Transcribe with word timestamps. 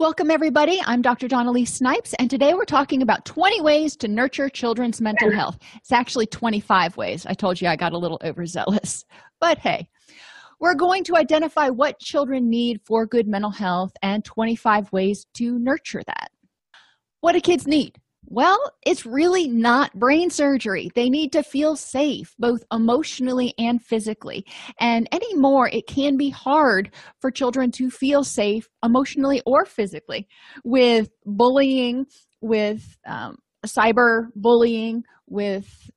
Welcome, 0.00 0.30
everybody. 0.30 0.80
I'm 0.86 1.02
Dr. 1.02 1.26
Dawn-Elise 1.26 1.74
Snipes, 1.74 2.14
and 2.20 2.30
today 2.30 2.54
we're 2.54 2.64
talking 2.64 3.02
about 3.02 3.24
20 3.24 3.60
ways 3.62 3.96
to 3.96 4.06
nurture 4.06 4.48
children's 4.48 5.00
mental 5.00 5.32
health. 5.32 5.58
It's 5.74 5.90
actually 5.90 6.26
25 6.26 6.96
ways. 6.96 7.26
I 7.26 7.34
told 7.34 7.60
you 7.60 7.66
I 7.66 7.74
got 7.74 7.92
a 7.92 7.98
little 7.98 8.20
overzealous, 8.22 9.04
but 9.40 9.58
hey, 9.58 9.88
we're 10.60 10.76
going 10.76 11.02
to 11.02 11.16
identify 11.16 11.68
what 11.68 11.98
children 11.98 12.48
need 12.48 12.80
for 12.84 13.06
good 13.06 13.26
mental 13.26 13.50
health 13.50 13.90
and 14.00 14.24
25 14.24 14.92
ways 14.92 15.26
to 15.34 15.58
nurture 15.58 16.04
that. 16.06 16.30
What 17.20 17.32
do 17.32 17.40
kids 17.40 17.66
need? 17.66 17.98
Well, 18.30 18.58
it's 18.84 19.06
really 19.06 19.48
not 19.48 19.94
brain 19.94 20.28
surgery. 20.28 20.90
They 20.94 21.08
need 21.08 21.32
to 21.32 21.42
feel 21.42 21.76
safe, 21.76 22.34
both 22.38 22.62
emotionally 22.70 23.54
and 23.58 23.82
physically. 23.82 24.44
And 24.78 25.08
anymore, 25.12 25.70
it 25.72 25.86
can 25.86 26.18
be 26.18 26.28
hard 26.28 26.94
for 27.20 27.30
children 27.30 27.70
to 27.72 27.88
feel 27.88 28.24
safe 28.24 28.68
emotionally 28.84 29.40
or 29.46 29.64
physically 29.64 30.28
with 30.62 31.08
bullying, 31.24 32.04
with 32.42 32.98
um, 33.06 33.36
cyber 33.66 34.26
bullying, 34.36 35.04
with 35.26 35.90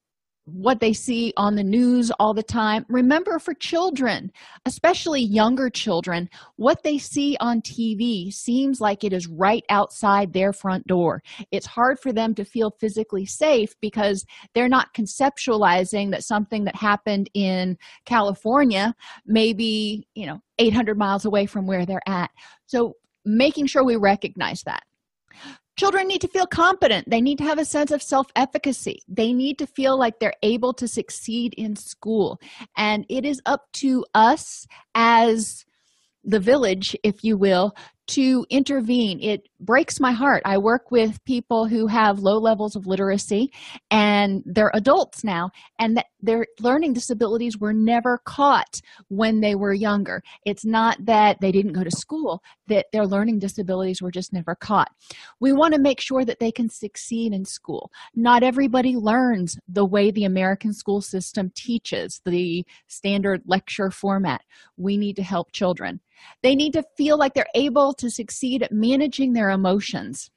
what 0.53 0.79
they 0.79 0.93
see 0.93 1.33
on 1.37 1.55
the 1.55 1.63
news 1.63 2.11
all 2.19 2.33
the 2.33 2.43
time. 2.43 2.85
Remember, 2.89 3.39
for 3.39 3.53
children, 3.53 4.31
especially 4.65 5.21
younger 5.21 5.69
children, 5.69 6.29
what 6.55 6.83
they 6.83 6.97
see 6.97 7.37
on 7.39 7.61
TV 7.61 8.33
seems 8.33 8.81
like 8.81 9.03
it 9.03 9.13
is 9.13 9.27
right 9.27 9.63
outside 9.69 10.33
their 10.33 10.53
front 10.53 10.85
door. 10.87 11.21
It's 11.51 11.65
hard 11.65 11.99
for 11.99 12.11
them 12.11 12.35
to 12.35 12.45
feel 12.45 12.71
physically 12.79 13.25
safe 13.25 13.75
because 13.81 14.25
they're 14.53 14.69
not 14.69 14.93
conceptualizing 14.93 16.11
that 16.11 16.23
something 16.23 16.63
that 16.65 16.75
happened 16.75 17.29
in 17.33 17.77
California 18.05 18.95
may 19.25 19.53
be, 19.53 20.07
you 20.15 20.25
know, 20.25 20.41
800 20.59 20.97
miles 20.97 21.25
away 21.25 21.45
from 21.45 21.65
where 21.65 21.85
they're 21.85 22.07
at. 22.07 22.31
So, 22.65 22.95
making 23.23 23.67
sure 23.67 23.83
we 23.83 23.97
recognize 23.97 24.63
that. 24.63 24.83
Children 25.81 26.09
need 26.09 26.21
to 26.21 26.27
feel 26.27 26.45
competent. 26.45 27.09
They 27.09 27.21
need 27.21 27.39
to 27.39 27.43
have 27.43 27.57
a 27.57 27.65
sense 27.65 27.89
of 27.89 28.03
self 28.03 28.27
efficacy. 28.35 29.01
They 29.07 29.33
need 29.33 29.57
to 29.57 29.65
feel 29.65 29.97
like 29.97 30.19
they're 30.19 30.35
able 30.43 30.73
to 30.73 30.87
succeed 30.87 31.55
in 31.57 31.75
school. 31.75 32.39
And 32.77 33.03
it 33.09 33.25
is 33.25 33.41
up 33.47 33.65
to 33.81 34.05
us 34.13 34.67
as 34.93 35.65
the 36.23 36.39
village, 36.39 36.95
if 37.01 37.23
you 37.23 37.35
will, 37.35 37.73
to 38.07 38.45
intervene. 38.49 39.21
It 39.21 39.47
breaks 39.59 39.99
my 39.99 40.11
heart. 40.11 40.41
I 40.45 40.57
work 40.57 40.91
with 40.91 41.23
people 41.25 41.67
who 41.67 41.87
have 41.87 42.19
low 42.19 42.37
levels 42.37 42.75
of 42.75 42.87
literacy 42.87 43.51
and 43.89 44.43
they're 44.45 44.71
adults 44.73 45.23
now, 45.23 45.51
and 45.79 46.03
their 46.19 46.45
learning 46.59 46.93
disabilities 46.93 47.57
were 47.57 47.73
never 47.73 48.19
caught 48.25 48.81
when 49.07 49.39
they 49.39 49.55
were 49.55 49.73
younger. 49.73 50.21
It's 50.45 50.65
not 50.65 50.97
that 51.05 51.37
they 51.41 51.51
didn't 51.51 51.73
go 51.73 51.83
to 51.83 51.91
school, 51.91 52.41
that 52.67 52.87
their 52.91 53.05
learning 53.05 53.39
disabilities 53.39 54.01
were 54.01 54.11
just 54.11 54.33
never 54.33 54.55
caught. 54.55 54.89
We 55.39 55.53
want 55.53 55.73
to 55.73 55.79
make 55.79 55.99
sure 55.99 56.25
that 56.25 56.39
they 56.39 56.51
can 56.51 56.69
succeed 56.69 57.33
in 57.33 57.45
school. 57.45 57.91
Not 58.15 58.43
everybody 58.43 58.95
learns 58.95 59.57
the 59.67 59.85
way 59.85 60.11
the 60.11 60.25
American 60.25 60.73
school 60.73 61.01
system 61.01 61.51
teaches, 61.55 62.21
the 62.25 62.65
standard 62.87 63.41
lecture 63.45 63.91
format. 63.91 64.41
We 64.77 64.97
need 64.97 65.15
to 65.15 65.23
help 65.23 65.51
children. 65.51 66.01
They 66.43 66.55
need 66.55 66.73
to 66.73 66.83
feel 66.97 67.17
like 67.17 67.33
they're 67.33 67.45
able 67.55 67.90
to 67.95 68.09
succeed 68.09 68.63
at 68.63 68.71
managing 68.71 69.33
their 69.33 69.49
emotions. 69.49 70.29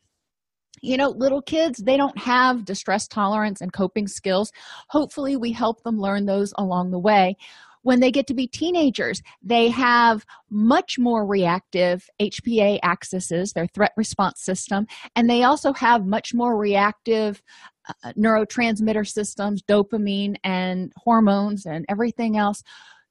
You 0.83 0.97
know 0.97 1.09
little 1.09 1.41
kids 1.41 1.79
they 1.79 1.97
don't 1.97 2.19
have 2.19 2.65
distress 2.65 3.09
tolerance 3.09 3.61
and 3.61 3.73
coping 3.73 4.07
skills. 4.07 4.53
Hopefully 4.91 5.37
we 5.37 5.53
help 5.53 5.83
them 5.83 5.99
learn 5.99 6.27
those 6.27 6.53
along 6.59 6.91
the 6.91 6.99
way. 6.99 7.37
When 7.83 8.01
they 8.01 8.11
get 8.11 8.27
to 8.29 8.35
be 8.35 8.47
teenagers 8.47 9.23
they 9.43 9.69
have 9.69 10.25
much 10.51 10.99
more 10.99 11.27
reactive 11.27 12.09
hpa 12.21 12.79
axes 12.83 13.53
their 13.55 13.67
threat 13.67 13.93
response 13.97 14.43
system 14.43 14.87
and 15.17 15.29
they 15.29 15.43
also 15.43 15.73
have 15.73 16.07
much 16.07 16.35
more 16.35 16.57
reactive 16.57 17.43
uh, 17.89 18.13
neurotransmitter 18.13 19.07
systems 19.07 19.63
dopamine 19.63 20.37
and 20.45 20.93
hormones 20.97 21.67
and 21.67 21.85
everything 21.89 22.37
else. 22.37 22.63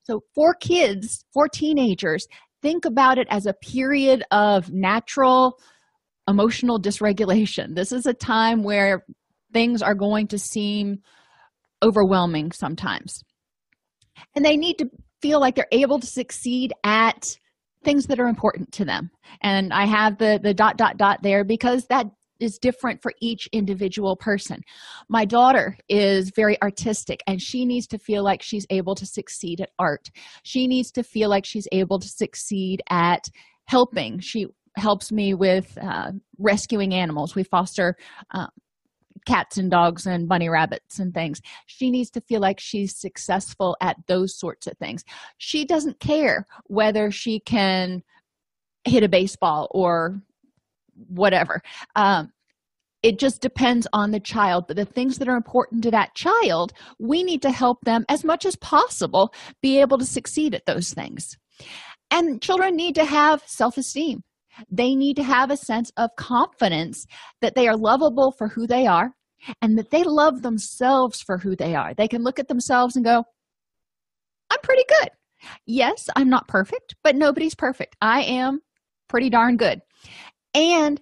So 0.03 0.21
for 0.35 0.53
kids 0.53 1.25
for 1.33 1.47
teenagers 1.47 2.27
think 2.63 2.85
about 2.85 3.19
it 3.19 3.27
as 3.29 3.45
a 3.45 3.53
period 3.53 4.23
of 4.31 4.71
natural 4.71 5.59
emotional 6.27 6.81
dysregulation. 6.81 7.75
This 7.75 7.91
is 7.91 8.07
a 8.07 8.13
time 8.13 8.63
where 8.63 9.05
things 9.51 9.83
are 9.83 9.93
going 9.93 10.27
to 10.29 10.39
seem 10.39 10.99
overwhelming 11.83 12.51
sometimes. 12.53 13.21
And 14.35 14.43
they 14.43 14.57
need 14.57 14.77
to 14.77 14.89
feel 15.21 15.39
like 15.39 15.55
they're 15.55 15.67
able 15.71 15.99
to 15.99 16.07
succeed 16.07 16.73
at 16.83 17.37
things 17.83 18.05
that 18.07 18.19
are 18.19 18.27
important 18.27 18.71
to 18.71 18.85
them. 18.85 19.11
And 19.41 19.73
I 19.73 19.85
have 19.85 20.17
the 20.17 20.39
the 20.41 20.53
dot 20.53 20.77
dot 20.77 20.97
dot 20.97 21.19
there 21.21 21.43
because 21.43 21.85
that 21.87 22.07
is 22.43 22.57
different 22.57 23.01
for 23.01 23.13
each 23.21 23.47
individual 23.51 24.15
person. 24.15 24.61
My 25.09 25.25
daughter 25.25 25.77
is 25.89 26.31
very 26.35 26.61
artistic 26.61 27.21
and 27.27 27.41
she 27.41 27.65
needs 27.65 27.87
to 27.87 27.97
feel 27.97 28.23
like 28.23 28.41
she's 28.41 28.67
able 28.69 28.95
to 28.95 29.05
succeed 29.05 29.61
at 29.61 29.69
art. 29.79 30.09
She 30.43 30.67
needs 30.67 30.91
to 30.91 31.03
feel 31.03 31.29
like 31.29 31.45
she's 31.45 31.67
able 31.71 31.99
to 31.99 32.07
succeed 32.07 32.81
at 32.89 33.25
helping. 33.65 34.19
She 34.19 34.47
helps 34.75 35.11
me 35.11 35.33
with 35.33 35.77
uh, 35.81 36.11
rescuing 36.39 36.93
animals. 36.93 37.35
We 37.35 37.43
foster 37.43 37.95
uh, 38.31 38.47
cats 39.25 39.57
and 39.57 39.71
dogs 39.71 40.05
and 40.05 40.27
bunny 40.27 40.49
rabbits 40.49 40.99
and 40.99 41.13
things. 41.13 41.41
She 41.65 41.91
needs 41.91 42.09
to 42.11 42.21
feel 42.21 42.41
like 42.41 42.59
she's 42.59 42.95
successful 42.95 43.77
at 43.81 43.97
those 44.07 44.37
sorts 44.37 44.67
of 44.67 44.77
things. 44.77 45.03
She 45.37 45.65
doesn't 45.65 45.99
care 45.99 46.45
whether 46.65 47.11
she 47.11 47.39
can 47.39 48.03
hit 48.83 49.03
a 49.03 49.09
baseball 49.09 49.69
or 49.71 50.21
whatever 51.07 51.61
um, 51.95 52.31
it 53.03 53.19
just 53.19 53.41
depends 53.41 53.85
on 53.93 54.11
the 54.11 54.19
child. 54.19 54.65
But 54.67 54.77
the 54.77 54.85
things 54.85 55.17
that 55.17 55.27
are 55.27 55.35
important 55.35 55.83
to 55.83 55.91
that 55.91 56.15
child 56.15 56.73
we 56.97 57.21
need 57.23 57.41
to 57.43 57.51
help 57.51 57.81
them 57.81 58.05
as 58.09 58.23
much 58.23 58.45
as 58.45 58.55
possible 58.55 59.33
be 59.61 59.79
able 59.79 59.97
to 59.97 60.05
succeed 60.05 60.55
at 60.55 60.65
those 60.65 60.93
things. 60.93 61.37
And 62.09 62.41
children 62.41 62.75
need 62.75 62.95
to 62.95 63.05
have 63.05 63.43
self-esteem. 63.45 64.21
They 64.69 64.95
need 64.95 65.15
to 65.17 65.23
have 65.23 65.51
a 65.51 65.57
sense 65.57 65.91
of 65.97 66.11
confidence 66.15 67.05
that 67.41 67.55
they 67.55 67.67
are 67.67 67.75
lovable 67.75 68.33
for 68.37 68.47
who 68.47 68.67
they 68.67 68.85
are 68.87 69.11
and 69.61 69.77
that 69.77 69.89
they 69.89 70.03
love 70.03 70.41
themselves 70.41 71.21
for 71.21 71.37
who 71.37 71.55
they 71.55 71.75
are. 71.75 71.93
They 71.93 72.07
can 72.07 72.23
look 72.23 72.39
at 72.39 72.47
themselves 72.47 72.95
and 72.95 73.03
go 73.03 73.23
i'm 74.49 74.59
pretty 74.61 74.83
good. 74.87 75.09
Yes 75.65 76.09
i'm 76.15 76.29
not 76.29 76.47
perfect 76.47 76.95
but 77.03 77.15
nobody's 77.15 77.55
perfect. 77.55 77.95
I 78.01 78.21
am 78.23 78.59
pretty 79.09 79.29
darn 79.29 79.57
good. 79.57 79.81
And 80.53 81.01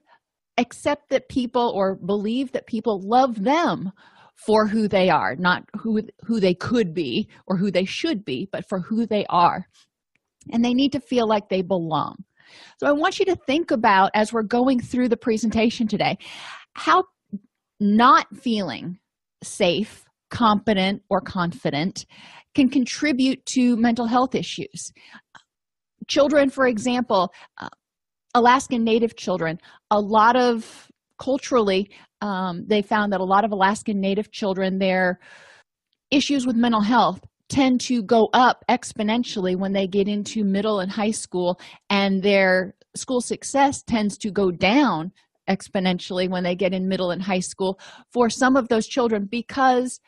accept 0.62 1.10
that 1.10 1.28
people 1.28 1.74
or 1.76 1.96
believe 1.96 2.52
that 2.54 2.68
people 2.68 3.02
love 3.02 3.44
them 3.44 3.92
for 4.36 4.66
who 4.66 4.88
they 4.88 5.10
are 5.10 5.36
not 5.36 5.64
who 5.76 6.02
who 6.24 6.40
they 6.40 6.54
could 6.54 6.94
be 6.94 7.28
or 7.48 7.58
who 7.58 7.70
they 7.70 7.86
should 7.86 8.26
be 8.26 8.48
but 8.52 8.68
for 8.68 8.80
who 8.80 9.06
they 9.06 9.26
are. 9.30 9.68
And 10.52 10.66
they 10.66 10.74
need 10.74 10.92
to 10.94 11.00
feel 11.00 11.28
like 11.28 11.50
they 11.50 11.62
belong. 11.62 12.16
So 12.80 12.88
i 12.88 12.92
want 12.92 13.20
you 13.20 13.26
to 13.26 13.36
think 13.36 13.72
about 13.72 14.12
as 14.14 14.34
we're 14.34 14.44
going 14.44 14.80
through 14.80 15.10
the 15.10 15.18
presentation 15.18 15.88
today 15.88 16.18
how 16.74 17.04
not 17.80 18.26
feeling 18.36 19.00
safe 19.44 20.06
competent 20.30 21.02
or 21.10 21.20
confident 21.22 22.06
can 22.56 22.70
contribute 22.70 23.46
to 23.46 23.76
mental 23.76 24.06
health 24.06 24.34
issues. 24.34 24.92
Children 26.08 26.50
for 26.50 26.66
example 26.68 27.32
uh, 27.60 27.70
Alaskan 28.34 28.84
Native 28.84 29.16
children, 29.16 29.60
a 29.90 30.00
lot 30.00 30.36
of 30.36 30.90
culturally, 31.20 31.92
um, 32.22 32.66
they 32.68 32.82
found 32.82 33.14
that 33.14 33.22
a 33.22 33.26
lot 33.26 33.46
of 33.46 33.52
Alaskan 33.52 34.00
Native 34.00 34.32
children, 34.32 34.80
their 34.80 35.20
issues 36.10 36.46
with 36.46 36.56
mental 36.56 36.82
health 36.82 37.22
tend 37.50 37.82
to 37.82 38.02
go 38.02 38.30
up 38.34 38.64
exponentially 38.70 39.56
when 39.56 39.74
they 39.74 39.88
get 39.88 40.08
into 40.08 40.44
middle 40.44 40.80
and 40.80 40.92
high 40.92 41.12
school, 41.12 41.60
and 41.90 42.24
their 42.24 42.74
school 42.96 43.22
success 43.22 43.84
tends 43.84 44.18
to 44.18 44.32
go 44.32 44.52
down 44.52 45.12
exponentially 45.50 46.30
when 46.30 46.44
they 46.44 46.56
get 46.56 46.74
in 46.74 46.88
middle 46.88 47.12
and 47.12 47.22
high 47.22 47.40
school 47.40 47.80
for 48.12 48.30
some 48.30 48.56
of 48.56 48.68
those 48.70 48.88
children 48.88 49.28
because 49.30 50.00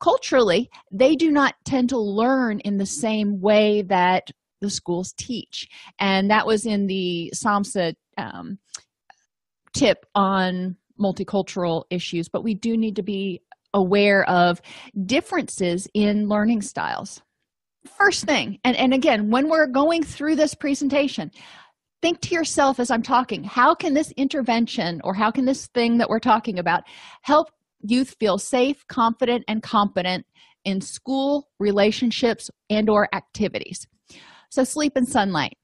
culturally 0.00 0.70
they 0.92 1.16
do 1.16 1.30
not 1.30 1.54
tend 1.64 1.88
to 1.88 1.98
learn 1.98 2.60
in 2.60 2.76
the 2.76 2.86
same 2.86 3.40
way 3.40 3.82
that 3.82 4.30
the 4.60 4.70
schools 4.70 5.12
teach. 5.16 5.68
And 5.98 6.30
that 6.30 6.46
was 6.46 6.66
in 6.66 6.86
the 6.86 7.32
samhsa 7.34 7.94
um, 8.16 8.58
tip 9.72 10.06
on 10.14 10.76
multicultural 10.98 11.84
issues 11.90 12.28
but 12.28 12.42
we 12.42 12.54
do 12.54 12.76
need 12.76 12.96
to 12.96 13.02
be 13.02 13.40
aware 13.74 14.28
of 14.28 14.60
differences 15.06 15.86
in 15.94 16.28
learning 16.28 16.60
styles. 16.60 17.22
First 17.96 18.24
thing 18.24 18.58
and, 18.64 18.76
and 18.76 18.92
again 18.92 19.30
when 19.30 19.48
we're 19.48 19.68
going 19.68 20.02
through 20.02 20.36
this 20.36 20.54
presentation 20.54 21.30
think 22.02 22.20
to 22.20 22.34
yourself 22.34 22.78
as 22.78 22.90
i'm 22.90 23.02
talking 23.02 23.42
how 23.44 23.74
can 23.74 23.94
this 23.94 24.12
intervention 24.12 25.00
or 25.04 25.14
how 25.14 25.30
can 25.30 25.44
this 25.44 25.68
thing 25.68 25.98
that 25.98 26.08
we're 26.08 26.18
talking 26.18 26.58
about 26.58 26.82
help 27.22 27.50
youth 27.80 28.14
feel 28.20 28.38
safe 28.38 28.86
confident 28.88 29.44
and 29.48 29.62
competent 29.62 30.26
in 30.64 30.80
school 30.80 31.48
relationships 31.58 32.50
and 32.68 32.90
or 32.90 33.08
activities 33.14 33.86
so, 34.50 34.64
sleep 34.64 34.92
and 34.96 35.08
sunlight. 35.08 35.56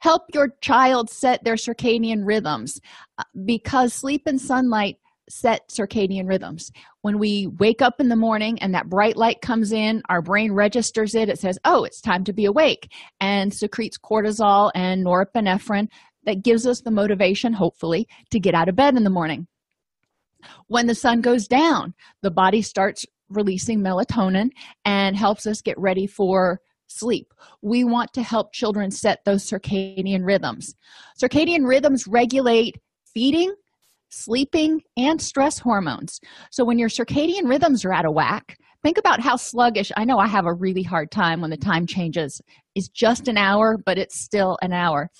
help 0.00 0.22
your 0.34 0.48
child 0.60 1.08
set 1.10 1.42
their 1.44 1.54
circadian 1.54 2.26
rhythms 2.26 2.80
uh, 3.18 3.24
because 3.44 3.94
sleep 3.94 4.22
and 4.26 4.40
sunlight 4.40 4.98
set 5.28 5.68
circadian 5.68 6.28
rhythms. 6.28 6.70
When 7.02 7.18
we 7.18 7.48
wake 7.58 7.82
up 7.82 8.00
in 8.00 8.08
the 8.08 8.16
morning 8.16 8.60
and 8.60 8.74
that 8.74 8.88
bright 8.88 9.16
light 9.16 9.40
comes 9.40 9.72
in, 9.72 10.02
our 10.08 10.22
brain 10.22 10.52
registers 10.52 11.14
it. 11.14 11.28
It 11.28 11.38
says, 11.38 11.58
Oh, 11.64 11.84
it's 11.84 12.00
time 12.00 12.24
to 12.24 12.32
be 12.32 12.44
awake, 12.44 12.92
and 13.20 13.52
secretes 13.52 13.98
cortisol 13.98 14.70
and 14.74 15.04
norepinephrine 15.04 15.88
that 16.24 16.42
gives 16.42 16.66
us 16.66 16.80
the 16.80 16.90
motivation, 16.90 17.52
hopefully, 17.52 18.06
to 18.30 18.40
get 18.40 18.54
out 18.54 18.68
of 18.68 18.76
bed 18.76 18.96
in 18.96 19.04
the 19.04 19.10
morning. 19.10 19.46
When 20.68 20.86
the 20.86 20.94
sun 20.94 21.20
goes 21.20 21.48
down, 21.48 21.94
the 22.22 22.30
body 22.30 22.62
starts 22.62 23.04
releasing 23.28 23.80
melatonin 23.80 24.50
and 24.84 25.16
helps 25.16 25.46
us 25.46 25.60
get 25.60 25.78
ready 25.78 26.06
for 26.06 26.60
sleep. 26.86 27.32
We 27.62 27.84
want 27.84 28.12
to 28.14 28.22
help 28.22 28.52
children 28.52 28.90
set 28.90 29.24
those 29.24 29.48
circadian 29.48 30.24
rhythms. 30.24 30.74
Circadian 31.20 31.66
rhythms 31.66 32.06
regulate 32.06 32.76
feeding, 33.12 33.54
sleeping, 34.10 34.80
and 34.96 35.20
stress 35.20 35.58
hormones. 35.58 36.20
So 36.50 36.64
when 36.64 36.78
your 36.78 36.88
circadian 36.88 37.48
rhythms 37.48 37.84
are 37.84 37.92
out 37.92 38.06
of 38.06 38.14
whack, 38.14 38.56
think 38.82 38.98
about 38.98 39.20
how 39.20 39.36
sluggish. 39.36 39.90
I 39.96 40.04
know 40.04 40.18
I 40.18 40.28
have 40.28 40.46
a 40.46 40.54
really 40.54 40.82
hard 40.82 41.10
time 41.10 41.40
when 41.40 41.50
the 41.50 41.56
time 41.56 41.86
changes. 41.86 42.40
It's 42.74 42.88
just 42.88 43.28
an 43.28 43.36
hour, 43.36 43.76
but 43.84 43.98
it's 43.98 44.20
still 44.20 44.58
an 44.62 44.72
hour. 44.72 45.10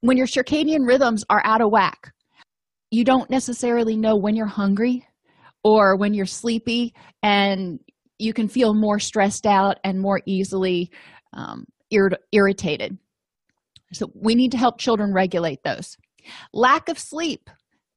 When 0.00 0.16
your 0.16 0.26
circadian 0.26 0.86
rhythms 0.86 1.24
are 1.28 1.42
out 1.44 1.60
of 1.60 1.72
whack, 1.72 2.12
you 2.90 3.04
don't 3.04 3.28
necessarily 3.28 3.96
know 3.96 4.16
when 4.16 4.36
you're 4.36 4.46
hungry 4.46 5.04
or 5.64 5.96
when 5.96 6.14
you're 6.14 6.24
sleepy, 6.24 6.94
and 7.22 7.80
you 8.18 8.32
can 8.32 8.48
feel 8.48 8.74
more 8.74 8.98
stressed 8.98 9.46
out 9.46 9.78
and 9.84 10.00
more 10.00 10.20
easily 10.26 10.90
um, 11.32 11.64
ir- 11.90 12.18
irritated. 12.32 12.98
So, 13.92 14.06
we 14.14 14.34
need 14.34 14.52
to 14.52 14.58
help 14.58 14.78
children 14.78 15.14
regulate 15.14 15.62
those. 15.64 15.96
Lack 16.52 16.88
of 16.88 16.98
sleep 16.98 17.48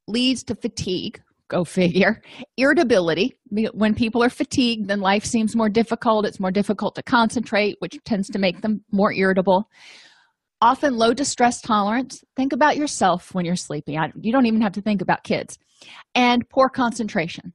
leads 0.07 0.43
to 0.45 0.55
fatigue, 0.55 1.21
go 1.49 1.63
figure, 1.63 2.21
irritability. 2.57 3.33
When 3.73 3.93
people 3.93 4.23
are 4.23 4.29
fatigued, 4.29 4.87
then 4.87 5.01
life 5.01 5.25
seems 5.25 5.55
more 5.55 5.69
difficult. 5.69 6.25
It's 6.25 6.39
more 6.39 6.51
difficult 6.51 6.95
to 6.95 7.03
concentrate, 7.03 7.75
which 7.79 7.97
tends 8.05 8.29
to 8.29 8.39
make 8.39 8.61
them 8.61 8.83
more 8.91 9.11
irritable. 9.11 9.69
Often 10.61 10.95
low 10.95 11.13
distress 11.13 11.59
tolerance. 11.59 12.23
Think 12.37 12.53
about 12.53 12.77
yourself 12.77 13.33
when 13.33 13.45
you're 13.45 13.55
sleeping. 13.55 13.97
you 14.21 14.31
don't 14.31 14.45
even 14.45 14.61
have 14.61 14.73
to 14.73 14.81
think 14.81 15.01
about 15.01 15.23
kids. 15.23 15.57
And 16.13 16.47
poor 16.49 16.69
concentration. 16.69 17.53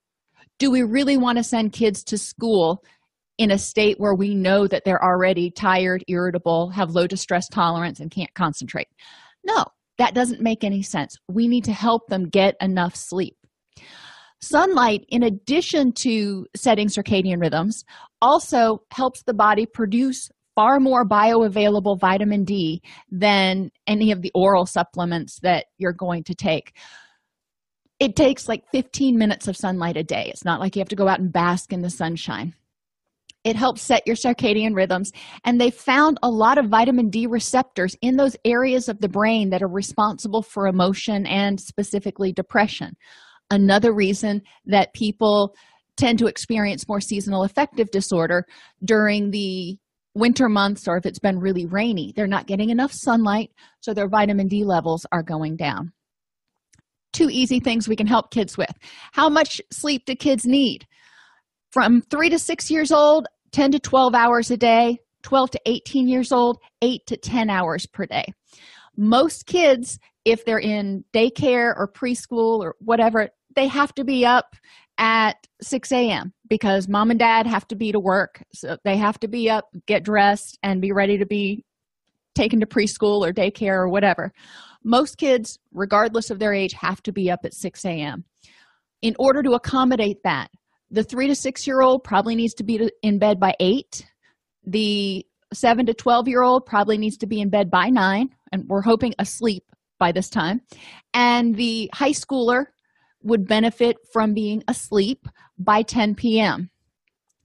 Do 0.58 0.70
we 0.70 0.82
really 0.82 1.16
want 1.16 1.38
to 1.38 1.44
send 1.44 1.72
kids 1.72 2.02
to 2.04 2.18
school 2.18 2.82
in 3.38 3.50
a 3.50 3.58
state 3.58 4.00
where 4.00 4.14
we 4.14 4.34
know 4.34 4.66
that 4.66 4.84
they're 4.84 5.04
already 5.04 5.50
tired, 5.50 6.02
irritable, 6.08 6.70
have 6.70 6.90
low 6.90 7.06
distress 7.06 7.48
tolerance, 7.48 8.00
and 8.00 8.10
can't 8.10 8.32
concentrate? 8.34 8.88
No, 9.44 9.64
that 9.98 10.14
doesn't 10.14 10.40
make 10.40 10.64
any 10.64 10.82
sense. 10.82 11.16
We 11.28 11.46
need 11.48 11.64
to 11.64 11.72
help 11.72 12.08
them 12.08 12.28
get 12.28 12.56
enough 12.60 12.96
sleep. 12.96 13.36
Sunlight, 14.40 15.04
in 15.08 15.22
addition 15.22 15.92
to 15.92 16.46
setting 16.54 16.88
circadian 16.88 17.40
rhythms, 17.40 17.84
also 18.20 18.82
helps 18.92 19.22
the 19.22 19.34
body 19.34 19.66
produce 19.66 20.30
far 20.54 20.80
more 20.80 21.06
bioavailable 21.06 22.00
vitamin 22.00 22.44
D 22.44 22.82
than 23.10 23.70
any 23.86 24.10
of 24.10 24.22
the 24.22 24.32
oral 24.34 24.66
supplements 24.66 25.38
that 25.40 25.66
you're 25.78 25.92
going 25.92 26.24
to 26.24 26.34
take. 26.34 26.72
It 27.98 28.14
takes 28.14 28.48
like 28.48 28.64
15 28.72 29.16
minutes 29.16 29.48
of 29.48 29.56
sunlight 29.56 29.96
a 29.96 30.04
day. 30.04 30.26
It's 30.28 30.44
not 30.44 30.60
like 30.60 30.76
you 30.76 30.80
have 30.80 30.88
to 30.90 30.96
go 30.96 31.08
out 31.08 31.20
and 31.20 31.32
bask 31.32 31.72
in 31.72 31.80
the 31.80 31.90
sunshine. 31.90 32.54
It 33.42 33.56
helps 33.56 33.80
set 33.80 34.06
your 34.06 34.16
circadian 34.16 34.74
rhythms 34.74 35.12
and 35.44 35.60
they 35.60 35.70
found 35.70 36.18
a 36.22 36.28
lot 36.28 36.58
of 36.58 36.68
vitamin 36.68 37.10
d 37.10 37.26
receptors 37.26 37.96
in 38.02 38.16
those 38.16 38.36
areas 38.44 38.88
of 38.88 39.00
the 39.00 39.08
brain 39.08 39.50
that 39.50 39.62
are 39.62 39.68
responsible 39.68 40.42
for 40.42 40.66
emotion 40.66 41.26
and 41.26 41.60
specifically 41.60 42.32
depression. 42.32 42.96
Another 43.50 43.94
reason 43.94 44.42
that 44.66 44.92
people 44.94 45.54
tend 45.96 46.18
to 46.18 46.26
experience 46.26 46.88
more 46.88 47.00
seasonal 47.00 47.44
affective 47.44 47.90
disorder 47.90 48.44
during 48.84 49.30
the 49.30 49.78
winter 50.14 50.48
months 50.48 50.88
or 50.88 50.96
if 50.96 51.06
it's 51.06 51.18
been 51.18 51.38
really 51.38 51.66
rainy 51.66 52.12
they're 52.16 52.26
not 52.26 52.46
getting 52.46 52.70
enough 52.70 52.90
sunlight 52.90 53.50
so 53.80 53.92
their 53.92 54.08
vitamin 54.08 54.48
d 54.48 54.64
levels 54.64 55.04
are 55.12 55.22
going 55.22 55.56
down 55.56 55.92
two 57.16 57.30
easy 57.30 57.60
things 57.60 57.88
we 57.88 57.96
can 57.96 58.06
help 58.06 58.30
kids 58.30 58.58
with. 58.58 58.72
How 59.12 59.28
much 59.28 59.60
sleep 59.72 60.04
do 60.04 60.14
kids 60.14 60.44
need? 60.44 60.86
From 61.72 62.02
three 62.02 62.28
to 62.28 62.38
six 62.38 62.70
years 62.70 62.92
old 62.92 63.26
10 63.52 63.72
to 63.72 63.78
12 63.78 64.14
hours 64.14 64.50
a 64.50 64.56
day 64.56 64.98
12 65.22 65.50
to 65.52 65.60
18 65.66 66.08
years 66.08 66.30
old 66.30 66.58
8 66.82 67.00
to 67.06 67.16
10 67.16 67.50
hours 67.50 67.86
per 67.86 68.06
day. 68.06 68.26
Most 68.96 69.46
kids 69.46 69.98
if 70.24 70.44
they're 70.44 70.58
in 70.58 71.04
daycare 71.14 71.72
or 71.76 71.90
preschool 71.92 72.60
or 72.60 72.74
whatever 72.80 73.28
they 73.54 73.66
have 73.66 73.94
to 73.94 74.04
be 74.04 74.26
up 74.26 74.54
at 74.98 75.36
6 75.62 75.90
a.m 75.92 76.32
because 76.48 76.88
mom 76.88 77.10
and 77.10 77.18
dad 77.18 77.46
have 77.46 77.66
to 77.68 77.76
be 77.76 77.92
to 77.92 78.00
work. 78.00 78.42
So 78.52 78.76
they 78.84 78.96
have 78.96 79.18
to 79.20 79.28
be 79.28 79.50
up 79.50 79.68
get 79.86 80.04
dressed 80.04 80.58
and 80.62 80.80
be 80.80 80.92
ready 80.92 81.18
to 81.18 81.26
be 81.26 81.64
taken 82.34 82.60
to 82.60 82.66
preschool 82.66 83.26
or 83.26 83.32
daycare 83.32 83.78
or 83.78 83.88
whatever 83.88 84.32
most 84.86 85.18
kids 85.18 85.58
regardless 85.72 86.30
of 86.30 86.38
their 86.38 86.54
age 86.54 86.72
have 86.72 87.02
to 87.02 87.12
be 87.12 87.30
up 87.30 87.40
at 87.44 87.52
6 87.52 87.84
a.m 87.84 88.24
in 89.02 89.14
order 89.18 89.42
to 89.42 89.52
accommodate 89.52 90.22
that 90.24 90.48
the 90.90 91.02
three 91.02 91.26
to 91.26 91.34
six 91.34 91.66
year 91.66 91.80
old 91.80 92.04
probably 92.04 92.34
needs 92.34 92.54
to 92.54 92.64
be 92.64 92.90
in 93.02 93.18
bed 93.18 93.40
by 93.40 93.54
eight. 93.60 94.06
The 94.64 95.24
seven 95.52 95.86
to 95.86 95.94
12 95.94 96.28
year 96.28 96.42
old 96.42 96.66
probably 96.66 96.98
needs 96.98 97.16
to 97.18 97.26
be 97.26 97.40
in 97.40 97.50
bed 97.50 97.70
by 97.70 97.88
nine 97.88 98.30
and 98.52 98.64
we're 98.68 98.82
hoping 98.82 99.14
asleep 99.18 99.64
by 99.98 100.12
this 100.12 100.28
time. 100.28 100.60
And 101.14 101.54
the 101.54 101.90
high 101.94 102.10
schooler 102.10 102.66
would 103.22 103.46
benefit 103.46 103.96
from 104.12 104.34
being 104.34 104.62
asleep 104.68 105.26
by 105.58 105.82
10 105.82 106.14
p.m 106.14 106.70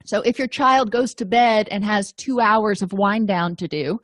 so 0.03 0.21
if 0.21 0.37
your 0.37 0.47
child 0.47 0.91
goes 0.91 1.13
to 1.13 1.25
bed 1.25 1.67
and 1.71 1.83
has 1.83 2.11
two 2.11 2.39
hours 2.39 2.81
of 2.81 2.91
wind 2.91 3.27
down 3.27 3.55
to 3.55 3.67
do 3.67 3.99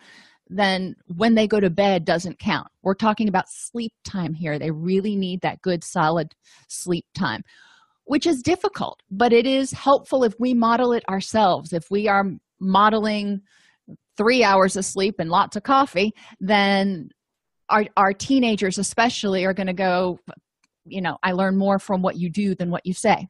then 0.49 0.95
when 1.15 1.35
they 1.35 1.47
go 1.47 1.59
to 1.59 1.69
bed 1.69 2.05
doesn't 2.05 2.39
count 2.39 2.67
we're 2.81 2.94
talking 2.94 3.27
about 3.27 3.49
sleep 3.49 3.91
time 4.03 4.33
here 4.33 4.57
they 4.57 4.71
really 4.71 5.15
need 5.15 5.41
that 5.41 5.61
good 5.61 5.83
solid 5.83 6.33
sleep 6.67 7.05
time 7.13 7.44
which 8.07 8.25
is 8.25 8.41
difficult, 8.41 9.03
but 9.11 9.33
it 9.33 9.45
is 9.45 9.71
helpful 9.71 10.23
if 10.23 10.33
we 10.39 10.53
model 10.53 10.94
it 10.94 11.03
ourselves. 11.09 11.73
If 11.73 11.91
we 11.91 12.07
are 12.07 12.25
modeling 12.59 13.41
three 14.15 14.44
hours 14.44 14.77
of 14.77 14.85
sleep 14.85 15.15
and 15.19 15.29
lots 15.29 15.57
of 15.57 15.63
coffee, 15.63 16.13
then 16.39 17.09
our, 17.69 17.85
our 17.97 18.13
teenagers, 18.13 18.77
especially, 18.77 19.45
are 19.45 19.53
going 19.53 19.67
to 19.67 19.73
go, 19.73 20.19
you 20.85 21.01
know, 21.01 21.18
I 21.21 21.33
learn 21.33 21.57
more 21.57 21.80
from 21.80 22.01
what 22.01 22.16
you 22.16 22.30
do 22.30 22.56
than 22.56 22.71
what 22.71 22.85
you 22.85 22.94
say. 22.94 23.27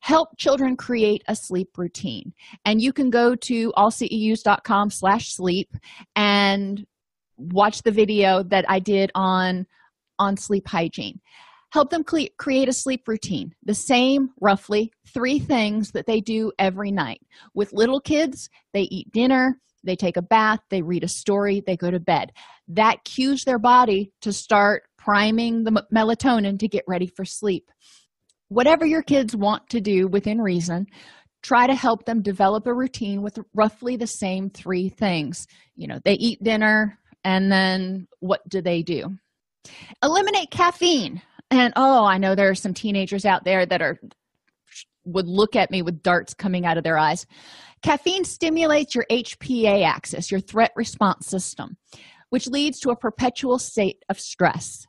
Help 0.00 0.36
children 0.38 0.76
create 0.76 1.22
a 1.28 1.34
sleep 1.34 1.70
routine. 1.76 2.32
And 2.64 2.80
you 2.80 2.92
can 2.92 3.10
go 3.10 3.34
to 3.34 3.72
allceus.com 3.76 4.90
slash 4.90 5.32
sleep 5.32 5.74
and 6.16 6.86
watch 7.36 7.82
the 7.82 7.90
video 7.90 8.42
that 8.44 8.64
I 8.68 8.78
did 8.78 9.10
on 9.14 9.66
on 10.18 10.36
sleep 10.36 10.66
hygiene. 10.66 11.20
Help 11.70 11.90
them 11.90 12.02
cre- 12.02 12.34
create 12.38 12.68
a 12.68 12.72
sleep 12.72 13.06
routine. 13.06 13.54
The 13.62 13.74
same 13.74 14.30
roughly 14.40 14.90
three 15.06 15.38
things 15.38 15.92
that 15.92 16.06
they 16.06 16.20
do 16.20 16.50
every 16.58 16.90
night. 16.90 17.20
With 17.54 17.72
little 17.72 18.00
kids 18.00 18.48
they 18.72 18.82
eat 18.82 19.12
dinner 19.12 19.60
they 19.84 19.94
take 19.94 20.16
a 20.16 20.22
bath 20.22 20.58
they 20.70 20.82
read 20.82 21.04
a 21.04 21.08
story 21.08 21.62
they 21.64 21.76
go 21.76 21.90
to 21.90 22.00
bed. 22.00 22.32
That 22.66 23.04
cues 23.04 23.44
their 23.44 23.58
body 23.60 24.12
to 24.22 24.32
start 24.32 24.84
priming 24.96 25.64
the 25.64 25.86
melatonin 25.94 26.58
to 26.58 26.68
get 26.68 26.84
ready 26.88 27.06
for 27.06 27.24
sleep 27.24 27.70
whatever 28.48 28.84
your 28.84 29.02
kids 29.02 29.36
want 29.36 29.68
to 29.70 29.80
do 29.80 30.08
within 30.08 30.40
reason 30.40 30.86
try 31.42 31.66
to 31.66 31.74
help 31.74 32.04
them 32.04 32.22
develop 32.22 32.66
a 32.66 32.74
routine 32.74 33.22
with 33.22 33.38
roughly 33.54 33.96
the 33.96 34.06
same 34.06 34.50
three 34.50 34.88
things. 34.88 35.46
You 35.76 35.88
know 35.88 36.00
they 36.04 36.14
eat 36.14 36.42
dinner 36.42 36.98
and 37.24 37.50
then 37.50 38.08
what 38.20 38.46
do 38.48 38.60
they 38.60 38.82
do? 38.82 39.16
Eliminate 40.02 40.50
caffeine. 40.50 41.22
And 41.50 41.72
oh 41.76 42.04
i 42.04 42.18
know 42.18 42.34
there 42.34 42.50
are 42.50 42.54
some 42.54 42.74
teenagers 42.74 43.24
out 43.24 43.44
there 43.44 43.64
that 43.66 43.82
are 43.82 43.98
would 45.04 45.26
look 45.26 45.56
at 45.56 45.70
me 45.70 45.80
with 45.80 46.02
darts 46.02 46.34
coming 46.34 46.66
out 46.66 46.76
of 46.76 46.84
their 46.84 46.98
eyes. 46.98 47.24
Caffeine 47.82 48.24
stimulates 48.24 48.94
your 48.94 49.06
hpa 49.10 49.84
axis 49.84 50.30
your 50.30 50.40
threat 50.40 50.72
response 50.74 51.26
system 51.26 51.76
which 52.30 52.46
leads 52.46 52.78
to 52.80 52.90
a 52.90 52.96
perpetual 52.96 53.58
state 53.58 54.04
of 54.08 54.18
stress 54.18 54.87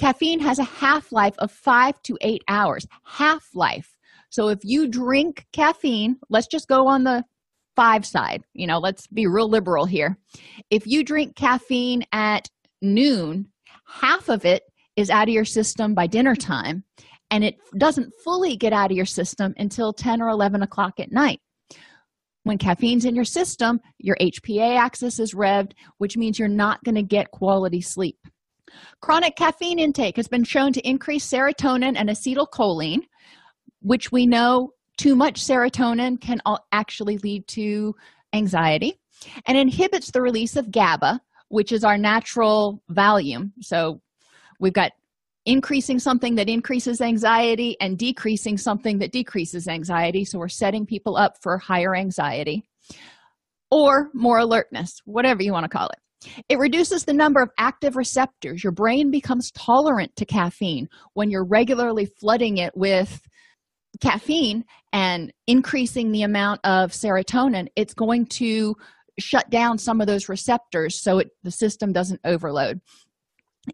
caffeine 0.00 0.40
has 0.40 0.58
a 0.58 0.64
half-life 0.64 1.34
of 1.38 1.52
five 1.52 2.00
to 2.02 2.16
eight 2.22 2.42
hours. 2.48 2.86
Half-life. 3.04 3.94
So 4.30 4.48
if 4.48 4.60
you 4.62 4.88
drink 4.88 5.44
caffeine 5.52 6.16
let's 6.30 6.46
just 6.46 6.68
go 6.68 6.88
on 6.88 7.04
the 7.04 7.22
five 7.76 8.06
side. 8.06 8.42
You 8.54 8.66
know 8.66 8.78
let's 8.78 9.06
be 9.08 9.26
real 9.26 9.48
liberal 9.48 9.84
here. 9.84 10.16
If 10.70 10.86
you 10.86 11.04
drink 11.04 11.36
caffeine 11.36 12.02
at 12.12 12.48
noon 12.80 13.48
half 13.86 14.30
of 14.30 14.46
it 14.46 14.62
is 14.96 15.10
out 15.10 15.28
of 15.28 15.34
your 15.34 15.44
system 15.44 15.94
by 15.94 16.06
dinner 16.06 16.34
time 16.34 16.82
and 17.30 17.44
it 17.44 17.56
doesn't 17.76 18.12
fully 18.24 18.56
get 18.56 18.72
out 18.72 18.90
of 18.90 18.96
your 18.96 19.06
system 19.06 19.52
until 19.58 19.92
10 19.92 20.22
or 20.22 20.28
11 20.28 20.62
o'clock 20.62 20.98
at 20.98 21.12
night. 21.12 21.40
When 22.44 22.56
caffeine's 22.56 23.04
in 23.04 23.14
your 23.14 23.26
system 23.26 23.80
your 23.98 24.16
hpa 24.16 24.78
axis 24.78 25.18
is 25.18 25.34
revved 25.34 25.72
which 25.98 26.16
means 26.16 26.38
you're 26.38 26.48
not 26.48 26.82
going 26.84 26.94
to 26.94 27.02
get 27.02 27.30
quality 27.30 27.82
sleep 27.82 28.16
chronic 29.00 29.36
caffeine 29.36 29.78
intake 29.78 30.16
has 30.16 30.28
been 30.28 30.44
shown 30.44 30.72
to 30.72 30.88
increase 30.88 31.28
serotonin 31.28 31.94
and 31.96 32.08
acetylcholine 32.08 33.00
which 33.80 34.12
we 34.12 34.26
know 34.26 34.72
too 34.96 35.16
much 35.16 35.42
serotonin 35.42 36.20
can 36.20 36.40
actually 36.72 37.18
lead 37.18 37.46
to 37.48 37.94
anxiety 38.32 39.00
and 39.46 39.56
inhibits 39.56 40.10
the 40.10 40.20
release 40.20 40.56
of 40.56 40.70
GABA, 40.70 41.20
which 41.48 41.72
is 41.72 41.84
our 41.84 41.98
natural 41.98 42.82
Valium. 42.90 43.52
So 43.60 44.00
we've 44.60 44.72
got 44.72 44.92
increasing 45.46 45.98
something 45.98 46.34
that 46.34 46.48
increases 46.48 47.00
anxiety 47.00 47.76
and 47.80 47.98
decreasing 47.98 48.58
something 48.58 48.98
that 48.98 49.12
decreases 49.12 49.68
anxiety. 49.68 50.24
So 50.24 50.38
we're 50.38 50.48
setting 50.48 50.84
people 50.84 51.16
up 51.16 51.36
for 51.40 51.56
higher 51.56 51.96
anxiety 51.96 52.62
or 53.70 54.10
more 54.12 54.38
alertness, 54.38 55.00
whatever 55.06 55.42
you 55.42 55.52
want 55.52 55.64
to 55.64 55.68
call 55.70 55.86
it. 55.86 55.98
It 56.48 56.58
reduces 56.58 57.04
the 57.04 57.14
number 57.14 57.40
of 57.40 57.50
active 57.58 57.96
receptors. 57.96 58.62
Your 58.62 58.72
brain 58.72 59.10
becomes 59.10 59.50
tolerant 59.52 60.14
to 60.16 60.24
caffeine 60.24 60.88
when 61.14 61.30
you're 61.30 61.46
regularly 61.46 62.06
flooding 62.20 62.58
it 62.58 62.72
with 62.76 63.22
caffeine 64.00 64.64
and 64.92 65.32
increasing 65.46 66.12
the 66.12 66.22
amount 66.22 66.60
of 66.64 66.92
serotonin. 66.92 67.68
It's 67.76 67.94
going 67.94 68.26
to 68.26 68.74
shut 69.18 69.48
down 69.50 69.78
some 69.78 70.00
of 70.00 70.06
those 70.06 70.28
receptors 70.28 71.02
so 71.02 71.18
it, 71.18 71.28
the 71.42 71.50
system 71.50 71.92
doesn't 71.92 72.20
overload 72.24 72.80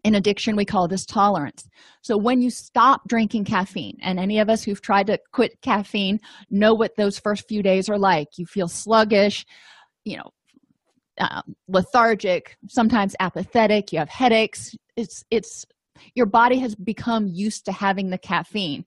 in 0.03 0.15
addiction 0.15 0.55
we 0.55 0.65
call 0.65 0.87
this 0.87 1.05
tolerance 1.05 1.65
so 2.01 2.17
when 2.17 2.41
you 2.41 2.49
stop 2.49 3.01
drinking 3.07 3.45
caffeine 3.45 3.97
and 4.01 4.19
any 4.19 4.39
of 4.39 4.49
us 4.49 4.63
who've 4.63 4.81
tried 4.81 5.07
to 5.07 5.17
quit 5.31 5.61
caffeine 5.61 6.19
know 6.49 6.73
what 6.73 6.91
those 6.97 7.17
first 7.17 7.47
few 7.47 7.63
days 7.63 7.89
are 7.89 7.97
like 7.97 8.27
you 8.37 8.45
feel 8.45 8.67
sluggish 8.67 9.45
you 10.03 10.17
know 10.17 10.29
uh, 11.19 11.41
lethargic 11.67 12.57
sometimes 12.67 13.15
apathetic 13.19 13.91
you 13.91 13.99
have 13.99 14.09
headaches. 14.09 14.75
It's 14.95 15.23
it's 15.31 15.65
your 16.13 16.27
body 16.27 16.59
has 16.59 16.75
become 16.75 17.27
used 17.27 17.65
to 17.65 17.71
having 17.71 18.09
the 18.09 18.17
caffeine. 18.17 18.85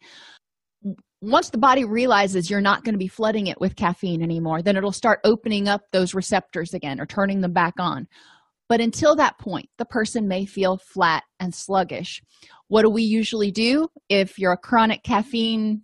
Once 1.21 1.51
the 1.51 1.59
body 1.59 1.85
realizes 1.85 2.49
you're 2.49 2.61
not 2.61 2.85
going 2.85 2.95
to 2.95 2.99
be 2.99 3.09
flooding 3.09 3.49
it 3.49 3.61
with 3.61 3.77
caffeine 3.77 4.23
anymore 4.23 4.63
then 4.63 4.77
it'll 4.77 4.93
start 4.93 5.21
opening 5.25 5.69
up 5.69 5.83
those 5.93 6.15
receptors 6.15 6.73
again 6.73 7.01
or 7.01 7.07
turning 7.07 7.41
them 7.41 7.53
back 7.53 7.75
on. 7.79 8.07
But 8.69 8.81
until 8.81 9.17
that 9.17 9.39
point 9.39 9.69
the 9.79 9.85
person 9.85 10.29
may 10.29 10.47
feel 10.47 10.79
flat 10.79 11.25
and 11.41 11.55
sluggish. 11.55 12.23
What 12.69 12.83
do 12.83 12.91
we 12.91 13.03
usually 13.03 13.51
do 13.51 13.89
if 14.09 14.39
you're 14.39 14.53
a 14.53 14.57
chronic 14.57 15.03
caffeine 15.03 15.83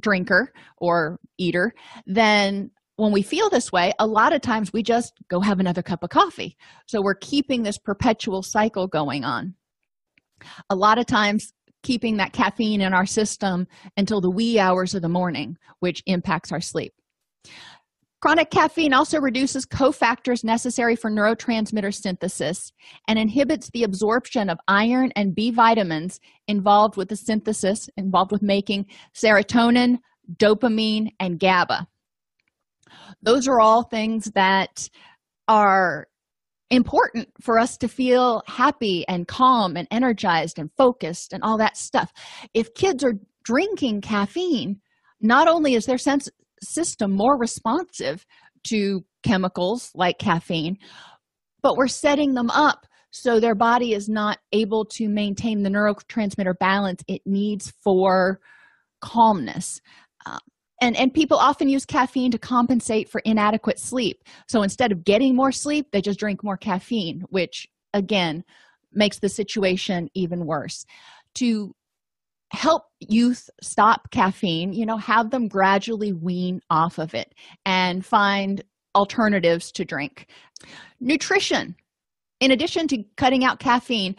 drinker 0.00 0.52
or 0.78 1.20
eater? 1.36 1.74
Then 2.06 2.70
when 3.00 3.12
we 3.12 3.22
feel 3.22 3.48
this 3.48 3.72
way 3.72 3.92
a 3.98 4.06
lot 4.06 4.32
of 4.32 4.40
times 4.40 4.72
we 4.72 4.82
just 4.82 5.14
go 5.28 5.40
have 5.40 5.60
another 5.60 5.82
cup 5.82 6.02
of 6.02 6.10
coffee 6.10 6.56
so 6.86 7.00
we're 7.02 7.14
keeping 7.14 7.62
this 7.62 7.78
perpetual 7.78 8.42
cycle 8.42 8.86
going 8.86 9.24
on 9.24 9.54
a 10.70 10.74
lot 10.74 10.98
of 10.98 11.06
times 11.06 11.52
keeping 11.82 12.16
that 12.18 12.32
caffeine 12.32 12.80
in 12.80 12.92
our 12.92 13.06
system 13.06 13.66
until 13.96 14.20
the 14.20 14.30
wee 14.30 14.58
hours 14.58 14.94
of 14.94 15.02
the 15.02 15.08
morning, 15.08 15.56
which 15.80 16.02
impacts 16.06 16.52
our 16.52 16.60
sleep. 16.60 16.92
Chronic 18.20 18.50
caffeine 18.50 18.92
also 18.92 19.18
reduces 19.18 19.64
cofactors 19.64 20.44
necessary 20.44 20.94
for 20.94 21.10
neurotransmitter 21.10 21.94
synthesis 21.94 22.70
and 23.08 23.18
inhibits 23.18 23.70
the 23.70 23.84
absorption 23.84 24.50
of 24.50 24.58
iron 24.68 25.10
and 25.16 25.34
B 25.34 25.50
vitamins 25.50 26.20
involved 26.46 26.98
with 26.98 27.08
the 27.08 27.16
synthesis, 27.16 27.88
involved 27.96 28.30
with 28.30 28.42
making 28.42 28.86
serotonin, 29.14 30.00
dopamine, 30.36 31.12
and 31.18 31.40
GABA. 31.40 31.88
Those 33.22 33.48
are 33.48 33.60
all 33.60 33.82
things 33.82 34.30
that 34.34 34.88
are 35.48 36.06
important 36.70 37.28
for 37.40 37.58
us 37.58 37.76
to 37.78 37.88
feel 37.88 38.42
happy 38.46 39.04
and 39.08 39.26
calm 39.26 39.76
and 39.76 39.88
energized 39.90 40.58
and 40.58 40.70
focused 40.76 41.32
and 41.32 41.42
all 41.42 41.58
that 41.58 41.76
stuff. 41.76 42.12
If 42.54 42.74
kids 42.74 43.02
are 43.02 43.14
drinking 43.44 44.02
caffeine, 44.02 44.80
not 45.20 45.48
only 45.48 45.74
is 45.74 45.86
their 45.86 45.98
sense 45.98 46.28
system 46.62 47.12
more 47.12 47.36
responsive 47.38 48.24
to 48.68 49.04
chemicals 49.22 49.90
like 49.94 50.18
caffeine, 50.18 50.76
but 51.62 51.76
we're 51.76 51.88
setting 51.88 52.34
them 52.34 52.50
up 52.50 52.86
so 53.10 53.40
their 53.40 53.56
body 53.56 53.92
is 53.92 54.08
not 54.08 54.38
able 54.52 54.84
to 54.84 55.08
maintain 55.08 55.62
the 55.62 55.70
neurotransmitter 55.70 56.56
balance 56.58 57.02
it 57.08 57.22
needs 57.26 57.72
for 57.82 58.40
calmness. 59.00 59.80
And 60.80 60.96
and 60.96 61.12
people 61.12 61.36
often 61.36 61.68
use 61.68 61.84
caffeine 61.84 62.30
to 62.30 62.38
compensate 62.38 63.08
for 63.08 63.20
inadequate 63.24 63.78
sleep. 63.78 64.24
So 64.48 64.62
instead 64.62 64.92
of 64.92 65.04
getting 65.04 65.36
more 65.36 65.52
sleep 65.52 65.88
they 65.92 66.00
just 66.00 66.18
drink 66.18 66.42
more 66.42 66.56
caffeine 66.56 67.22
which 67.30 67.68
again 67.94 68.44
makes 68.92 69.18
the 69.18 69.28
situation 69.28 70.08
even 70.14 70.46
worse. 70.46 70.84
To 71.36 71.74
help 72.52 72.84
youth 72.98 73.48
stop 73.62 74.10
caffeine 74.10 74.72
you 74.72 74.84
know 74.84 74.96
have 74.96 75.30
them 75.30 75.46
gradually 75.46 76.12
wean 76.12 76.60
off 76.68 76.98
of 76.98 77.14
it 77.14 77.32
and 77.64 78.04
find 78.04 78.62
alternatives 78.94 79.70
to 79.72 79.84
drink. 79.84 80.26
Nutrition. 81.00 81.76
In 82.40 82.50
addition 82.50 82.88
to 82.88 83.04
cutting 83.16 83.44
out 83.44 83.60
caffeine 83.60 84.16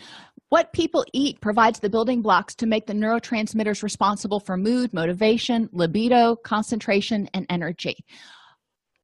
what 0.51 0.73
people 0.73 1.05
eat 1.13 1.39
provides 1.39 1.79
the 1.79 1.89
building 1.89 2.21
blocks 2.21 2.53
to 2.53 2.65
make 2.65 2.85
the 2.85 2.91
neurotransmitters 2.91 3.81
responsible 3.83 4.41
for 4.41 4.57
mood, 4.57 4.93
motivation, 4.93 5.69
libido, 5.71 6.35
concentration, 6.35 7.29
and 7.33 7.45
energy. 7.49 7.95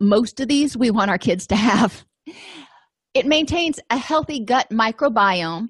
Most 0.01 0.41
of 0.41 0.49
these 0.49 0.75
we 0.75 0.91
want 0.91 1.09
our 1.09 1.17
kids 1.17 1.47
to 1.47 1.55
have. 1.55 2.05
It 3.13 3.25
maintains 3.25 3.79
a 3.89 3.97
healthy 3.97 4.43
gut 4.43 4.67
microbiome, 4.71 5.69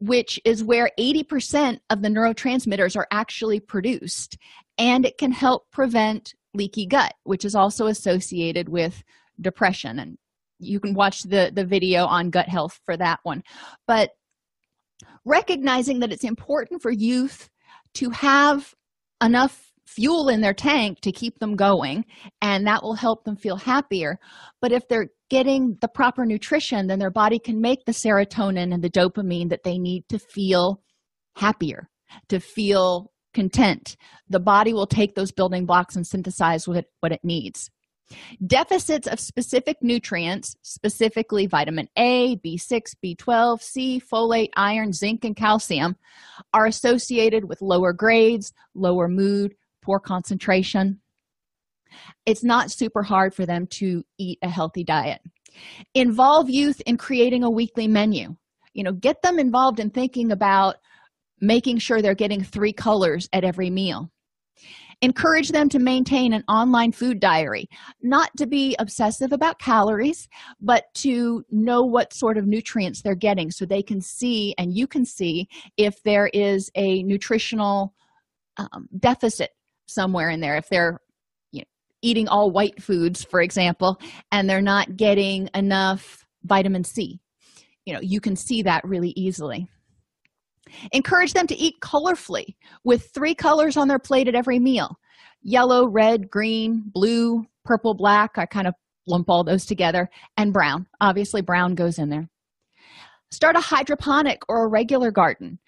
which 0.00 0.38
is 0.44 0.62
where 0.62 0.90
80% 1.00 1.80
of 1.88 2.02
the 2.02 2.08
neurotransmitters 2.08 2.94
are 2.94 3.08
actually 3.10 3.60
produced, 3.60 4.36
and 4.76 5.06
it 5.06 5.16
can 5.16 5.32
help 5.32 5.70
prevent 5.70 6.34
leaky 6.52 6.84
gut, 6.84 7.14
which 7.22 7.46
is 7.46 7.54
also 7.54 7.86
associated 7.86 8.68
with 8.68 9.02
depression. 9.40 9.98
And 9.98 10.18
you 10.58 10.78
can 10.78 10.92
watch 10.92 11.22
the, 11.22 11.50
the 11.54 11.64
video 11.64 12.04
on 12.04 12.28
gut 12.28 12.50
health 12.50 12.80
for 12.84 12.98
that 12.98 13.20
one. 13.22 13.42
But 13.88 14.10
recognizing 15.24 16.00
that 16.00 16.12
it's 16.12 16.24
important 16.24 16.82
for 16.82 16.90
youth 16.90 17.48
to 17.94 18.10
have 18.10 18.74
enough 19.22 19.72
fuel 19.86 20.28
in 20.28 20.40
their 20.40 20.54
tank 20.54 21.00
to 21.00 21.12
keep 21.12 21.38
them 21.38 21.56
going 21.56 22.04
and 22.40 22.66
that 22.66 22.82
will 22.82 22.94
help 22.94 23.24
them 23.24 23.36
feel 23.36 23.56
happier. 23.56 24.18
But 24.60 24.72
if 24.72 24.88
they're 24.88 25.08
getting 25.30 25.76
the 25.80 25.88
proper 25.88 26.24
nutrition 26.24 26.86
then 26.86 26.98
their 26.98 27.10
body 27.10 27.38
can 27.38 27.60
make 27.60 27.84
the 27.84 27.92
serotonin 27.92 28.72
and 28.72 28.82
the 28.82 28.90
dopamine 28.90 29.50
that 29.50 29.62
they 29.62 29.78
need 29.78 30.04
to 30.08 30.18
feel 30.18 30.82
happier 31.36 31.88
to 32.28 32.40
feel 32.40 33.12
content. 33.34 33.96
The 34.28 34.40
body 34.40 34.72
will 34.72 34.86
take 34.86 35.14
those 35.14 35.32
building 35.32 35.66
blocks 35.66 35.96
and 35.96 36.06
synthesize 36.06 36.66
what 36.66 36.78
it, 36.78 36.86
what 37.00 37.12
it 37.12 37.20
needs 37.24 37.70
Deficits 38.46 39.06
of 39.06 39.18
specific 39.18 39.78
nutrients, 39.80 40.56
specifically 40.62 41.46
vitamin 41.46 41.88
A, 41.96 42.36
B6, 42.36 42.94
B12, 43.02 43.62
C, 43.62 44.00
folate, 44.00 44.50
iron, 44.56 44.92
zinc, 44.92 45.24
and 45.24 45.36
calcium, 45.36 45.96
are 46.52 46.66
associated 46.66 47.48
with 47.48 47.62
lower 47.62 47.92
grades, 47.92 48.52
lower 48.74 49.08
mood, 49.08 49.54
poor 49.82 49.98
concentration. 49.98 51.00
It's 52.26 52.44
not 52.44 52.70
super 52.70 53.02
hard 53.02 53.34
for 53.34 53.46
them 53.46 53.66
to 53.68 54.04
eat 54.18 54.38
a 54.42 54.48
healthy 54.48 54.84
diet. 54.84 55.20
Involve 55.94 56.50
youth 56.50 56.82
in 56.86 56.96
creating 56.96 57.44
a 57.44 57.50
weekly 57.50 57.86
menu. 57.86 58.36
You 58.72 58.82
know, 58.82 58.92
get 58.92 59.22
them 59.22 59.38
involved 59.38 59.78
in 59.78 59.90
thinking 59.90 60.32
about 60.32 60.76
making 61.40 61.78
sure 61.78 62.02
they're 62.02 62.14
getting 62.14 62.42
three 62.42 62.72
colors 62.72 63.28
at 63.32 63.44
every 63.44 63.70
meal 63.70 64.10
encourage 65.04 65.50
them 65.50 65.68
to 65.68 65.78
maintain 65.78 66.32
an 66.32 66.42
online 66.48 66.90
food 66.90 67.20
diary 67.20 67.68
not 68.02 68.30
to 68.38 68.46
be 68.46 68.74
obsessive 68.78 69.32
about 69.32 69.58
calories 69.58 70.28
but 70.62 70.84
to 70.94 71.44
know 71.50 71.82
what 71.82 72.14
sort 72.14 72.38
of 72.38 72.46
nutrients 72.46 73.02
they're 73.02 73.14
getting 73.14 73.50
so 73.50 73.66
they 73.66 73.82
can 73.82 74.00
see 74.00 74.54
and 74.56 74.74
you 74.74 74.86
can 74.86 75.04
see 75.04 75.46
if 75.76 76.02
there 76.04 76.30
is 76.32 76.70
a 76.74 77.02
nutritional 77.02 77.94
um, 78.56 78.88
deficit 78.98 79.50
somewhere 79.86 80.30
in 80.30 80.40
there 80.40 80.56
if 80.56 80.68
they're 80.70 80.98
you 81.52 81.60
know, 81.60 81.66
eating 82.00 82.26
all 82.28 82.50
white 82.50 82.82
foods 82.82 83.22
for 83.22 83.42
example 83.42 84.00
and 84.32 84.48
they're 84.48 84.62
not 84.62 84.96
getting 84.96 85.50
enough 85.54 86.24
vitamin 86.44 86.82
c. 86.82 87.20
You 87.84 87.92
know 87.92 88.00
you 88.00 88.20
can 88.22 88.36
see 88.36 88.62
that 88.62 88.82
really 88.84 89.12
easily 89.16 89.68
encourage 90.92 91.32
them 91.32 91.46
to 91.46 91.56
eat 91.56 91.74
colorfully 91.80 92.54
with 92.84 93.10
three 93.14 93.34
colors 93.34 93.76
on 93.76 93.88
their 93.88 93.98
plate 93.98 94.28
at 94.28 94.34
every 94.34 94.58
meal. 94.58 94.96
Yellow 95.42 95.86
red 95.86 96.30
green 96.30 96.82
blue 96.86 97.44
purple 97.64 97.94
black 97.94 98.32
i 98.36 98.46
kind 98.46 98.66
of 98.66 98.74
lump 99.06 99.28
all 99.28 99.44
those 99.44 99.66
together 99.66 100.08
and 100.36 100.52
brown. 100.52 100.86
Obviously 101.00 101.42
brown 101.42 101.74
goes 101.74 101.98
in 101.98 102.08
there. 102.08 102.28
Start 103.30 103.56
a 103.56 103.60
hydroponic 103.60 104.40
or 104.48 104.64
a 104.64 104.68
regular 104.68 105.10
garden. 105.10 105.58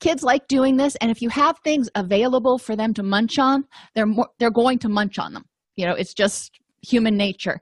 Kids 0.00 0.22
like 0.22 0.46
doing 0.48 0.76
this 0.76 0.96
and 0.96 1.10
if 1.10 1.22
you 1.22 1.28
have 1.28 1.58
things 1.58 1.88
available 1.94 2.58
for 2.58 2.76
them 2.76 2.94
to 2.94 3.02
munch 3.02 3.38
on 3.38 3.64
they're 3.94 4.06
more 4.06 4.28
they're 4.38 4.50
going 4.50 4.78
to 4.80 4.88
munch 4.88 5.18
on 5.18 5.32
them. 5.32 5.44
You 5.76 5.86
know 5.86 5.94
it's 5.94 6.14
just 6.14 6.58
human 6.82 7.16
nature. 7.16 7.60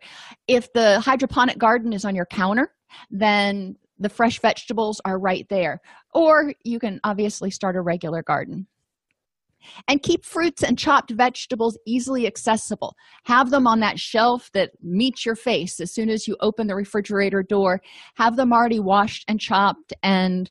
If 0.49 0.73
the 0.73 1.01
hydroponic 1.01 1.59
garden 1.59 1.93
is 1.93 2.05
on 2.05 2.15
your 2.15 2.27
counter 2.27 2.75
then 3.11 3.77
the 3.99 4.09
fresh 4.09 4.41
vegetables 4.41 5.01
are 5.05 5.19
right 5.19 5.47
there. 5.49 5.81
Or 6.15 6.53
you 6.65 6.79
can 6.79 7.01
obviously 7.05 7.51
start 7.51 7.77
a 7.77 7.81
regular 7.81 8.23
garden. 8.23 8.67
And 9.89 10.03
keep 10.03 10.25
fruits 10.25 10.63
and 10.63 10.79
chopped 10.79 11.11
vegetables 11.11 11.77
easily 11.87 12.27
accessible. 12.27 12.95
Have 13.25 13.51
them 13.51 13.67
on 13.67 13.81
that 13.81 13.99
shelf 13.99 14.51
that 14.53 14.71
meets 14.81 15.27
your 15.27 15.35
face 15.35 15.81
as 15.81 15.93
soon 15.93 16.09
as 16.09 16.29
you 16.29 16.37
open 16.41 16.69
the 16.69 16.77
refrigerator 16.77 17.43
door. 17.43 17.81
Have 18.15 18.37
them 18.37 18.53
already 18.53 18.79
washed 18.79 19.25
and 19.27 19.41
chopped 19.41 19.93
and 20.05 20.51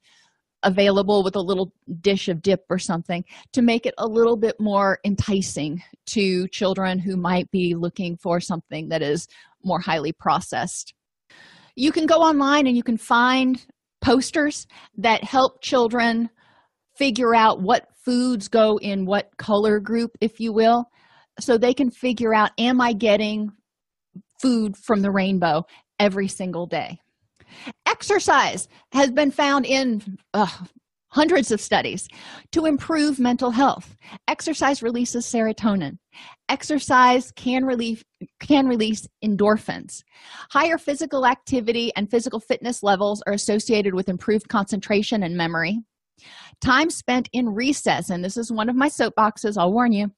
available 0.63 1.23
with 1.23 1.35
a 1.35 1.41
little 1.41 1.71
dish 2.01 2.27
of 2.27 2.41
dip 2.41 2.65
or 2.69 2.79
something 2.79 3.23
to 3.53 3.61
make 3.61 3.85
it 3.85 3.93
a 3.99 4.07
little 4.07 4.35
bit 4.35 4.59
more 4.59 4.99
enticing 5.05 5.81
to 6.07 6.47
children 6.47 6.99
who 6.99 7.15
might 7.15 7.49
be 7.51 7.75
looking 7.75 8.17
for 8.17 8.39
something 8.39 8.89
that 8.89 9.01
is 9.01 9.27
more 9.63 9.79
highly 9.79 10.11
processed 10.11 10.93
you 11.75 11.91
can 11.91 12.05
go 12.05 12.15
online 12.15 12.67
and 12.67 12.75
you 12.75 12.83
can 12.83 12.97
find 12.97 13.65
posters 14.01 14.67
that 14.97 15.23
help 15.23 15.61
children 15.61 16.29
figure 16.97 17.35
out 17.35 17.61
what 17.61 17.87
foods 18.05 18.47
go 18.47 18.77
in 18.77 19.05
what 19.05 19.29
color 19.37 19.79
group 19.79 20.11
if 20.21 20.39
you 20.39 20.53
will 20.53 20.85
so 21.39 21.57
they 21.57 21.73
can 21.73 21.89
figure 21.89 22.33
out 22.33 22.51
am 22.57 22.79
i 22.79 22.93
getting 22.93 23.51
food 24.41 24.75
from 24.77 25.01
the 25.01 25.11
rainbow 25.11 25.63
every 25.99 26.27
single 26.27 26.65
day? 26.65 26.99
Exercise 27.87 28.67
has 28.91 29.11
been 29.11 29.31
found 29.31 29.65
in 29.65 30.17
uh, 30.33 30.47
hundreds 31.15 31.49
of 31.49 31.61
studies 31.61 32.09
to 32.51 32.65
improve 32.65 33.19
mental 33.19 33.51
health. 33.51 33.95
Exercise 34.27 34.83
releases 34.83 35.25
serotonin. 35.25 35.97
Exercise 36.49 37.31
can 37.31 37.63
relieve 37.63 38.03
can 38.41 38.67
release 38.67 39.07
endorphins. 39.23 40.03
Higher 40.51 40.77
physical 40.77 41.25
activity 41.25 41.89
and 41.95 42.11
physical 42.11 42.41
fitness 42.41 42.83
levels 42.83 43.23
are 43.25 43.33
associated 43.33 43.93
with 43.93 44.09
improved 44.09 44.49
concentration 44.49 45.23
and 45.23 45.37
memory. 45.37 45.79
Time 46.59 46.89
spent 46.89 47.29
in 47.31 47.47
recess 47.47 48.09
and 48.09 48.23
this 48.23 48.35
is 48.35 48.51
one 48.51 48.69
of 48.69 48.75
my 48.75 48.87
soapboxes 48.87 49.57
i'll 49.57 49.73
warn 49.73 49.91
you 49.91 50.09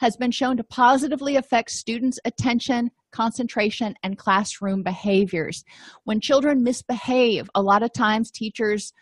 has 0.00 0.16
been 0.16 0.30
shown 0.30 0.56
to 0.56 0.64
positively 0.64 1.36
affect 1.36 1.70
students 1.70 2.18
attention 2.24 2.90
concentration 3.10 3.94
and 4.02 4.18
classroom 4.18 4.82
behaviors. 4.82 5.64
When 6.04 6.20
children 6.20 6.62
misbehave 6.62 7.48
a 7.54 7.62
lot 7.62 7.82
of 7.82 7.92
times 7.92 8.30
teachers 8.30 8.92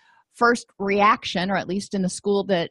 first 0.41 0.67
reaction 0.79 1.51
or 1.51 1.57
at 1.57 1.69
least 1.69 1.95
in 1.95 2.01
the 2.01 2.09
school 2.09 2.45
that 2.45 2.71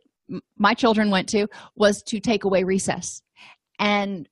my 0.57 0.73
children 0.73 1.11
went 1.11 1.29
to 1.29 1.47
was 1.75 2.01
to 2.03 2.19
take 2.19 2.43
away 2.43 2.63
recess. 2.63 3.21
And 3.77 4.27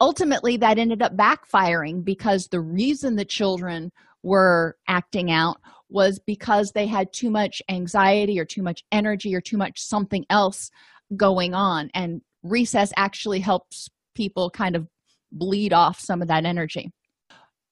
ultimately 0.00 0.56
that 0.58 0.78
ended 0.78 1.00
up 1.00 1.16
backfiring 1.16 2.04
because 2.04 2.48
the 2.48 2.60
reason 2.60 3.14
the 3.14 3.24
children 3.24 3.92
were 4.24 4.76
acting 4.88 5.30
out 5.30 5.58
was 5.88 6.18
because 6.26 6.72
they 6.72 6.86
had 6.86 7.12
too 7.12 7.30
much 7.30 7.62
anxiety 7.68 8.38
or 8.38 8.44
too 8.44 8.62
much 8.62 8.82
energy 8.90 9.34
or 9.34 9.40
too 9.40 9.56
much 9.56 9.80
something 9.80 10.26
else 10.28 10.70
going 11.16 11.54
on. 11.54 11.90
And 11.94 12.20
recess 12.42 12.92
actually 12.96 13.40
helps 13.40 13.88
people 14.16 14.50
kind 14.50 14.74
of 14.76 14.88
bleed 15.32 15.72
off 15.72 16.00
some 16.00 16.22
of 16.22 16.28
that 16.28 16.44
energy 16.44 16.90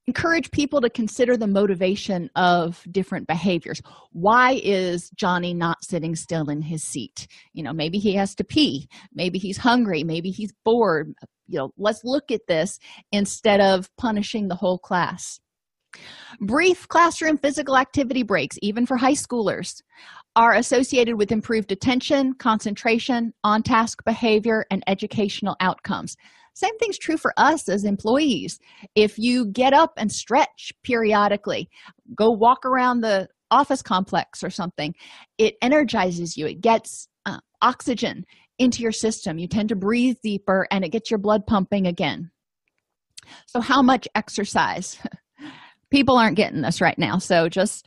encourage 0.08 0.50
people 0.50 0.80
to 0.80 0.88
consider 0.88 1.36
the 1.36 1.46
motivation 1.46 2.30
of 2.34 2.82
different 2.90 3.26
behaviors. 3.26 3.82
Why 4.12 4.58
is 4.64 5.10
johnny 5.10 5.52
not 5.52 5.84
sitting 5.84 6.16
still 6.16 6.48
in 6.48 6.62
his 6.62 6.82
seat? 6.82 7.28
You 7.52 7.62
know 7.62 7.74
maybe 7.74 7.98
he 7.98 8.14
has 8.14 8.34
to 8.36 8.44
pee. 8.44 8.88
Maybe 9.12 9.38
he's 9.38 9.58
hungry. 9.58 10.02
Maybe 10.02 10.30
he's 10.30 10.54
bored. 10.64 11.12
You 11.46 11.58
know 11.58 11.72
let's 11.76 12.00
look 12.04 12.30
at 12.30 12.46
this 12.48 12.78
instead 13.12 13.60
of 13.60 13.94
punishing 13.98 14.48
the 14.48 14.54
whole 14.54 14.78
class. 14.78 15.40
Brief 16.40 16.88
classroom 16.88 17.36
physical 17.36 17.76
activity 17.76 18.22
breaks 18.22 18.58
even 18.62 18.86
for 18.86 18.96
high 18.96 19.12
schoolers 19.12 19.82
are 20.36 20.54
associated 20.54 21.16
with 21.16 21.32
improved 21.32 21.70
attention 21.70 22.32
concentration 22.32 23.34
on 23.44 23.62
task 23.62 24.02
behavior 24.04 24.64
and 24.70 24.82
educational 24.86 25.56
outcomes 25.60 26.16
same 26.58 26.76
thing's 26.78 26.98
true 26.98 27.16
for 27.16 27.32
us 27.36 27.68
as 27.68 27.84
employees. 27.84 28.58
If 28.96 29.16
you 29.16 29.46
get 29.46 29.72
up 29.72 29.92
and 29.96 30.10
stretch 30.10 30.72
periodically 30.82 31.70
go 32.16 32.30
walk 32.30 32.64
around 32.64 33.00
the 33.00 33.28
office 33.50 33.80
complex 33.80 34.42
or 34.42 34.50
something 34.50 34.92
it 35.38 35.54
energizes 35.62 36.36
you. 36.36 36.46
It 36.46 36.60
gets 36.60 37.08
uh, 37.26 37.38
oxygen 37.62 38.24
into 38.58 38.82
your 38.82 38.92
system. 38.92 39.38
You 39.38 39.46
tend 39.46 39.68
to 39.68 39.76
breathe 39.76 40.16
deeper 40.22 40.66
and 40.72 40.84
it 40.84 40.90
gets 40.90 41.10
your 41.12 41.18
blood 41.18 41.46
pumping 41.46 41.86
again. 41.86 42.30
So 43.46 43.60
how 43.60 43.80
much 43.80 44.08
exercise? 44.16 44.98
People 45.90 46.16
aren't 46.18 46.36
getting 46.36 46.62
this 46.62 46.80
right 46.80 46.98
now 46.98 47.18
so 47.18 47.48
just 47.48 47.86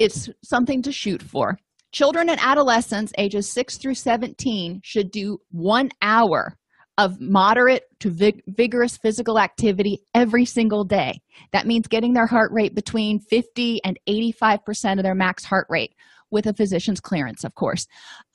it's 0.00 0.28
something 0.42 0.82
to 0.82 0.92
shoot 0.92 1.22
for. 1.22 1.56
Children 1.92 2.28
and 2.28 2.40
adolescents 2.40 3.12
ages 3.16 3.48
6 3.52 3.78
through 3.78 3.94
17 3.94 4.80
should 4.82 5.12
do 5.12 5.38
one 5.52 5.90
hour 6.02 6.58
of 6.96 7.20
moderate 7.20 7.84
to 8.00 8.10
vig- 8.10 8.42
vigorous 8.46 8.96
physical 8.96 9.38
activity 9.38 9.98
every 10.14 10.44
single 10.44 10.84
day. 10.84 11.20
That 11.52 11.66
means 11.66 11.88
getting 11.88 12.12
their 12.12 12.26
heart 12.26 12.52
rate 12.52 12.74
between 12.74 13.18
50 13.18 13.82
and 13.84 13.98
85% 14.08 14.98
of 14.98 15.02
their 15.02 15.14
max 15.14 15.44
heart 15.44 15.66
rate 15.68 15.94
with 16.30 16.46
a 16.46 16.54
physician's 16.54 17.00
clearance, 17.00 17.44
of 17.44 17.54
course. 17.54 17.86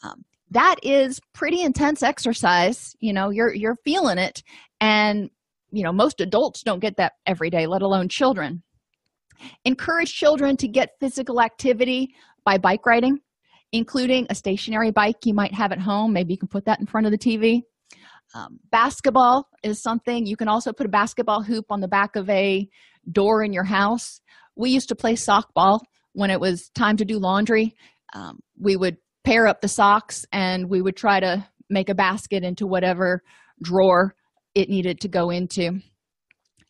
Um, 0.03 0.23
that 0.51 0.75
is 0.83 1.19
pretty 1.33 1.61
intense 1.61 2.03
exercise. 2.03 2.95
You 2.99 3.13
know, 3.13 3.29
you're 3.29 3.53
you're 3.53 3.77
feeling 3.85 4.17
it, 4.17 4.41
and 4.81 5.29
you 5.71 5.83
know 5.83 5.91
most 5.91 6.21
adults 6.21 6.63
don't 6.63 6.79
get 6.79 6.97
that 6.97 7.13
every 7.27 7.51
day, 7.51 7.67
let 7.67 7.83
alone 7.83 8.09
children. 8.09 8.63
Encourage 9.63 10.13
children 10.13 10.57
to 10.57 10.67
get 10.67 10.97
physical 10.99 11.39
activity 11.39 12.15
by 12.43 12.57
bike 12.57 12.85
riding, 12.85 13.19
including 13.71 14.25
a 14.29 14.35
stationary 14.35 14.91
bike 14.91 15.17
you 15.23 15.35
might 15.35 15.53
have 15.53 15.71
at 15.71 15.79
home. 15.79 16.11
Maybe 16.11 16.33
you 16.33 16.39
can 16.39 16.47
put 16.47 16.65
that 16.65 16.79
in 16.79 16.87
front 16.87 17.05
of 17.05 17.11
the 17.11 17.17
TV 17.17 17.61
um, 18.33 18.59
basketball 18.71 19.49
is 19.63 19.81
something 19.81 20.25
you 20.25 20.37
can 20.37 20.47
also 20.47 20.71
put 20.71 20.85
a 20.85 20.89
basketball 20.89 21.41
hoop 21.41 21.65
on 21.69 21.81
the 21.81 21.87
back 21.87 22.15
of 22.15 22.29
a 22.29 22.69
door 23.11 23.43
in 23.43 23.53
your 23.53 23.63
house. 23.63 24.21
We 24.55 24.69
used 24.69 24.89
to 24.89 24.95
play 24.95 25.13
sockball 25.13 25.79
when 26.13 26.29
it 26.29 26.39
was 26.39 26.69
time 26.75 26.97
to 26.97 27.05
do 27.05 27.17
laundry. 27.17 27.75
Um, 28.13 28.39
we 28.59 28.75
would 28.75 28.97
pair 29.23 29.47
up 29.47 29.61
the 29.61 29.67
socks 29.67 30.25
and 30.31 30.69
we 30.69 30.81
would 30.81 30.95
try 30.95 31.19
to 31.19 31.45
make 31.69 31.89
a 31.89 31.95
basket 31.95 32.43
into 32.43 32.67
whatever 32.67 33.23
drawer 33.61 34.15
it 34.55 34.69
needed 34.69 35.01
to 35.01 35.07
go 35.07 35.29
into. 35.29 35.79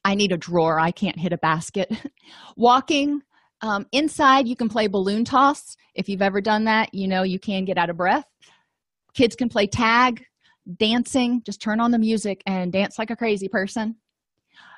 I 0.03 0.15
need 0.15 0.31
a 0.31 0.37
drawer. 0.37 0.79
I 0.79 0.91
can't 0.91 1.19
hit 1.19 1.33
a 1.33 1.37
basket. 1.37 1.91
Walking 2.57 3.21
um, 3.61 3.85
inside 3.91 4.47
you 4.47 4.55
can 4.55 4.69
play 4.69 4.87
balloon 4.87 5.25
toss. 5.25 5.75
If 5.93 6.07
you've 6.07 6.21
ever 6.21 6.39
done 6.39 6.65
that 6.65 6.93
you 6.93 7.07
know 7.07 7.23
you 7.23 7.39
can 7.39 7.65
get 7.65 7.77
out 7.77 7.89
of 7.89 7.97
breath. 7.97 8.25
Kids 9.13 9.35
can 9.35 9.49
play 9.49 9.67
tag 9.67 10.23
dancing 10.77 11.41
just 11.45 11.61
turn 11.61 11.79
on 11.79 11.91
the 11.91 11.99
music 11.99 12.41
and 12.45 12.71
dance 12.71 12.99
like 12.99 13.09
a 13.09 13.15
crazy 13.15 13.47
person. 13.47 13.95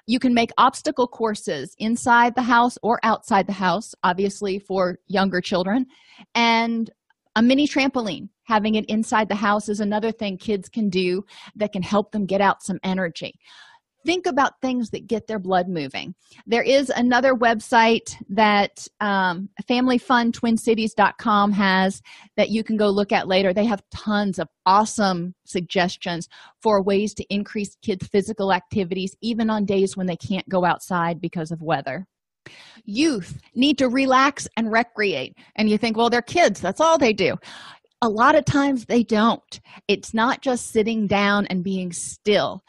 You 0.08 0.20
can 0.20 0.34
make 0.34 0.52
obstacle 0.58 1.08
courses 1.08 1.76
inside 1.78 2.36
the 2.36 2.42
house 2.42 2.78
or 2.82 3.00
outside 3.04 3.48
the 3.48 3.54
house 3.54 3.94
obviously 4.04 4.60
for 4.60 4.98
younger 5.08 5.42
children. 5.42 5.86
And 6.34 6.90
a 7.36 7.42
mini 7.42 7.68
trampoline 7.68 8.30
having 8.44 8.76
it 8.76 8.86
inside 8.86 9.30
the 9.30 9.36
house 9.36 9.70
is 9.70 9.80
another 9.80 10.12
thing 10.12 10.38
kids 10.38 10.68
can 10.68 10.90
do 10.90 11.24
that 11.56 11.72
can 11.72 11.82
help 11.82 12.12
them 12.12 12.26
get 12.26 12.42
out 12.42 12.64
some 12.64 12.80
energy 12.84 13.34
think 14.06 14.26
about 14.26 14.60
things 14.62 14.90
that 14.92 15.08
get 15.08 15.28
their 15.28 15.40
blood 15.40 15.68
moving. 15.68 16.16
There 16.46 16.64
is 16.64 16.90
another 16.90 17.34
website 17.34 18.16
that 18.30 18.88
um, 19.00 19.50
familyfuntwincities.com 19.70 21.52
has 21.52 22.02
that 22.38 22.50
you 22.50 22.64
can 22.64 22.78
go 22.78 22.90
look 22.90 23.12
at 23.12 23.28
later. 23.28 23.54
They 23.54 23.66
have 23.66 23.84
tons 23.94 24.40
of 24.40 24.48
awesome 24.66 25.36
suggestions 25.46 26.28
for 26.62 26.82
ways 26.82 27.14
to 27.16 27.34
increase 27.34 27.76
kids 27.82 28.08
physical 28.08 28.54
activities 28.54 29.16
even 29.22 29.50
on 29.50 29.66
days 29.66 29.98
when 29.98 30.08
they 30.08 30.18
can't 30.18 30.48
go 30.50 30.66
outside 30.66 31.22
because 31.22 31.52
of 31.52 31.62
weather. 31.62 32.08
Youth 32.86 33.40
need 33.54 33.78
to 33.78 33.88
relax 33.88 34.48
and 34.58 34.72
recreate 34.72 35.38
and 35.56 35.70
you 35.70 35.78
think 35.78 35.96
well 35.96 36.10
they're 36.10 36.24
kids 36.24 36.60
that's 36.60 36.82
all 36.82 36.98
they 36.98 37.14
do. 37.14 37.36
A 38.02 38.10
lot 38.10 38.34
of 38.34 38.46
times 38.46 38.86
they 38.86 39.04
don't. 39.04 39.60
It's 39.88 40.12
not 40.12 40.42
just 40.42 40.72
sitting 40.72 41.06
down 41.06 41.46
and 41.48 41.64
being 41.64 41.94
still 41.94 42.64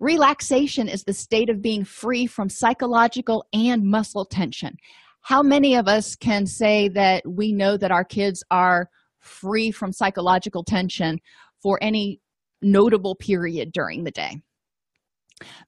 Relaxation 0.00 0.88
is 0.88 1.02
the 1.02 1.12
state 1.12 1.50
of 1.50 1.60
being 1.60 1.84
free 1.84 2.26
from 2.26 2.48
psychological 2.48 3.44
and 3.52 3.82
muscle 3.82 4.24
tension. 4.24 4.76
How 5.22 5.42
many 5.42 5.74
of 5.74 5.88
us 5.88 6.14
can 6.14 6.46
say 6.46 6.88
that 6.90 7.24
we 7.28 7.52
know 7.52 7.76
that 7.76 7.90
our 7.90 8.04
kids 8.04 8.44
are 8.50 8.88
free 9.18 9.72
from 9.72 9.92
psychological 9.92 10.62
tension 10.62 11.18
for 11.62 11.78
any 11.82 12.20
notable 12.62 13.16
period 13.16 13.72
during 13.72 14.04
the 14.04 14.12
day? 14.12 14.40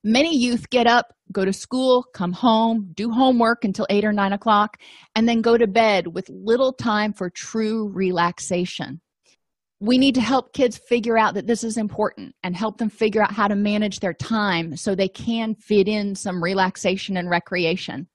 Many 0.03 0.37
youth 0.37 0.69
get 0.69 0.87
up, 0.87 1.13
go 1.31 1.45
to 1.45 1.53
school, 1.53 2.05
come 2.13 2.33
home, 2.33 2.91
do 2.93 3.11
homework 3.11 3.63
until 3.63 3.87
8 3.89 4.05
or 4.05 4.13
9 4.13 4.33
o'clock, 4.33 4.77
and 5.15 5.27
then 5.27 5.41
go 5.41 5.57
to 5.57 5.67
bed 5.67 6.07
with 6.07 6.29
little 6.29 6.73
time 6.73 7.13
for 7.13 7.29
true 7.29 7.89
relaxation. 7.93 9.01
We 9.81 9.97
need 9.97 10.13
to 10.13 10.21
help 10.21 10.53
kids 10.53 10.77
figure 10.77 11.17
out 11.17 11.33
that 11.33 11.47
this 11.47 11.63
is 11.63 11.75
important 11.75 12.35
and 12.43 12.55
help 12.55 12.77
them 12.77 12.89
figure 12.89 13.23
out 13.23 13.33
how 13.33 13.47
to 13.47 13.55
manage 13.55 13.99
their 13.99 14.13
time 14.13 14.77
so 14.77 14.93
they 14.93 15.09
can 15.09 15.55
fit 15.55 15.87
in 15.87 16.13
some 16.13 16.41
relaxation 16.41 17.17
and 17.17 17.31
recreation. 17.31 18.07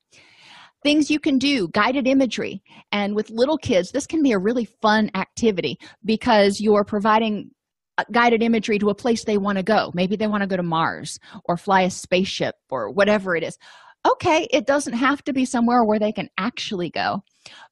Things 0.84 1.10
you 1.10 1.18
can 1.18 1.38
do 1.38 1.66
guided 1.74 2.06
imagery. 2.06 2.62
And 2.92 3.16
with 3.16 3.30
little 3.30 3.58
kids 3.58 3.90
this 3.90 4.06
can 4.06 4.22
be 4.22 4.30
a 4.30 4.38
really 4.38 4.64
fun 4.80 5.10
activity 5.16 5.76
because 6.04 6.60
you're 6.60 6.84
providing 6.84 7.50
uh, 7.98 8.04
guided 8.12 8.44
imagery 8.44 8.78
to 8.78 8.90
a 8.90 8.94
place 8.94 9.24
they 9.24 9.38
want 9.38 9.58
to 9.58 9.64
go. 9.64 9.90
Maybe 9.92 10.14
they 10.14 10.28
want 10.28 10.42
to 10.42 10.48
go 10.48 10.56
to 10.56 10.62
mars 10.62 11.18
or 11.46 11.56
fly 11.56 11.82
a 11.82 11.90
spaceship 11.90 12.54
or 12.70 12.92
whatever 12.92 13.34
it 13.34 13.42
is. 13.42 13.58
Okay 14.06 14.46
it 14.52 14.68
doesn't 14.68 14.92
have 14.92 15.24
to 15.24 15.32
be 15.32 15.44
somewhere 15.44 15.84
where 15.84 15.98
they 15.98 16.12
can 16.12 16.28
actually 16.38 16.90
go 16.90 17.24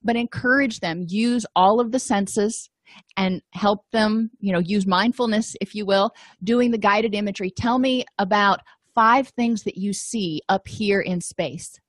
but 0.03 0.17
encourage 0.17 0.81
them 0.81 1.05
use 1.07 1.47
all 1.55 1.79
of 1.79 1.93
the 1.93 2.01
senses 2.01 2.71
and 3.17 3.43
help 3.53 3.81
them 3.93 4.31
you 4.41 4.53
know 4.53 4.59
use 4.59 4.87
mindfulness 4.87 5.57
if 5.61 5.75
you 5.75 5.87
will 5.87 6.13
doing 6.43 6.71
the 6.71 6.79
guided 6.79 7.15
imagery. 7.15 7.51
Tell 7.51 7.79
me 7.79 8.05
about 8.19 8.61
five 8.95 9.29
things 9.29 9.63
that 9.65 9.77
you 9.77 9.93
see 9.93 10.41
up 10.49 10.67
here 10.69 11.01
in 11.01 11.21
space 11.21 11.81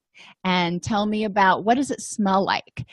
and 0.43 0.81
tell 0.81 1.05
me 1.05 1.25
about 1.25 1.63
what 1.63 1.75
does 1.75 1.91
it 1.91 2.01
smell 2.01 2.43
like? 2.43 2.85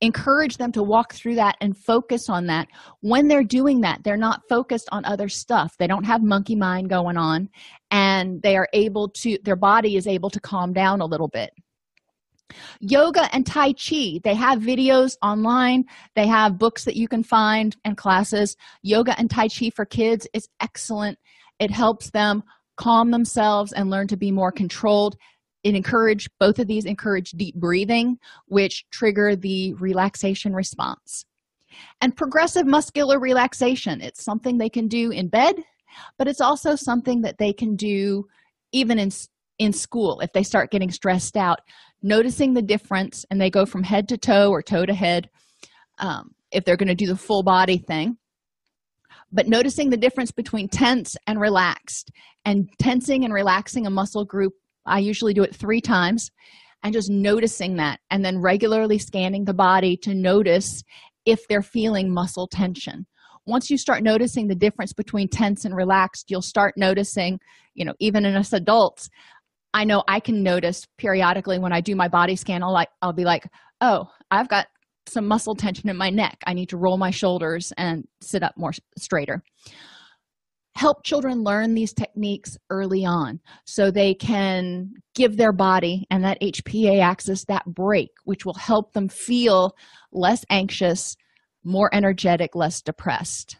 Encourage 0.00 0.56
them 0.56 0.72
to 0.72 0.82
walk 0.82 1.14
through 1.14 1.36
that 1.36 1.56
and 1.60 1.76
focus 1.76 2.28
on 2.28 2.46
that. 2.46 2.66
When 3.00 3.28
they're 3.28 3.44
doing 3.44 3.80
that 3.82 4.02
they're 4.02 4.16
not 4.16 4.42
focused 4.48 4.88
on 4.92 5.04
other 5.04 5.28
stuff. 5.28 5.76
They 5.78 5.86
don't 5.86 6.04
have 6.04 6.22
monkey 6.22 6.56
mind 6.56 6.90
going 6.90 7.16
on 7.16 7.48
and 7.90 8.42
they 8.42 8.56
are 8.56 8.68
able 8.72 9.08
to 9.08 9.38
their 9.44 9.56
body 9.56 9.96
is 9.96 10.06
able 10.06 10.30
to 10.30 10.40
calm 10.40 10.72
down 10.72 11.00
a 11.00 11.06
little 11.06 11.28
bit 11.28 11.50
yoga 12.80 13.28
and 13.34 13.46
tai 13.46 13.72
chi 13.72 14.20
they 14.24 14.34
have 14.34 14.60
videos 14.60 15.16
online. 15.22 15.84
They 16.14 16.26
have 16.26 16.58
books 16.58 16.84
that 16.84 16.96
you 16.96 17.08
can 17.08 17.22
find 17.22 17.76
and 17.84 17.96
classes. 17.96 18.56
Yoga 18.82 19.18
and 19.18 19.30
tai 19.30 19.48
chi 19.48 19.70
for 19.70 19.84
kids 19.84 20.26
is 20.32 20.48
excellent. 20.60 21.18
It 21.58 21.70
helps 21.70 22.10
them 22.10 22.42
calm 22.76 23.10
themselves 23.10 23.72
and 23.72 23.90
learn 23.90 24.08
to 24.08 24.16
be 24.16 24.30
more 24.30 24.52
controlled. 24.52 25.16
It 25.62 25.74
encourage 25.74 26.28
both 26.40 26.58
of 26.58 26.66
these 26.66 26.84
encourage 26.84 27.30
deep 27.32 27.54
breathing 27.54 28.18
which 28.46 28.84
trigger 28.90 29.36
the 29.36 29.74
relaxation 29.74 30.54
response. 30.54 31.24
And 32.00 32.16
progressive 32.16 32.66
muscular 32.66 33.18
relaxation 33.18 34.00
it's 34.00 34.24
something 34.24 34.58
they 34.58 34.68
can 34.68 34.88
do 34.88 35.10
in 35.10 35.28
bed 35.28 35.56
but 36.18 36.28
it's 36.28 36.40
also 36.40 36.74
something 36.74 37.22
that 37.22 37.38
they 37.38 37.52
can 37.52 37.76
do 37.76 38.26
even 38.72 38.98
in 38.98 39.10
in 39.62 39.72
school 39.72 40.20
if 40.20 40.32
they 40.32 40.42
start 40.42 40.70
getting 40.70 40.90
stressed 40.90 41.36
out 41.36 41.60
noticing 42.02 42.52
the 42.52 42.62
difference 42.62 43.24
and 43.30 43.40
they 43.40 43.50
go 43.50 43.64
from 43.64 43.82
head 43.82 44.08
to 44.08 44.18
toe 44.18 44.50
or 44.50 44.62
toe 44.62 44.84
to 44.84 44.94
head 44.94 45.28
um, 45.98 46.32
if 46.50 46.64
they're 46.64 46.76
going 46.76 46.88
to 46.88 46.94
do 46.94 47.06
the 47.06 47.16
full 47.16 47.42
body 47.42 47.78
thing. 47.78 48.16
But 49.30 49.48
noticing 49.48 49.88
the 49.88 49.96
difference 49.96 50.30
between 50.30 50.68
tense 50.68 51.16
and 51.26 51.40
relaxed 51.40 52.10
and 52.44 52.68
tensing 52.78 53.24
and 53.24 53.32
relaxing 53.32 53.86
a 53.86 53.90
muscle 53.90 54.24
group 54.24 54.52
i 54.84 54.98
usually 54.98 55.32
do 55.32 55.44
it 55.44 55.54
three 55.54 55.80
times 55.80 56.30
and 56.82 56.92
just 56.92 57.08
noticing 57.08 57.76
that 57.76 58.00
and 58.10 58.24
then 58.24 58.40
regularly 58.40 58.98
scanning 58.98 59.44
the 59.44 59.54
body 59.54 59.96
to 59.96 60.12
notice 60.12 60.82
if 61.24 61.46
they're 61.46 61.62
feeling 61.62 62.12
muscle 62.12 62.48
tension. 62.48 63.06
Once 63.46 63.70
you 63.70 63.78
start 63.78 64.02
noticing 64.02 64.48
the 64.48 64.56
difference 64.56 64.92
between 64.92 65.28
tense 65.28 65.64
and 65.64 65.76
relaxed 65.76 66.30
you'll 66.30 66.42
start 66.42 66.74
noticing 66.76 67.38
you 67.74 67.84
know 67.84 67.94
even 68.00 68.24
in 68.24 68.34
us 68.34 68.52
adults 68.52 69.08
i 69.74 69.84
know 69.84 70.02
i 70.08 70.20
can 70.20 70.42
notice 70.42 70.86
periodically 70.98 71.58
when 71.58 71.72
i 71.72 71.80
do 71.80 71.94
my 71.96 72.08
body 72.08 72.36
scan 72.36 72.62
i'll 72.62 72.72
like 72.72 72.88
i'll 73.00 73.12
be 73.12 73.24
like 73.24 73.46
oh 73.80 74.08
i've 74.30 74.48
got 74.48 74.66
some 75.08 75.26
muscle 75.26 75.54
tension 75.54 75.88
in 75.88 75.96
my 75.96 76.10
neck. 76.10 76.38
I 76.46 76.54
need 76.54 76.68
to 76.70 76.76
roll 76.76 76.96
my 76.96 77.10
shoulders 77.10 77.72
and 77.76 78.06
sit 78.20 78.42
up 78.42 78.56
more 78.56 78.72
straighter. 78.98 79.42
Help 80.74 81.04
children 81.04 81.44
learn 81.44 81.74
these 81.74 81.92
techniques 81.92 82.56
early 82.70 83.04
on 83.04 83.40
so 83.66 83.90
they 83.90 84.14
can 84.14 84.92
give 85.14 85.36
their 85.36 85.52
body 85.52 86.06
and 86.10 86.24
that 86.24 86.40
hpa 86.40 86.98
axis 86.98 87.44
that 87.44 87.66
break 87.66 88.08
which 88.24 88.46
will 88.46 88.54
help 88.54 88.94
them 88.94 89.06
feel 89.08 89.76
less 90.12 90.46
anxious 90.48 91.14
more 91.62 91.94
energetic 91.94 92.56
less 92.56 92.80
depressed. 92.80 93.58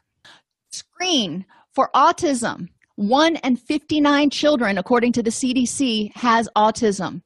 Screen 0.71 1.45
for 1.75 1.91
autism 1.95 2.69
1 2.97 3.37
and 3.37 3.59
59 3.59 4.29
children 4.29 4.77
according 4.77 5.13
to 5.13 5.23
the 5.23 5.31
cdc 5.31 6.15
has 6.15 6.49
autism. 6.57 7.23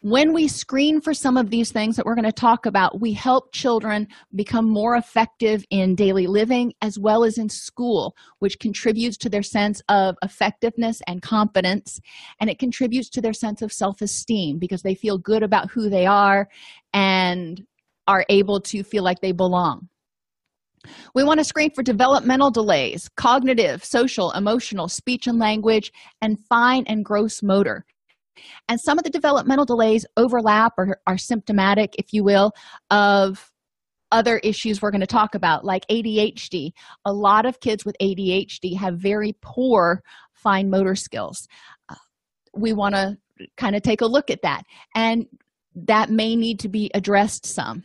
When 0.00 0.32
we 0.32 0.46
screen 0.48 1.00
for 1.00 1.12
some 1.12 1.36
of 1.36 1.50
these 1.50 1.72
things 1.72 1.96
that 1.96 2.06
we're 2.06 2.14
going 2.14 2.24
to 2.24 2.32
talk 2.32 2.64
about 2.64 3.00
we 3.00 3.12
help 3.12 3.52
children 3.52 4.08
become 4.34 4.66
more 4.66 4.96
effective 4.96 5.62
in 5.70 5.94
daily 5.94 6.26
living 6.26 6.72
as 6.80 6.98
well 6.98 7.24
as 7.24 7.36
in 7.36 7.50
school 7.50 8.16
which 8.38 8.58
contributes 8.60 9.18
to 9.18 9.28
their 9.28 9.42
sense 9.42 9.82
of 9.90 10.16
effectiveness 10.22 11.02
and 11.06 11.20
confidence 11.20 12.00
and 12.40 12.48
it 12.48 12.58
contributes 12.58 13.10
to 13.10 13.20
their 13.20 13.34
sense 13.34 13.60
of 13.60 13.72
self-esteem 13.72 14.58
because 14.58 14.80
they 14.80 14.94
feel 14.94 15.18
good 15.18 15.42
about 15.42 15.70
who 15.70 15.90
they 15.90 16.06
are 16.06 16.48
and 16.94 17.62
are 18.06 18.24
able 18.30 18.58
to 18.58 18.82
feel 18.82 19.02
like 19.02 19.20
they 19.20 19.32
belong 19.32 19.88
we 21.14 21.24
want 21.24 21.38
to 21.38 21.44
screen 21.44 21.70
for 21.74 21.82
developmental 21.82 22.50
delays 22.50 23.08
cognitive 23.16 23.84
social 23.84 24.30
emotional 24.32 24.88
speech 24.88 25.26
and 25.26 25.38
language 25.38 25.92
and 26.22 26.38
fine 26.48 26.84
and 26.86 27.04
gross 27.04 27.42
motor. 27.42 27.84
And 28.68 28.80
some 28.80 28.98
of 28.98 29.04
the 29.04 29.10
developmental 29.10 29.64
delays 29.64 30.06
overlap 30.16 30.74
or 30.78 31.00
are 31.06 31.18
symptomatic 31.18 31.94
if 31.98 32.12
you 32.12 32.22
will 32.24 32.52
of 32.90 33.50
other 34.10 34.38
issues 34.38 34.80
we're 34.80 34.90
going 34.90 35.02
to 35.02 35.06
talk 35.06 35.34
about 35.34 35.66
like 35.66 35.86
adhd 35.88 36.72
a 37.04 37.12
lot 37.12 37.44
of 37.44 37.60
kids 37.60 37.84
with 37.84 37.94
adhd 38.00 38.74
have 38.74 38.96
very 38.96 39.36
poor 39.42 40.02
fine 40.38 40.70
motor 40.70 40.94
skills. 40.94 41.46
Uh, 41.88 41.94
we 42.54 42.72
want 42.72 42.94
to 42.94 43.16
kind 43.56 43.76
of 43.76 43.82
take 43.82 44.00
a 44.00 44.06
look 44.06 44.30
at 44.30 44.42
that 44.42 44.62
and 44.94 45.26
that 45.74 46.10
may 46.10 46.34
need 46.34 46.58
to 46.60 46.68
be 46.68 46.90
addressed 46.94 47.46
some. 47.46 47.84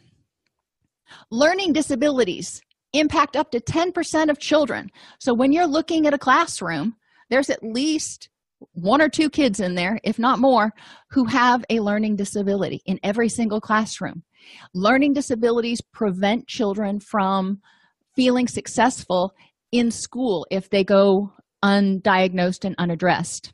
Learning 1.30 1.74
disabilities 1.74 2.62
impact 2.94 3.36
up 3.36 3.52
to 3.52 3.60
10% 3.60 4.30
of 4.30 4.40
children. 4.40 4.90
So 5.20 5.34
when 5.34 5.52
you're 5.52 5.68
looking 5.68 6.08
at 6.08 6.14
a 6.14 6.20
classroom 6.20 6.96
there's 7.30 7.50
at 7.50 7.64
least 7.64 8.30
one 8.74 9.02
or 9.02 9.10
two 9.10 9.30
kids 9.30 9.60
in 9.60 9.76
there 9.76 10.00
if 10.04 10.20
not 10.20 10.40
more 10.40 10.72
who 11.10 11.26
have 11.26 11.66
a 11.70 11.80
learning 11.80 12.16
disability 12.16 12.82
in 12.86 13.00
every 13.04 13.28
single 13.28 13.60
classroom. 13.60 14.24
Learning 14.74 15.14
disabilities 15.14 15.82
prevent 15.82 16.48
children 16.48 17.00
from 17.00 17.60
feeling 18.16 18.48
successful 18.48 19.34
in 19.72 19.90
school 19.90 20.46
if 20.52 20.70
they 20.70 20.84
go 20.84 21.34
undiagnosed 21.64 22.66
and 22.66 22.76
unaddressed. 22.78 23.52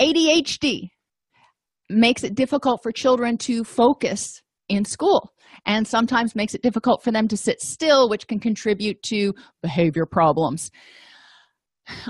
Adhd 0.00 0.88
makes 1.90 2.24
it 2.24 2.34
difficult 2.34 2.82
for 2.82 2.92
children 2.92 3.36
to 3.36 3.62
focus 3.62 4.42
in 4.68 4.84
school 4.84 5.32
and 5.64 5.86
sometimes 5.86 6.34
makes 6.34 6.54
it 6.54 6.62
difficult 6.62 7.02
for 7.02 7.10
them 7.10 7.28
to 7.28 7.36
sit 7.36 7.60
still 7.60 8.08
which 8.08 8.26
can 8.26 8.38
contribute 8.38 9.02
to 9.02 9.34
behavior 9.62 10.06
problems. 10.06 10.70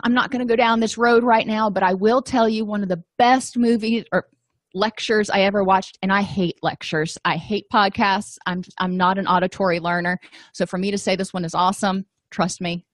I'm 0.04 0.14
not 0.14 0.30
going 0.30 0.46
to 0.46 0.50
go 0.50 0.56
down 0.56 0.80
this 0.80 0.98
road 0.98 1.22
right 1.22 1.46
now 1.46 1.70
but 1.70 1.82
i 1.82 1.94
will 1.94 2.22
tell 2.22 2.48
you 2.48 2.64
one 2.64 2.82
of 2.82 2.88
the 2.88 3.02
best 3.18 3.56
movies 3.58 4.04
or 4.12 4.26
lectures 4.74 5.30
i 5.30 5.40
ever 5.40 5.64
watched 5.64 5.98
and 6.02 6.12
i 6.12 6.22
hate 6.22 6.58
lectures. 6.62 7.16
I 7.24 7.36
hate 7.36 7.66
podcasts. 7.72 8.36
I'm 8.46 8.62
i'm 8.78 8.96
not 8.96 9.18
an 9.18 9.26
auditory 9.26 9.80
learner. 9.80 10.18
So 10.52 10.66
for 10.66 10.78
me 10.78 10.90
to 10.90 10.98
say 10.98 11.16
this 11.16 11.32
one 11.32 11.44
is 11.44 11.54
awesome 11.54 12.06
trust 12.30 12.60
me 12.60 12.84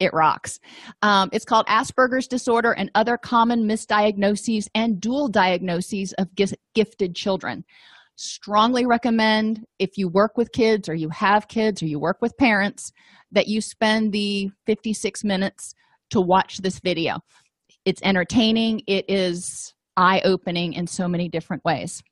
it 0.00 0.12
rocks. 0.12 0.58
Um, 1.02 1.28
it's 1.32 1.44
called 1.44 1.66
asperger's 1.66 2.28
disorder 2.28 2.72
and 2.72 2.90
other 2.94 3.16
common 3.16 3.64
misdiagnoses 3.64 4.68
and 4.74 5.00
dual 5.00 5.28
diagnoses 5.28 6.12
of 6.14 6.28
gifted 6.34 7.14
children 7.14 7.64
strongly 8.18 8.84
recommend 8.84 9.64
if 9.78 9.96
you 9.96 10.08
work 10.08 10.36
with 10.36 10.50
kids 10.52 10.88
or 10.88 10.94
you 10.94 11.08
have 11.10 11.46
kids 11.46 11.82
or 11.82 11.86
you 11.86 12.00
work 12.00 12.18
with 12.20 12.36
parents 12.36 12.92
that 13.30 13.46
you 13.46 13.60
spend 13.60 14.12
the 14.12 14.50
56 14.66 15.22
minutes 15.22 15.72
to 16.10 16.20
watch 16.20 16.58
this 16.58 16.80
video. 16.80 17.20
It's 17.84 18.02
entertaining. 18.02 18.82
It 18.88 19.04
is 19.08 19.72
eye-opening 19.96 20.72
in 20.72 20.86
so 20.86 21.06
many 21.06 21.28
different 21.28 21.64
ways. 21.64 22.02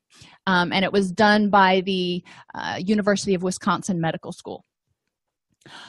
Um, 0.45 0.71
and 0.71 0.85
it 0.85 0.93
was 0.93 1.11
done 1.11 1.49
by 1.49 1.81
the 1.81 2.23
uh, 2.55 2.79
university 2.79 3.33
of 3.33 3.43
wisconsin 3.43 3.99
medical 3.99 4.31
school. 4.31 4.63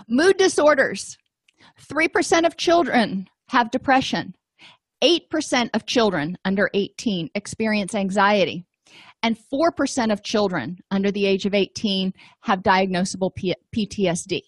Mood 0.09 0.37
disorders. 0.37 1.17
3% 1.81 2.45
of 2.45 2.57
children 2.57 3.29
have 3.51 3.71
depression. 3.71 4.35
8% 5.03 5.71
of 5.75 5.87
children 5.87 6.37
under 6.45 6.69
18 6.75 7.31
experience 7.37 7.95
anxiety 7.95 8.68
and 9.23 9.37
4% 9.53 10.13
of 10.13 10.23
children 10.23 10.79
under 10.91 11.11
the 11.11 11.27
age 11.27 11.47
of 11.47 11.55
18 11.55 12.13
have 12.43 12.61
diagnosable 12.61 13.35
P- 13.35 13.55
PTSD. 13.77 14.43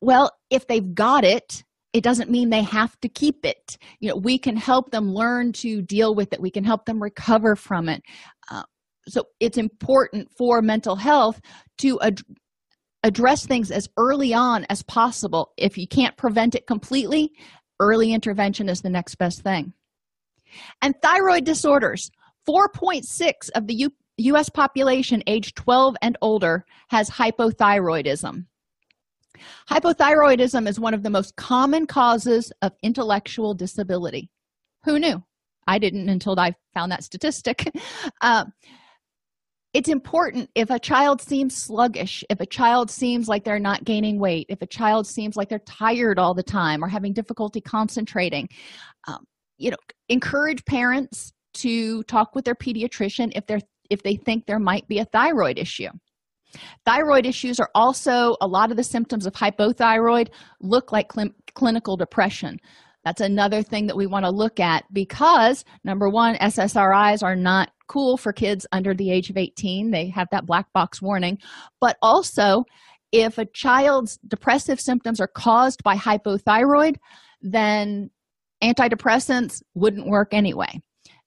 Well, 0.00 0.30
if 0.50 0.66
they've 0.66 0.94
got 0.94 1.24
it, 1.24 1.64
it 1.92 2.02
doesn't 2.02 2.30
mean 2.30 2.50
they 2.50 2.62
have 2.62 2.98
to 3.00 3.08
keep 3.08 3.44
it. 3.44 3.76
You 4.00 4.10
know, 4.10 4.16
we 4.16 4.38
can 4.38 4.56
help 4.56 4.90
them 4.90 5.12
learn 5.12 5.52
to 5.54 5.82
deal 5.82 6.14
with 6.14 6.32
it, 6.32 6.40
we 6.40 6.50
can 6.50 6.64
help 6.64 6.86
them 6.86 7.02
recover 7.02 7.56
from 7.56 7.88
it. 7.88 8.02
Uh, 8.50 8.62
so 9.08 9.24
it's 9.40 9.58
important 9.58 10.28
for 10.36 10.62
mental 10.62 10.96
health 10.96 11.40
to 11.78 12.00
ad- 12.00 12.22
address 13.02 13.46
things 13.46 13.70
as 13.70 13.88
early 13.96 14.32
on 14.32 14.64
as 14.70 14.82
possible 14.82 15.52
if 15.56 15.76
you 15.76 15.86
can't 15.88 16.16
prevent 16.16 16.54
it 16.54 16.66
completely 16.66 17.32
early 17.80 18.12
intervention 18.12 18.68
is 18.68 18.80
the 18.80 18.90
next 18.90 19.16
best 19.16 19.42
thing 19.42 19.72
and 20.82 20.94
thyroid 21.02 21.44
disorders 21.44 22.10
4.6 22.48 23.50
of 23.54 23.66
the 23.66 23.74
U- 23.74 24.36
us 24.36 24.48
population 24.48 25.22
age 25.26 25.54
12 25.54 25.96
and 26.02 26.16
older 26.20 26.64
has 26.88 27.10
hypothyroidism. 27.10 28.46
Hypothyroidism 29.68 30.68
is 30.68 30.78
one 30.78 30.94
of 30.94 31.02
the 31.02 31.10
most 31.10 31.34
common 31.36 31.86
causes 31.86 32.52
of 32.62 32.72
intellectual 32.82 33.54
disability. 33.54 34.30
Who 34.84 34.98
knew? 34.98 35.22
I 35.66 35.78
didn't 35.78 36.08
until 36.08 36.38
i 36.38 36.52
found 36.74 36.92
that 36.92 37.04
statistic. 37.04 37.70
Uh, 38.20 38.44
it's 39.74 39.88
important 39.88 40.50
if 40.54 40.70
a 40.70 40.78
child 40.78 41.20
seems 41.20 41.56
sluggish 41.56 42.22
if 42.30 42.40
a 42.40 42.46
child 42.46 42.90
seems 42.90 43.28
like 43.28 43.42
they're 43.42 43.58
not 43.58 43.84
gaining 43.84 44.18
weight 44.18 44.46
if 44.48 44.60
a 44.62 44.66
child 44.66 45.06
seems 45.06 45.36
like 45.36 45.48
they're 45.48 45.58
tired 45.60 46.18
all 46.18 46.34
the 46.34 46.42
time 46.42 46.84
or 46.84 46.88
having 46.88 47.12
difficulty 47.12 47.60
concentrating 47.60 48.48
um, 49.08 49.24
you 49.56 49.70
know 49.70 49.76
encourage 50.08 50.64
parents 50.66 51.32
to 51.54 52.02
talk 52.04 52.34
with 52.34 52.44
their 52.44 52.54
pediatrician 52.54 53.32
if 53.34 53.46
they're 53.46 53.60
if 53.90 54.02
they 54.02 54.16
think 54.16 54.46
there 54.46 54.58
might 54.58 54.88
be 54.88 54.98
a 54.98 55.04
thyroid 55.04 55.58
issue. 55.58 55.88
Thyroid 56.84 57.26
issues 57.26 57.60
are 57.60 57.70
also 57.74 58.36
a 58.40 58.46
lot 58.46 58.70
of 58.70 58.76
the 58.76 58.84
symptoms 58.84 59.26
of 59.26 59.34
hypothyroid 59.34 60.28
look 60.60 60.92
like 60.92 61.12
cl 61.12 61.28
clinical 61.54 61.96
depression. 61.96 62.58
That's 63.04 63.20
another 63.20 63.62
thing 63.62 63.86
that 63.88 63.96
we 63.96 64.06
want 64.06 64.24
to 64.24 64.30
look 64.30 64.60
at 64.60 64.84
because 64.92 65.64
number 65.84 66.08
one 66.08 66.36
ssris 66.36 67.22
are 67.22 67.36
not 67.36 67.70
cool 67.88 68.16
for 68.16 68.32
kids 68.32 68.66
under 68.72 68.94
the 68.94 69.10
age 69.10 69.28
of 69.28 69.36
18 69.36 69.90
they 69.90 70.08
have 70.08 70.28
that 70.30 70.46
black 70.46 70.72
box 70.72 71.02
warning. 71.02 71.38
But 71.80 71.96
also 72.00 72.64
if 73.12 73.36
a 73.38 73.46
child's 73.46 74.18
depressive 74.26 74.80
symptoms 74.80 75.20
are 75.20 75.28
caused 75.28 75.82
by 75.82 75.96
hypothyroid 75.96 76.96
then 77.42 78.10
antidepressants 78.62 79.62
wouldn't 79.74 80.06
work 80.06 80.32
anyway 80.32 80.80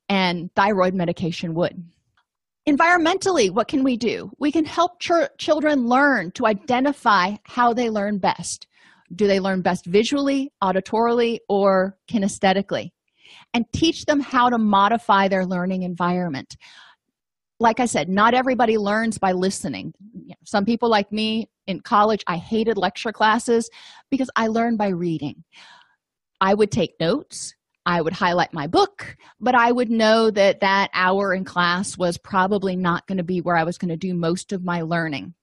and 0.10 0.54
thyroid 0.56 0.94
medication 0.94 1.54
would. 1.56 1.84
Environmentally 2.68 3.52
what 3.52 3.68
can 3.68 3.84
we 3.84 3.96
do? 3.96 4.32
We 4.40 4.52
can 4.52 4.66
help 4.66 5.00
ch 5.00 5.12
children 5.38 5.88
learn 5.88 6.32
to 6.32 6.48
identify 6.48 7.36
how 7.44 7.74
they 7.74 7.90
learn 7.90 8.18
best. 8.18 8.68
Do 9.16 9.28
they 9.28 9.40
learn 9.40 9.62
best 9.62 9.86
visually 9.86 10.52
auditorily 10.64 11.40
or 11.48 11.98
kinesthetically? 12.10 12.90
And 13.54 13.66
teach 13.72 14.06
them 14.06 14.20
how 14.20 14.50
to 14.50 14.58
modify 14.58 15.28
their 15.28 15.46
learning 15.46 15.84
environment. 15.84 16.58
Like 17.60 17.80
i 17.80 17.86
said 17.86 18.10
not 18.10 18.34
everybody 18.34 18.78
learns 18.78 19.20
by 19.20 19.32
listening. 19.32 19.94
Some 20.44 20.66
people 20.66 20.90
like 20.90 21.12
me 21.12 21.48
in 21.68 21.82
college 21.82 22.24
i 22.28 22.38
hated 22.38 22.78
lecture 22.78 23.12
classes 23.12 23.70
because 24.10 24.30
i 24.36 24.48
learned 24.48 24.80
by 24.80 24.90
reading. 24.90 25.44
I 26.42 26.56
would 26.56 26.72
take 26.72 27.00
notes 27.00 27.54
i 27.86 28.02
would 28.02 28.14
highlight 28.14 28.54
my 28.54 28.68
book 28.68 29.16
but 29.40 29.56
i 29.56 29.72
would 29.72 29.90
know 29.90 30.30
that 30.30 30.60
that 30.60 30.90
hour 30.94 31.34
in 31.34 31.44
class 31.44 31.98
was 31.98 32.18
probably 32.18 32.76
not 32.76 33.06
going 33.08 33.18
to 33.18 33.24
be 33.24 33.42
where 33.42 33.56
i 33.58 33.64
was 33.64 33.78
going 33.78 33.90
to 33.90 33.98
do 33.98 34.14
most 34.14 34.52
of 34.52 34.64
my 34.64 34.82
learning. 34.82 35.34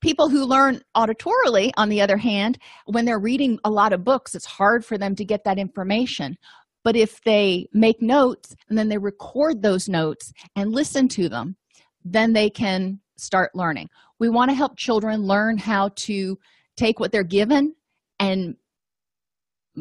People 0.00 0.30
who 0.30 0.46
learn 0.46 0.80
auditorily 0.96 1.72
on 1.76 1.90
the 1.90 2.00
other 2.00 2.16
hand 2.16 2.58
when 2.86 3.04
they're 3.04 3.18
reading 3.18 3.58
a 3.64 3.70
lot 3.70 3.92
of 3.92 4.04
books 4.04 4.34
it's 4.34 4.46
hard 4.46 4.84
for 4.84 4.96
them 4.96 5.14
to 5.14 5.24
get 5.24 5.44
that 5.44 5.58
information. 5.58 6.36
But 6.82 6.96
if 6.96 7.20
they 7.24 7.68
make 7.74 8.00
notes 8.00 8.56
and 8.68 8.78
then 8.78 8.88
they 8.88 8.96
record 8.96 9.60
those 9.60 9.88
notes 9.88 10.32
and 10.56 10.72
listen 10.72 11.08
to 11.08 11.28
them 11.28 11.56
then 12.04 12.32
they 12.32 12.48
can 12.48 12.98
start 13.16 13.54
learning. 13.54 13.88
We 14.18 14.30
want 14.30 14.50
to 14.50 14.54
help 14.54 14.76
children 14.76 15.22
learn 15.22 15.58
how 15.58 15.90
to 15.96 16.38
take 16.76 16.98
what 16.98 17.12
they're 17.12 17.22
given 17.22 17.74
and 18.18 18.56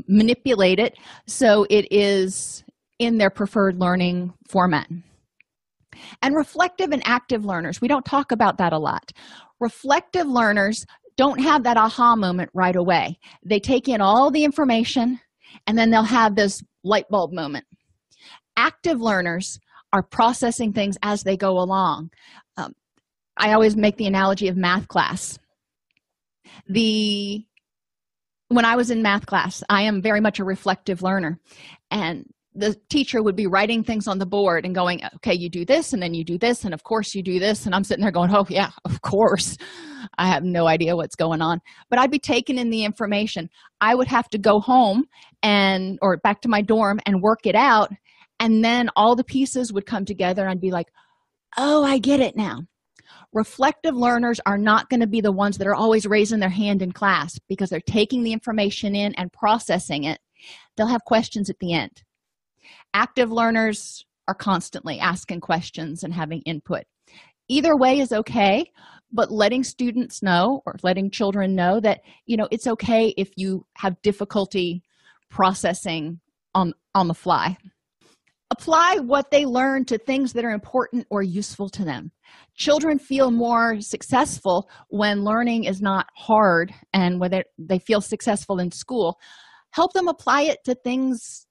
manipulate 0.07 0.79
it 0.79 0.97
so 1.27 1.65
it 1.69 1.87
is 1.91 2.63
in 2.99 3.17
their 3.17 3.29
preferred 3.29 3.79
learning 3.79 4.33
format. 4.47 4.87
And 6.21 6.35
reflective 6.35 6.91
and 6.91 7.01
active 7.05 7.45
learners 7.45 7.81
we 7.81 7.87
don't 7.87 8.05
talk 8.05 8.31
about 8.31 8.57
that 8.57 8.73
a 8.73 8.77
lot. 8.77 9.11
Reflective 9.59 10.27
learners 10.27 10.85
don't 11.17 11.41
have 11.41 11.63
that 11.63 11.75
aha 11.75 12.15
moment 12.15 12.49
right 12.53 12.75
away. 12.75 13.19
They 13.43 13.59
take 13.59 13.89
in 13.89 13.99
all 13.99 14.31
the 14.31 14.43
information 14.43 15.19
and 15.67 15.77
then 15.77 15.89
they'll 15.89 16.03
have 16.03 16.35
this 16.35 16.63
light 16.83 17.09
bulb 17.09 17.33
moment. 17.33 17.65
Active 18.55 19.01
learners 19.01 19.59
are 19.91 20.03
processing 20.03 20.71
things 20.71 20.97
as 21.03 21.23
they 21.23 21.35
go 21.35 21.59
along. 21.59 22.11
Um, 22.57 22.73
i 23.37 23.53
always 23.53 23.75
make 23.75 23.97
the 23.97 24.07
analogy 24.07 24.47
of 24.47 24.57
math 24.57 24.87
class. 24.87 25.39
The 26.67 27.43
when 28.49 28.65
i 28.65 28.75
was 28.75 28.91
in 28.91 29.01
math 29.01 29.25
class 29.25 29.63
i 29.69 29.81
am 29.81 30.01
very 30.01 30.21
much 30.21 30.39
a 30.39 30.43
reflective 30.43 31.01
learner. 31.01 31.39
And 31.91 32.25
the 32.55 32.75
teacher 32.89 33.23
would 33.23 33.35
be 33.35 33.47
writing 33.47 33.83
things 33.83 34.07
on 34.07 34.17
the 34.17 34.25
board 34.25 34.65
and 34.65 34.75
going 34.75 35.01
okay 35.15 35.33
you 35.33 35.49
do 35.49 35.63
this 35.65 35.93
and 35.93 36.01
then 36.01 36.13
you 36.13 36.23
do 36.23 36.37
this 36.37 36.65
and 36.65 36.73
of 36.73 36.83
course 36.83 37.15
you 37.15 37.23
do 37.23 37.39
this. 37.39 37.65
And 37.65 37.73
i'm 37.73 37.83
sitting 37.83 38.01
there 38.03 38.11
going 38.11 38.33
oh 38.35 38.45
yeah 38.49 38.71
of 38.85 39.01
course. 39.01 39.57
I 40.17 40.27
have 40.27 40.43
no 40.43 40.67
idea 40.67 40.95
what's 40.95 41.15
going 41.15 41.41
on. 41.41 41.61
But 41.89 41.99
i'd 41.99 42.11
be 42.11 42.19
taking 42.19 42.57
in 42.57 42.69
the 42.69 42.83
information. 42.83 43.49
I 43.79 43.95
would 43.95 44.07
have 44.07 44.29
to 44.29 44.37
go 44.37 44.59
home 44.59 45.05
and 45.43 45.97
or 46.01 46.17
back 46.17 46.41
to 46.41 46.49
my 46.49 46.61
dorm 46.61 46.99
and 47.05 47.21
work 47.21 47.45
it 47.45 47.55
out 47.55 47.91
and 48.39 48.63
then 48.63 48.89
all 48.95 49.15
the 49.15 49.23
pieces 49.23 49.71
would 49.71 49.85
come 49.85 50.05
together 50.05 50.41
and 50.41 50.51
I'd 50.51 50.61
be 50.61 50.71
like 50.71 50.87
oh 51.57 51.83
i 51.83 51.97
get 51.97 52.19
it 52.19 52.35
now 52.35 52.61
reflective 53.33 53.95
learners 53.95 54.39
are 54.45 54.57
not 54.57 54.89
going 54.89 54.99
to 54.99 55.07
be 55.07 55.21
the 55.21 55.31
ones 55.31 55.57
that 55.57 55.67
are 55.67 55.75
always 55.75 56.05
raising 56.05 56.39
their 56.39 56.49
hand 56.49 56.81
in 56.81 56.91
class 56.91 57.39
because 57.47 57.69
they're 57.69 57.79
taking 57.81 58.23
the 58.23 58.33
information 58.33 58.95
in 58.95 59.13
and 59.15 59.31
processing 59.31 60.05
it. 60.05 60.19
They'll 60.75 60.87
have 60.87 61.05
questions 61.05 61.49
at 61.49 61.59
the 61.59 61.73
end. 61.73 62.03
Active 62.93 63.31
learners 63.31 64.05
are 64.27 64.35
constantly 64.35 64.99
asking 64.99 65.41
questions 65.41 66.03
and 66.03 66.13
having 66.13 66.41
input. 66.41 66.83
Either 67.47 67.75
way 67.75 67.99
is 67.99 68.11
okay 68.11 68.71
but 69.11 69.31
letting 69.31 69.63
students 69.63 70.21
know 70.21 70.61
or 70.65 70.75
letting 70.83 71.09
children 71.09 71.55
know 71.55 71.79
that 71.79 72.01
you 72.25 72.37
know 72.37 72.47
it's 72.51 72.67
okay 72.67 73.13
if 73.17 73.31
you 73.35 73.65
have 73.73 74.01
difficulty 74.01 74.83
processing 75.29 76.19
on 76.53 76.73
on 76.95 77.07
the 77.07 77.13
fly 77.13 77.57
apply 78.51 78.97
what 79.01 79.29
they 79.29 79.45
learn 79.45 79.85
to 79.85 79.97
things 79.97 80.33
that 80.33 80.43
are 80.43 80.51
important 80.51 81.05
or 81.09 81.21
useful 81.21 81.69
to 81.69 81.83
them. 81.83 82.11
Children 82.55 82.97
feel 82.99 83.31
more 83.31 83.79
successful 83.79 84.69
when 84.89 85.23
learning 85.23 85.65
is 85.65 85.81
not 85.81 86.07
hard 86.15 86.73
and 86.93 87.19
whether 87.19 87.43
they 87.57 87.79
feel 87.79 88.01
successful 88.01 88.59
in 88.59 88.71
school. 88.71 89.19
Help 89.71 89.93
them 89.93 90.07
apply 90.07 90.41
it 90.43 90.59
to 90.65 90.73
things 90.75 91.45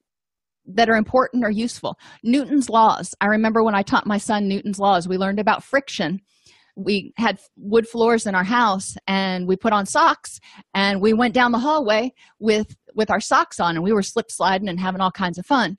that 0.67 0.91
are 0.91 0.97
important 0.97 1.45
or 1.45 1.51
useful. 1.51 1.97
Newton's 2.23 2.69
laws. 2.69 3.15
I 3.21 3.27
remember 3.27 3.63
when 3.63 3.75
i 3.75 3.83
taught 3.83 4.07
my 4.07 4.19
son 4.19 4.49
newton's 4.49 4.79
laws 4.79 5.09
we 5.09 5.17
learned 5.17 5.41
about 5.41 5.65
friction. 5.65 6.21
We 6.77 7.13
had 7.17 7.39
wood 7.57 7.89
floors 7.89 8.27
in 8.27 8.35
our 8.35 8.45
house 8.45 8.97
and 9.07 9.49
we 9.49 9.57
put 9.57 9.73
on 9.73 9.87
socks 9.87 10.39
and 10.75 11.01
we 11.01 11.13
went 11.13 11.35
down 11.35 11.53
the 11.53 11.59
hallway 11.59 12.13
with 12.39 12.77
with 12.95 13.11
our 13.11 13.21
socks 13.21 13.61
on 13.61 13.77
and 13.77 13.85
we 13.85 13.93
were 13.93 14.03
slip 14.03 14.31
sliding 14.31 14.69
and 14.69 14.79
having 14.79 15.01
all 15.01 15.11
kinds 15.11 15.39
of 15.39 15.47
fun 15.47 15.79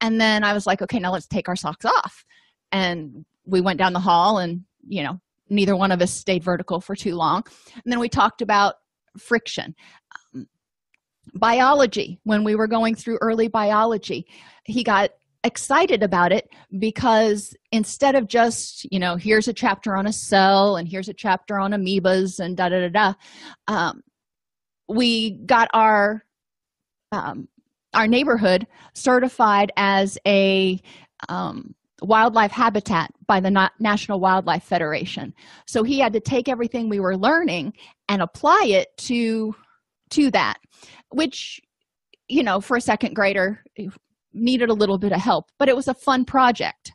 and 0.00 0.20
then 0.20 0.44
i 0.44 0.52
was 0.52 0.66
like 0.66 0.82
okay 0.82 0.98
now 0.98 1.12
let's 1.12 1.26
take 1.26 1.48
our 1.48 1.56
socks 1.56 1.84
off. 1.84 2.24
And 2.72 3.24
we 3.46 3.60
went 3.60 3.78
down 3.78 3.92
the 3.92 4.00
hall 4.00 4.38
and 4.38 4.64
you 4.86 5.02
know 5.02 5.20
neither 5.48 5.76
one 5.76 5.92
of 5.92 6.00
us 6.02 6.10
stayed 6.10 6.42
vertical 6.42 6.80
for 6.80 6.96
too 6.96 7.14
long. 7.14 7.44
And 7.74 7.92
then 7.92 8.00
we 8.00 8.08
talked 8.08 8.42
about 8.42 8.76
friction. 9.18 9.74
Um, 10.34 10.46
biology 11.34 12.18
when 12.24 12.44
we 12.44 12.54
were 12.54 12.66
going 12.66 12.94
through 12.94 13.18
early 13.20 13.48
biology 13.48 14.26
he 14.64 14.84
got 14.84 15.10
excited 15.42 16.02
about 16.02 16.32
it 16.32 16.48
because 16.78 17.56
instead 17.72 18.14
of 18.14 18.28
just 18.28 18.86
you 18.92 18.98
know 18.98 19.16
here's 19.16 19.48
a 19.48 19.52
chapter 19.52 19.96
on 19.96 20.06
a 20.06 20.12
cell 20.12 20.76
and 20.76 20.86
here's 20.86 21.08
a 21.08 21.14
chapter 21.14 21.58
on 21.58 21.72
amoebas 21.72 22.40
and 22.40 22.56
da 22.56 22.68
da 22.68 22.88
da 22.88 22.88
da 22.88 23.14
um, 23.68 24.02
we 24.88 25.30
got 25.46 25.68
our 25.72 26.24
um, 27.10 27.48
our 27.94 28.06
neighborhood 28.06 28.66
certified 28.94 29.72
as 29.76 30.18
a 30.26 30.80
um, 31.28 31.74
wildlife 32.02 32.50
habitat 32.50 33.10
by 33.26 33.40
the 33.40 33.50
Na 33.50 33.68
national 33.78 34.20
wildlife 34.20 34.64
federation. 34.64 35.32
So 35.66 35.82
he 35.82 35.98
had 35.98 36.12
to 36.12 36.20
take 36.20 36.48
everything 36.48 36.88
we 36.88 37.00
were 37.00 37.16
learning 37.16 37.72
and 38.08 38.22
apply 38.22 38.64
it 38.66 38.88
to 38.98 39.54
to 40.10 40.30
that 40.30 40.58
which 41.10 41.60
you 42.28 42.42
know 42.42 42.60
for 42.60 42.76
a 42.76 42.80
second 42.80 43.14
grader 43.14 43.62
needed 44.32 44.68
a 44.68 44.74
little 44.74 44.98
bit 44.98 45.12
of 45.12 45.20
help 45.20 45.46
but 45.58 45.68
it 45.68 45.76
was 45.76 45.88
a 45.88 45.94
fun 45.94 46.24
project. 46.24 46.92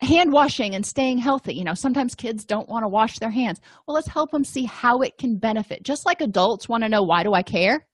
Hand 0.00 0.30
washing 0.30 0.74
and 0.74 0.84
staying 0.84 1.18
healthy 1.18 1.54
you 1.54 1.64
know 1.64 1.74
sometimes 1.74 2.14
kids 2.14 2.44
don't 2.44 2.68
want 2.68 2.82
to 2.82 2.88
wash 2.88 3.18
their 3.18 3.30
hands. 3.30 3.60
Well 3.86 3.94
let's 3.94 4.08
help 4.08 4.30
them 4.30 4.44
see 4.44 4.64
how 4.64 5.00
it 5.00 5.16
can 5.18 5.38
benefit. 5.38 5.82
Just 5.82 6.04
like 6.04 6.20
adults 6.20 6.68
want 6.68 6.82
to 6.82 6.88
know 6.88 7.02
why 7.02 7.22
do 7.22 7.32
i 7.32 7.42
care? 7.42 7.86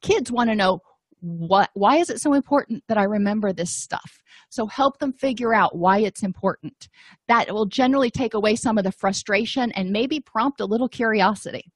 Kids 0.00 0.32
want 0.32 0.48
to 0.50 0.56
know 0.56 0.80
what 1.22 1.70
why 1.74 1.98
is 1.98 2.10
it 2.10 2.20
so 2.20 2.34
important 2.34 2.82
that 2.88 2.98
i 2.98 3.04
remember 3.04 3.52
this 3.52 3.70
stuff? 3.70 4.22
So 4.50 4.66
help 4.66 4.98
them 4.98 5.12
figure 5.12 5.54
out 5.54 5.76
why 5.76 5.98
it's 6.00 6.22
important. 6.22 6.88
That 7.28 7.52
will 7.52 7.66
generally 7.66 8.10
take 8.10 8.34
away 8.34 8.56
some 8.56 8.76
of 8.76 8.84
the 8.84 8.92
frustration 8.92 9.70
and 9.72 9.90
maybe 9.90 10.20
prompt 10.20 10.60
a 10.60 10.66
little 10.66 10.88
curiosity. 10.88 11.72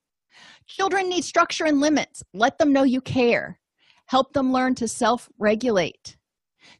Children 0.66 1.08
need 1.08 1.24
structure 1.24 1.64
and 1.64 1.80
limits. 1.80 2.22
Let 2.34 2.58
them 2.58 2.72
know 2.72 2.82
you 2.82 3.00
care. 3.00 3.60
Help 4.06 4.32
them 4.32 4.52
learn 4.52 4.74
to 4.76 4.88
self-regulate. 4.88 6.16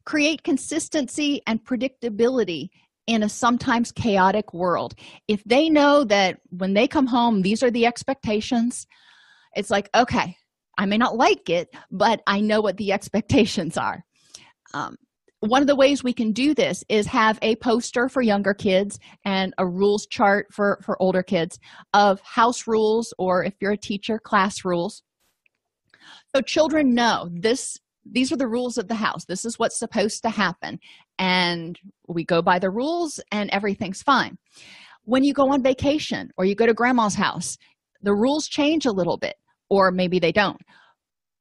Create 0.04 0.42
consistency 0.42 1.40
and 1.46 1.64
predictability 1.64 2.68
in 3.06 3.22
a 3.22 3.28
sometimes 3.28 3.92
chaotic 3.92 4.52
world. 4.52 4.94
If 5.28 5.42
they 5.44 5.70
know 5.70 6.02
that 6.04 6.40
when 6.50 6.74
they 6.74 6.88
come 6.88 7.06
home 7.06 7.42
these 7.42 7.62
are 7.62 7.70
the 7.70 7.86
expectations 7.86 8.86
it's 9.54 9.70
like 9.70 9.88
okay 9.96 10.36
i 10.78 10.86
may 10.86 10.98
not 10.98 11.16
like 11.16 11.48
it 11.48 11.68
but 11.90 12.20
i 12.26 12.40
know 12.40 12.60
what 12.60 12.76
the 12.76 12.92
expectations 12.96 13.76
are. 13.76 14.04
Um, 14.74 14.96
one 15.40 15.60
of 15.60 15.68
the 15.68 15.76
ways 15.76 16.02
we 16.02 16.12
can 16.12 16.32
do 16.32 16.54
this 16.54 16.82
is 16.88 17.06
have 17.06 17.38
a 17.42 17.56
poster 17.56 18.08
for 18.08 18.22
younger 18.22 18.54
kids 18.54 18.98
and 19.24 19.54
a 19.58 19.66
rules 19.66 20.06
chart 20.06 20.46
for 20.50 20.80
for 20.82 21.00
older 21.00 21.22
kids 21.22 21.58
of 21.92 22.20
house 22.22 22.66
rules 22.66 23.12
or 23.18 23.44
if 23.44 23.54
you're 23.60 23.72
a 23.72 23.76
teacher 23.76 24.18
class 24.18 24.64
rules. 24.64 25.02
So 26.34 26.40
children 26.40 26.94
know 26.94 27.28
this 27.32 27.78
these 28.10 28.32
are 28.32 28.36
the 28.36 28.48
rules 28.48 28.78
of 28.78 28.88
the 28.88 28.94
house. 28.94 29.24
This 29.24 29.44
is 29.44 29.58
what's 29.58 29.78
supposed 29.78 30.22
to 30.22 30.30
happen. 30.30 30.78
And 31.18 31.78
we 32.06 32.24
go 32.24 32.40
by 32.40 32.58
the 32.58 32.70
rules 32.70 33.20
and 33.32 33.50
everything's 33.50 34.02
fine. 34.02 34.38
When 35.04 35.24
you 35.24 35.34
go 35.34 35.52
on 35.52 35.62
vacation 35.62 36.30
or 36.36 36.44
you 36.44 36.54
go 36.54 36.66
to 36.66 36.74
grandma's 36.74 37.14
house 37.14 37.56
the 38.02 38.14
rules 38.14 38.46
change 38.46 38.86
a 38.86 38.92
little 38.92 39.16
bit 39.16 39.34
or 39.68 39.90
maybe 39.90 40.18
they 40.18 40.32
don't. 40.32 40.60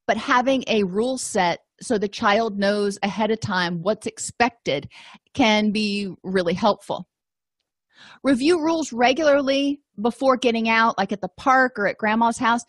But 0.08 0.18
having 0.18 0.64
a 0.68 0.84
rule 0.84 1.18
set 1.18 1.60
so 1.82 1.98
the 1.98 2.08
child 2.08 2.58
knows 2.58 2.98
ahead 3.04 3.32
of 3.32 3.40
time 3.40 3.82
what's 3.82 4.08
expected 4.08 4.90
can 5.34 5.72
be 5.72 6.10
really 6.24 6.54
helpful. 6.54 7.08
Review 8.24 8.62
rules 8.62 8.94
regularly 8.94 9.82
before 10.02 10.38
getting 10.38 10.70
out 10.70 10.98
like 10.98 11.12
at 11.12 11.22
the 11.22 11.30
park 11.38 11.74
or 11.78 11.88
at 11.88 11.98
grandma's 11.98 12.38
house. 12.38 12.62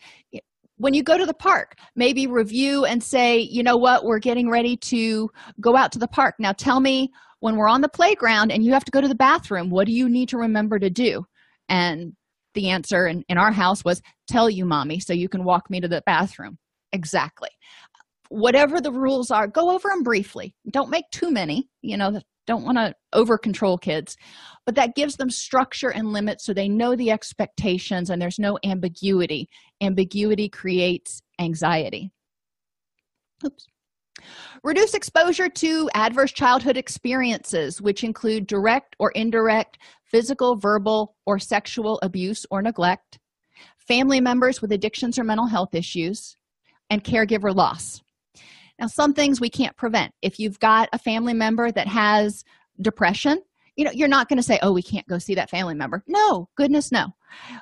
When 0.77 0.93
you 0.93 1.03
go 1.03 1.17
to 1.17 1.25
the 1.25 1.33
park 1.33 1.75
maybe 1.95 2.27
review 2.27 2.85
and 2.85 3.01
say 3.01 3.39
you 3.39 3.63
know 3.63 3.77
what? 3.77 4.03
We're 4.03 4.19
getting 4.19 4.49
ready 4.49 4.77
to 4.77 5.29
go 5.59 5.75
out 5.75 5.91
to 5.93 5.99
the 5.99 6.07
park. 6.07 6.35
Now 6.39 6.51
tell 6.51 6.79
me 6.79 7.11
when 7.39 7.55
we're 7.55 7.69
on 7.69 7.81
the 7.81 7.89
playground 7.89 8.51
and 8.51 8.63
you 8.63 8.73
have 8.73 8.85
to 8.85 8.91
go 8.91 9.01
to 9.01 9.07
the 9.07 9.15
bathroom 9.15 9.69
what 9.69 9.87
do 9.87 9.93
you 9.93 10.09
need 10.09 10.29
to 10.29 10.37
remember 10.37 10.79
to 10.79 10.89
do? 10.89 11.25
And 11.69 12.13
the 12.57 12.69
answer 12.69 13.07
in, 13.07 13.23
in 13.29 13.37
our 13.37 13.51
house 13.51 13.85
was 13.85 14.01
tell 14.27 14.49
you 14.49 14.65
mommy 14.65 14.99
so 14.99 15.13
you 15.13 15.29
can 15.29 15.43
walk 15.43 15.69
me 15.69 15.79
to 15.79 15.87
the 15.87 16.01
bathroom. 16.07 16.57
Exactly. 16.91 17.49
Whatever 18.29 18.81
the 18.81 18.91
rules 18.91 19.29
are 19.29 19.47
go 19.47 19.69
over 19.69 19.87
them 19.89 20.01
briefly. 20.03 20.55
Don't 20.71 20.89
make 20.89 21.05
too 21.11 21.31
many 21.31 21.69
you 21.81 21.95
know 21.95 22.19
don't 22.47 22.63
want 22.63 22.77
to 22.77 22.95
over 23.13 23.37
control 23.37 23.77
kids 23.77 24.17
but 24.65 24.75
that 24.75 24.95
gives 24.95 25.17
them 25.17 25.29
structure 25.29 25.89
and 25.89 26.13
limits 26.13 26.45
so 26.45 26.53
they 26.53 26.67
know 26.67 26.95
the 26.95 27.11
expectations 27.11 28.09
and 28.09 28.21
there's 28.21 28.39
no 28.39 28.57
ambiguity. 28.65 29.47
Ambiguity 29.81 30.49
creates 30.49 31.21
anxiety. 31.39 32.11
Oops. 33.45 33.67
Reduce 34.63 34.95
exposure 34.95 35.47
to 35.47 35.89
adverse 35.93 36.31
childhood 36.31 36.75
experiences 36.75 37.79
which 37.81 38.03
include 38.03 38.47
direct 38.47 38.95
or 38.97 39.11
indirect 39.11 39.77
physical 40.09 40.55
verbal 40.55 41.15
or 41.25 41.39
sexual 41.39 41.99
abuse 42.01 42.45
or 42.49 42.61
neglect 42.61 43.19
family 43.87 44.19
members 44.19 44.61
with 44.61 44.71
addictions 44.71 45.17
or 45.17 45.23
mental 45.23 45.47
health 45.47 45.73
issues 45.73 46.35
and 46.89 47.03
caregiver 47.03 47.55
loss. 47.55 48.01
Now 48.79 48.87
some 48.87 49.13
things 49.13 49.41
we 49.41 49.49
can't 49.49 49.75
prevent. 49.75 50.13
If 50.21 50.39
you've 50.39 50.59
got 50.59 50.89
a 50.93 50.99
family 50.99 51.33
member 51.33 51.71
that 51.71 51.87
has 51.87 52.43
depression 52.79 53.41
you 53.77 53.85
know 53.85 53.91
you're 53.91 54.07
not 54.07 54.27
going 54.27 54.37
to 54.37 54.43
say 54.43 54.59
oh 54.61 54.73
we 54.73 54.81
can't 54.81 55.07
go 55.07 55.19
see 55.19 55.35
that 55.35 55.49
family 55.49 55.75
member. 55.75 56.03
No 56.07 56.49
goodness 56.55 56.91
no. 56.91 57.13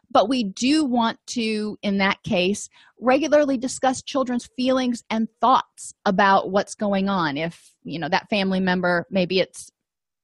But 0.10 0.29
we 0.29 0.43
do 0.43 0.86
want 0.86 1.19
to 1.27 1.77
in 1.84 1.97
that 1.99 2.23
case 2.23 2.69
regularly 2.99 3.58
discuss 3.58 4.01
children's 4.01 4.47
feelings 4.58 5.03
and 5.10 5.27
thoughts 5.41 5.93
about 6.05 6.51
what's 6.51 6.73
going 6.73 7.10
on. 7.10 7.38
If 7.38 7.73
you 7.84 7.99
know 7.99 8.10
that 8.10 8.29
family 8.29 8.62
member 8.62 9.05
maybe 9.12 9.39
it's 9.39 9.69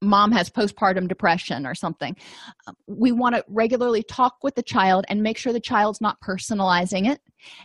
mom 0.01 0.31
has 0.31 0.49
postpartum 0.49 1.07
depression 1.07 1.65
or 1.65 1.75
something 1.75 2.15
we 2.87 3.11
want 3.11 3.35
to 3.35 3.43
regularly 3.47 4.03
talk 4.03 4.37
with 4.43 4.55
the 4.55 4.63
child 4.63 5.05
and 5.09 5.21
make 5.21 5.37
sure 5.37 5.53
the 5.53 5.59
child's 5.59 6.01
not 6.01 6.19
personalizing 6.21 7.09
it 7.09 7.19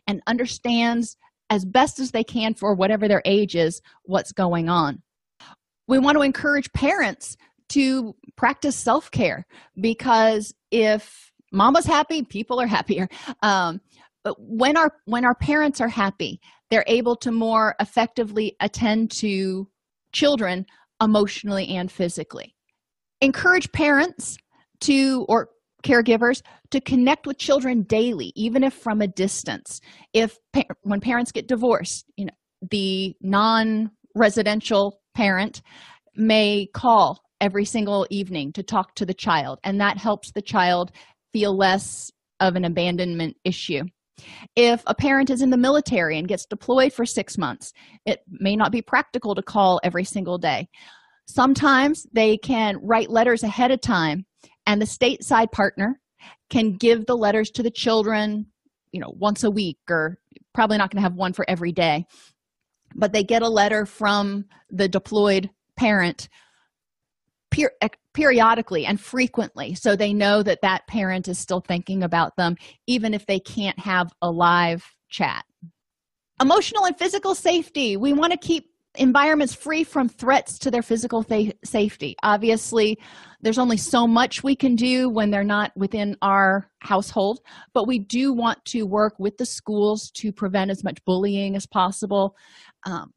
and 0.07 0.23
understands 0.27 1.17
as 1.51 1.65
best 1.65 1.99
as 1.99 2.11
they 2.11 2.25
can 2.25 2.55
for 2.55 2.75
whatever 2.75 3.09
their 3.09 3.23
age 3.25 3.55
is 3.55 3.81
what's 4.05 4.33
going 4.33 4.69
on. 4.69 5.03
We 5.89 5.99
want 5.99 6.17
to 6.17 6.23
encourage 6.23 6.73
parents 6.73 7.37
to 7.71 8.15
practice 8.37 8.77
self-care 8.77 9.47
because 9.81 10.55
if 10.71 11.33
mama's 11.53 11.87
happy 11.87 12.23
people 12.23 12.61
are 12.61 12.67
happier. 12.67 13.09
Um, 13.43 13.81
but 14.25 14.37
when 14.39 14.77
our 14.77 14.93
when 15.05 15.25
our 15.25 15.37
parents 15.37 15.81
are 15.81 15.89
happy 15.89 16.41
they're 16.71 16.85
able 16.89 17.15
to 17.15 17.31
more 17.31 17.77
effectively 17.79 18.57
attend 18.61 19.11
to 19.13 19.69
children 20.13 20.67
emotionally 21.03 21.69
and 21.69 21.91
physically. 21.91 22.55
Encourage 23.21 23.71
parents 23.73 24.37
to 24.81 25.25
or 25.29 25.49
caregivers 25.83 26.43
to 26.71 26.81
connect 26.81 27.27
with 27.27 27.39
children 27.39 27.83
daily 27.83 28.33
even 28.35 28.65
if 28.65 28.75
from 28.75 29.01
a 29.01 29.07
distance. 29.07 29.81
If 30.13 30.39
when 30.83 31.01
parents 31.01 31.33
get 31.33 31.49
divorced 31.49 32.07
you 32.17 32.27
know 32.27 32.33
the 32.71 33.15
non-residential 33.21 35.01
parent 35.15 35.63
may 36.17 36.67
call 36.75 37.21
every 37.41 37.65
single 37.65 38.07
evening 38.11 38.53
to 38.55 38.63
talk 38.63 38.95
to 38.95 39.07
the 39.07 39.15
child 39.15 39.59
and 39.63 39.81
that 39.81 39.99
helps 39.99 40.33
the 40.33 40.43
child 40.43 40.91
feel 41.33 41.57
less 41.57 42.11
of 42.41 42.57
an 42.57 42.65
abandonment 42.65 43.37
issue 43.45 43.83
if 44.55 44.83
a 44.87 44.95
parent 44.95 45.31
is 45.31 45.43
in 45.43 45.51
the 45.51 45.57
military 45.57 46.19
and 46.19 46.29
gets 46.29 46.47
deployed 46.47 46.93
for 46.93 47.05
six 47.05 47.37
months 47.37 47.73
it 48.05 48.21
may 48.29 48.57
not 48.57 48.73
be 48.73 48.83
practical 48.83 49.35
to 49.35 49.43
call 49.43 49.81
every 49.83 50.05
single 50.05 50.39
day. 50.39 50.69
Sometimes 51.27 52.07
they 52.13 52.37
can 52.37 52.79
write 52.83 53.11
letters 53.11 53.43
ahead 53.43 53.71
of 53.71 53.81
time 53.81 54.25
and 54.67 54.81
the 54.81 54.87
stateside 54.87 55.53
partner 55.53 56.01
can 56.51 56.77
give 56.77 57.07
the 57.07 57.17
letters 57.17 57.51
to 57.51 57.63
the 57.63 57.71
children 57.71 58.47
you 58.93 59.01
know 59.01 59.13
once 59.19 59.45
a 59.45 59.51
week 59.51 59.79
or 59.91 60.19
probably 60.55 60.79
not 60.79 60.91
going 60.91 61.03
to 61.03 61.09
have 61.09 61.15
one 61.15 61.33
for 61.33 61.49
every 61.49 61.71
day. 61.71 62.07
But 62.95 63.13
they 63.13 63.23
get 63.23 63.43
a 63.43 63.49
letter 63.49 63.85
from 63.85 64.47
the 64.71 64.89
deployed 64.89 65.51
parent 65.77 66.29
periodically 68.17 68.87
and 68.87 68.99
frequently 68.99 69.75
so 69.75 69.95
they 69.95 70.15
know 70.15 70.43
that 70.43 70.63
that 70.63 70.87
parent 70.87 71.29
is 71.29 71.39
still 71.39 71.61
thinking 71.61 72.03
about 72.03 72.35
them 72.37 72.57
even 72.87 73.13
if 73.13 73.27
they 73.27 73.39
can't 73.39 73.79
have 73.79 74.11
a 74.23 74.31
live 74.31 74.83
chat. 75.11 75.45
Emotional 76.41 76.87
and 76.87 76.99
physical 76.99 77.35
safety. 77.35 77.99
We 77.99 78.15
want 78.15 78.33
to 78.33 78.39
keep 78.39 78.71
environments 78.95 79.53
free 79.53 79.85
from 79.85 80.09
threats 80.09 80.59
to 80.61 80.71
their 80.71 80.81
physical 80.81 81.27
safety. 81.63 82.17
Obviously 82.23 82.99
there's 83.43 83.59
only 83.59 83.77
so 83.77 84.07
much 84.07 84.43
we 84.43 84.57
can 84.57 84.77
do 84.77 85.11
when 85.11 85.31
they're 85.31 85.45
not 85.45 85.71
within 85.77 86.17
our 86.23 86.71
household 86.79 87.41
but 87.75 87.87
we 87.87 87.99
do 87.99 88.33
want 88.33 88.65
to 88.65 88.85
work 88.85 89.15
with 89.19 89.37
the 89.37 89.45
schools 89.45 90.11
to 90.13 90.33
prevent 90.33 90.71
as 90.71 90.83
much 90.83 91.05
bullying 91.05 91.55
as 91.55 91.67
possible. 91.67 92.35
Um, 92.87 93.13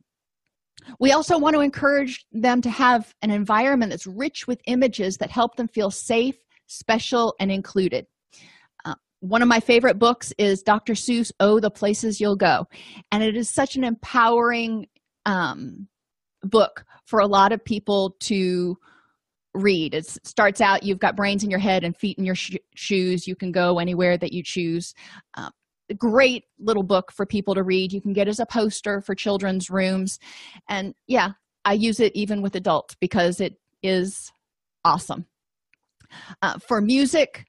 we 1.00 1.12
also 1.12 1.38
want 1.38 1.56
to 1.56 1.62
encourage 1.62 2.26
them 2.32 2.62
to 2.62 2.70
have 2.70 3.14
an 3.22 3.32
environment 3.32 3.92
that's 3.92 4.08
rich 4.08 4.48
with 4.48 4.62
images 4.66 5.18
that 5.18 5.30
help 5.30 5.56
them 5.56 5.68
feel 5.68 5.92
safe 5.92 6.36
special 6.68 7.36
and 7.40 7.52
included. 7.52 8.06
Uh, 8.86 8.96
one 9.20 9.42
of 9.42 9.48
my 9.48 9.60
favorite 9.60 10.00
books 10.00 10.32
is 10.38 10.62
dr 10.62 10.94
seuss 10.94 11.32
oh 11.40 11.60
the 11.60 11.72
places 11.72 12.22
you'll 12.22 12.36
go. 12.36 12.66
And 13.12 13.24
it 13.24 13.36
is 13.36 13.50
such 13.50 13.76
an 13.76 13.84
empowering 13.84 14.88
um, 15.26 15.88
book 16.44 16.86
for 17.06 17.20
a 17.20 17.28
lot 17.28 17.52
of 17.52 17.64
people 17.64 18.16
to 18.22 18.78
read. 19.54 19.94
It 19.94 20.06
starts 20.06 20.62
out 20.62 20.84
you've 20.84 21.00
got 21.00 21.16
brains 21.16 21.44
in 21.44 21.50
your 21.50 21.60
head 21.60 21.84
and 21.84 21.98
feet 21.98 22.18
in 22.18 22.26
your 22.26 22.36
sh- 22.36 22.58
shoes. 22.76 23.28
You 23.28 23.36
can 23.36 23.52
go 23.52 23.80
anywhere 23.80 24.18
that 24.18 24.32
you 24.32 24.44
choose. 24.44 24.94
Uh, 25.36 25.50
great 25.98 26.46
little 26.60 26.84
book 26.84 27.12
for 27.12 27.26
people 27.26 27.56
to 27.56 27.64
read. 27.64 27.92
You 27.92 28.02
can 28.02 28.14
get 28.14 28.28
as 28.28 28.40
a 28.40 28.46
poster 28.46 29.02
for 29.02 29.16
children's 29.16 29.70
rooms. 29.70 30.20
And 30.68 30.94
yeah 31.08 31.32
i 31.66 31.74
use 31.74 32.00
it 32.00 32.16
even 32.16 32.42
with 32.42 32.56
adults 32.56 32.96
because 33.00 33.40
it 33.40 33.56
is 33.84 34.32
awesome. 34.84 35.26
Uh, 36.42 36.58
for 36.68 36.82
music 36.82 37.46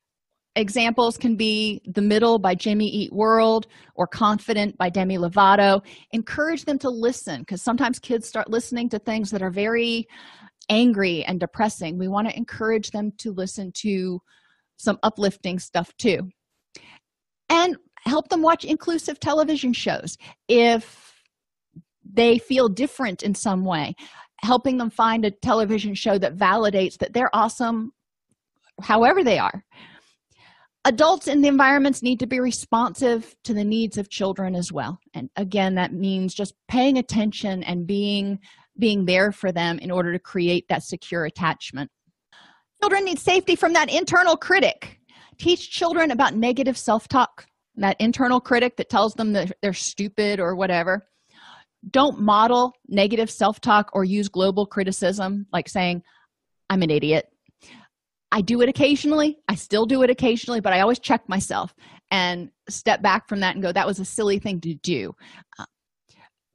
examples 0.56 1.16
can 1.16 1.36
be 1.36 1.80
the 1.86 2.02
middle 2.02 2.38
by 2.38 2.54
jimmy 2.54 2.86
eat 2.88 3.12
world 3.12 3.66
or 3.94 4.06
confident 4.06 4.76
by 4.76 4.90
demi 4.90 5.16
lovato. 5.16 5.80
Encourage 6.12 6.64
them 6.64 6.78
to 6.78 6.90
listen 6.90 7.40
because 7.40 7.62
sometimes 7.62 7.98
kids 7.98 8.28
start 8.28 8.50
listening 8.50 8.88
to 8.88 8.98
things 8.98 9.30
that 9.30 9.42
are 9.42 9.50
very 9.50 10.06
angry 10.68 11.24
and 11.24 11.40
depressing. 11.40 11.98
We 11.98 12.08
want 12.08 12.28
to 12.28 12.36
encourage 12.36 12.90
them 12.90 13.12
to 13.18 13.32
listen 13.32 13.72
to 13.76 14.20
some 14.76 14.98
uplifting 15.02 15.58
stuff 15.58 15.92
too. 15.96 16.28
And 17.48 17.76
help 18.04 18.28
them 18.28 18.42
watch 18.42 18.64
inclusive 18.64 19.20
television 19.20 19.72
shows 19.72 20.16
if 20.48 21.22
they 22.04 22.38
feel 22.38 22.68
different 22.68 23.22
in 23.22 23.34
some 23.34 23.64
way. 23.64 23.94
Helping 24.42 24.78
them 24.78 24.88
find 24.88 25.24
a 25.24 25.30
television 25.30 25.94
show 25.94 26.16
that 26.16 26.36
validates 26.36 26.96
that 26.98 27.12
they're 27.12 27.34
awesome 27.34 27.92
however 28.82 29.22
they 29.22 29.38
are. 29.38 29.64
Adults 30.86 31.28
in 31.28 31.42
the 31.42 31.48
environments 31.48 32.02
need 32.02 32.18
to 32.20 32.26
be 32.26 32.40
responsive 32.40 33.36
to 33.44 33.52
the 33.52 33.64
needs 33.64 33.98
of 33.98 34.08
children 34.08 34.54
as 34.54 34.72
well. 34.72 34.98
And 35.12 35.28
again 35.36 35.74
that 35.74 35.92
means 35.92 36.32
just 36.32 36.54
paying 36.68 36.96
attention 36.96 37.62
and 37.64 37.86
being 37.86 38.38
being 38.78 39.04
there 39.04 39.30
for 39.30 39.52
them 39.52 39.78
in 39.78 39.90
order 39.90 40.10
to 40.10 40.18
create 40.18 40.66
that 40.68 40.82
secure 40.82 41.26
attachment. 41.26 41.90
Children 42.82 43.04
need 43.04 43.18
safety 43.18 43.56
from 43.56 43.74
that 43.74 43.92
internal 43.92 44.38
critic. 44.38 45.00
Teach 45.38 45.70
children 45.70 46.12
about 46.12 46.34
negative 46.34 46.78
self-talk 46.78 47.44
that 47.80 47.96
internal 48.00 48.40
critic 48.40 48.76
that 48.76 48.88
tells 48.88 49.14
them 49.14 49.32
that 49.32 49.52
they're 49.62 49.72
stupid 49.72 50.40
or 50.40 50.54
whatever 50.54 51.06
don't 51.88 52.20
model 52.20 52.74
negative 52.88 53.30
self-talk 53.30 53.90
or 53.94 54.04
use 54.04 54.28
global 54.28 54.66
criticism 54.66 55.46
like 55.52 55.68
saying 55.68 56.02
i'm 56.68 56.82
an 56.82 56.90
idiot. 56.90 57.26
I 58.32 58.42
do 58.42 58.60
it 58.60 58.68
occasionally. 58.68 59.38
I 59.48 59.56
still 59.56 59.86
do 59.86 60.02
it 60.02 60.10
occasionally 60.10 60.60
but 60.60 60.72
i 60.72 60.80
always 60.80 60.98
check 60.98 61.28
myself 61.28 61.74
and 62.10 62.50
step 62.68 63.02
back 63.02 63.28
from 63.28 63.40
that 63.40 63.54
and 63.54 63.62
go 63.62 63.72
that 63.72 63.86
was 63.86 63.98
a 63.98 64.04
silly 64.04 64.38
thing 64.38 64.60
to 64.60 64.74
do. 64.74 65.14
Uh, 65.58 65.64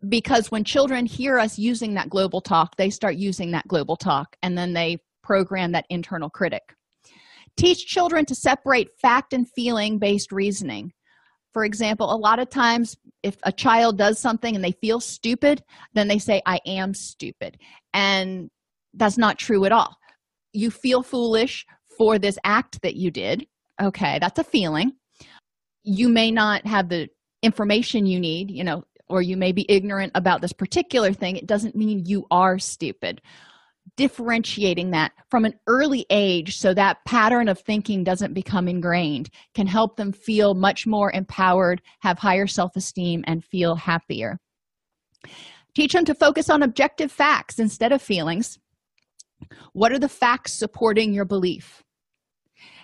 because 0.07 0.51
when 0.51 0.63
children 0.63 1.05
hear 1.05 1.39
us 1.39 1.57
using 1.57 1.95
that 1.95 2.09
global 2.09 2.41
talk 2.41 2.75
they 2.75 2.89
start 2.89 3.15
using 3.15 3.51
that 3.51 3.67
global 3.67 3.95
talk 3.95 4.35
and 4.43 4.57
then 4.57 4.73
they 4.73 4.99
program 5.23 5.71
that 5.71 5.87
internal 5.89 6.29
critic. 6.29 6.75
Teach 7.57 7.87
children 7.87 8.25
to 8.25 8.35
separate 8.35 8.89
fact 9.01 9.33
and 9.33 9.49
feeling 9.49 9.97
based 9.97 10.31
reasoning 10.31 10.93
for 11.55 11.63
example 11.63 12.13
a 12.13 12.17
lot 12.17 12.37
of 12.37 12.49
times 12.49 12.97
if 13.23 13.37
a 13.43 13.51
child 13.51 13.97
does 13.97 14.19
something 14.19 14.55
and 14.55 14.63
they 14.63 14.73
feel 14.73 14.99
stupid 14.99 15.63
then 15.93 16.09
they 16.09 16.19
say 16.19 16.41
i 16.45 16.59
am 16.65 16.93
stupid. 16.93 17.57
And 17.93 18.49
that's 18.93 19.17
not 19.17 19.39
true 19.39 19.63
at 19.63 19.71
all. 19.71 19.95
You 20.51 20.69
feel 20.69 21.01
foolish 21.01 21.65
for 21.97 22.19
this 22.19 22.37
act 22.43 22.81
that 22.81 22.97
you 22.97 23.09
did. 23.09 23.47
Okay 23.81 24.19
that's 24.19 24.37
a 24.37 24.43
feeling. 24.43 24.97
You 25.83 26.09
may 26.09 26.29
not 26.29 26.67
have 26.67 26.89
the 26.89 27.07
information 27.41 28.05
you 28.05 28.19
need 28.19 28.51
you 28.51 28.65
know 28.65 28.83
or 29.07 29.21
you 29.21 29.37
may 29.37 29.53
be 29.53 29.65
ignorant 29.69 30.11
about 30.13 30.41
this 30.41 30.51
particular 30.51 31.13
thing. 31.13 31.37
It 31.37 31.47
doesn't 31.47 31.73
mean 31.73 32.05
you 32.05 32.27
are 32.31 32.59
stupid 32.59 33.21
differentiating 33.97 34.91
that 34.91 35.11
from 35.29 35.45
an 35.45 35.53
early 35.67 36.05
age 36.09 36.57
so 36.57 36.73
that 36.73 36.97
pattern 37.05 37.47
of 37.47 37.59
thinking 37.59 38.03
doesn't 38.03 38.33
become 38.33 38.67
ingrained 38.67 39.29
can 39.53 39.67
help 39.67 39.95
them 39.95 40.11
feel 40.11 40.53
much 40.53 40.85
more 40.85 41.11
empowered 41.11 41.81
have 42.01 42.19
higher 42.19 42.47
self-esteem 42.47 43.23
and 43.27 43.43
feel 43.43 43.75
happier. 43.75 44.37
Teach 45.75 45.93
them 45.93 46.05
to 46.05 46.15
focus 46.15 46.49
on 46.49 46.63
objective 46.63 47.11
facts 47.11 47.59
instead 47.59 47.91
of 47.91 48.01
feelings. 48.01 48.57
What 49.73 49.91
are 49.91 49.99
the 49.99 50.09
facts 50.09 50.53
supporting 50.53 51.13
your 51.13 51.25
belief? 51.25 51.83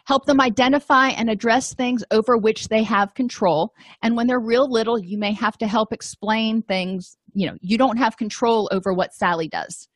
Help 0.06 0.26
them 0.26 0.42
identify 0.42 1.10
and 1.10 1.30
address 1.30 1.74
things 1.74 2.04
over 2.12 2.36
which 2.38 2.68
they 2.68 2.84
have 2.84 3.14
control. 3.14 3.74
And 4.02 4.18
when 4.18 4.28
they're 4.28 4.40
real 4.40 4.70
little 4.70 5.00
you 5.00 5.18
may 5.18 5.34
have 5.34 5.58
to 5.60 5.68
help 5.68 5.94
explain 5.94 6.62
things 6.62 7.18
you 7.34 7.48
know 7.48 7.56
you 7.62 7.78
don't 7.78 7.98
have 7.98 8.18
control 8.18 8.70
over 8.72 8.94
what 8.94 9.14
sally 9.14 9.48
does 9.48 9.88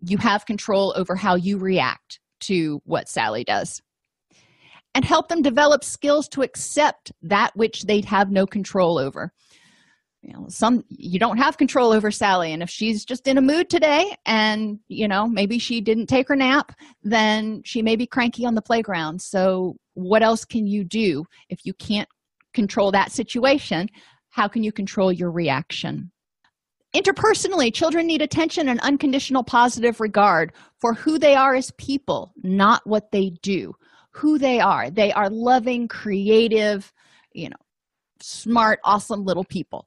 you 0.00 0.18
have 0.18 0.46
control 0.46 0.92
over 0.96 1.14
how 1.16 1.34
you 1.34 1.58
react 1.58 2.20
to 2.40 2.80
what 2.84 3.08
Sally 3.08 3.44
does. 3.44 3.82
And 4.94 5.04
help 5.04 5.28
them 5.28 5.42
develop 5.42 5.84
skills 5.84 6.28
to 6.30 6.42
accept 6.42 7.12
that 7.22 7.54
which 7.54 7.82
they 7.82 8.00
have 8.02 8.30
no 8.30 8.46
control 8.46 8.98
over. 8.98 9.32
You 10.22 10.32
know, 10.32 10.46
some 10.48 10.84
you 10.88 11.20
don't 11.20 11.36
have 11.36 11.58
control 11.58 11.92
over 11.92 12.10
Sally, 12.10 12.52
and 12.52 12.62
if 12.62 12.68
she's 12.68 13.04
just 13.04 13.28
in 13.28 13.38
a 13.38 13.42
mood 13.42 13.70
today 13.70 14.16
and 14.26 14.80
you 14.88 15.06
know, 15.06 15.28
maybe 15.28 15.60
she 15.60 15.80
didn't 15.80 16.06
take 16.06 16.26
her 16.26 16.34
nap, 16.34 16.72
then 17.04 17.62
she 17.64 17.82
may 17.82 17.94
be 17.94 18.06
cranky 18.06 18.44
on 18.44 18.56
the 18.56 18.62
playground. 18.62 19.22
So, 19.22 19.76
what 19.94 20.24
else 20.24 20.44
can 20.44 20.66
you 20.66 20.82
do 20.82 21.24
if 21.48 21.64
you 21.64 21.72
can't 21.74 22.08
control 22.52 22.90
that 22.92 23.12
situation? 23.12 23.88
How 24.30 24.48
can 24.48 24.64
you 24.64 24.72
control 24.72 25.12
your 25.12 25.30
reaction? 25.30 26.10
Interpersonally, 26.98 27.72
children 27.72 28.08
need 28.08 28.22
attention 28.22 28.68
and 28.68 28.80
unconditional 28.80 29.44
positive 29.44 30.00
regard 30.00 30.52
for 30.80 30.94
who 30.94 31.16
they 31.16 31.36
are 31.36 31.54
as 31.54 31.70
people, 31.78 32.32
not 32.42 32.84
what 32.84 33.12
they 33.12 33.30
do. 33.40 33.72
Who 34.10 34.36
they 34.36 34.58
are. 34.58 34.90
They 34.90 35.12
are 35.12 35.30
loving, 35.30 35.86
creative, 35.86 36.92
you 37.32 37.50
know, 37.50 37.56
smart, 38.20 38.80
awesome 38.84 39.24
little 39.24 39.44
people. 39.44 39.86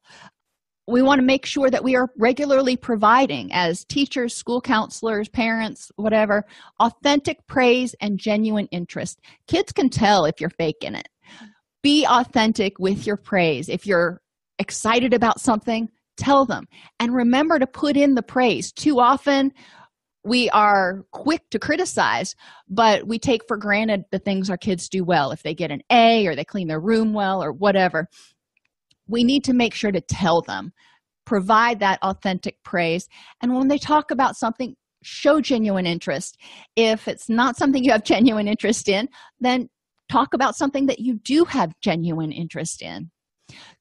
We 0.88 1.02
want 1.02 1.20
to 1.20 1.26
make 1.26 1.46
sure 1.46 1.70
that 1.70 1.84
we 1.84 1.98
are 1.98 2.08
regularly 2.18 2.78
providing, 2.78 3.52
as 3.52 3.84
teachers, 3.84 4.34
school 4.34 4.62
counselors, 4.62 5.28
parents, 5.28 5.92
whatever, 5.98 6.46
authentic 6.80 7.46
praise 7.46 7.94
and 8.00 8.18
genuine 8.18 8.68
interest. 8.72 9.20
Kids 9.48 9.74
can 9.74 9.90
tell 9.90 10.24
if 10.24 10.40
you're 10.40 10.50
faking 10.50 10.96
it. 10.96 11.10
Be 11.84 12.06
authentic 12.10 12.80
with 12.80 13.06
your 13.06 13.18
praise. 13.18 13.68
If 13.68 13.86
you're 13.86 14.22
excited 14.60 15.14
about 15.14 15.42
something, 15.42 15.90
tell 16.18 16.46
them. 16.46 16.66
And 17.00 17.14
remember 17.14 17.60
to 17.60 17.68
put 17.68 17.98
in 17.98 18.16
the 18.16 18.24
praise. 18.24 18.72
Too 18.72 19.00
often 19.00 19.52
we 20.24 20.50
are 20.52 21.04
quick 21.12 21.42
to 21.50 21.58
criticize 21.58 22.36
but 22.70 23.08
we 23.08 23.18
take 23.18 23.42
for 23.48 23.58
granted 23.58 24.04
the 24.12 24.20
things 24.20 24.50
our 24.50 24.58
kids 24.58 24.88
do 24.88 25.04
well. 25.04 25.32
If 25.32 25.42
they 25.42 25.56
get 25.56 25.72
an 25.72 25.82
a 25.90 26.28
or 26.28 26.36
they 26.36 26.46
clean 26.46 26.68
their 26.68 26.80
room 26.80 27.14
well 27.14 27.44
or 27.44 27.52
whatever 27.52 28.08
we 29.08 29.24
need 29.24 29.44
to 29.44 29.54
make 29.54 29.74
sure 29.74 29.92
to 29.92 30.02
tell 30.02 30.42
them. 30.42 30.72
Provide 31.26 31.80
that 31.80 32.00
authentic 32.02 32.56
praise. 32.64 33.08
And 33.42 33.54
when 33.56 33.68
they 33.68 33.78
talk 33.78 34.10
about 34.10 34.38
something 34.38 34.76
show 35.04 35.42
genuine 35.42 35.86
interest. 35.86 36.38
If 36.76 37.08
it's 37.08 37.30
not 37.30 37.58
something 37.58 37.84
you 37.84 37.92
have 37.92 38.04
genuine 38.06 38.48
interest 38.48 38.88
in 38.88 39.08
then 39.40 39.70
talk 40.10 40.34
about 40.34 40.56
something 40.56 40.88
that 40.88 41.00
you 41.00 41.20
do 41.24 41.46
have 41.46 41.74
genuine 41.82 42.32
interest 42.32 42.82
in. 42.82 43.10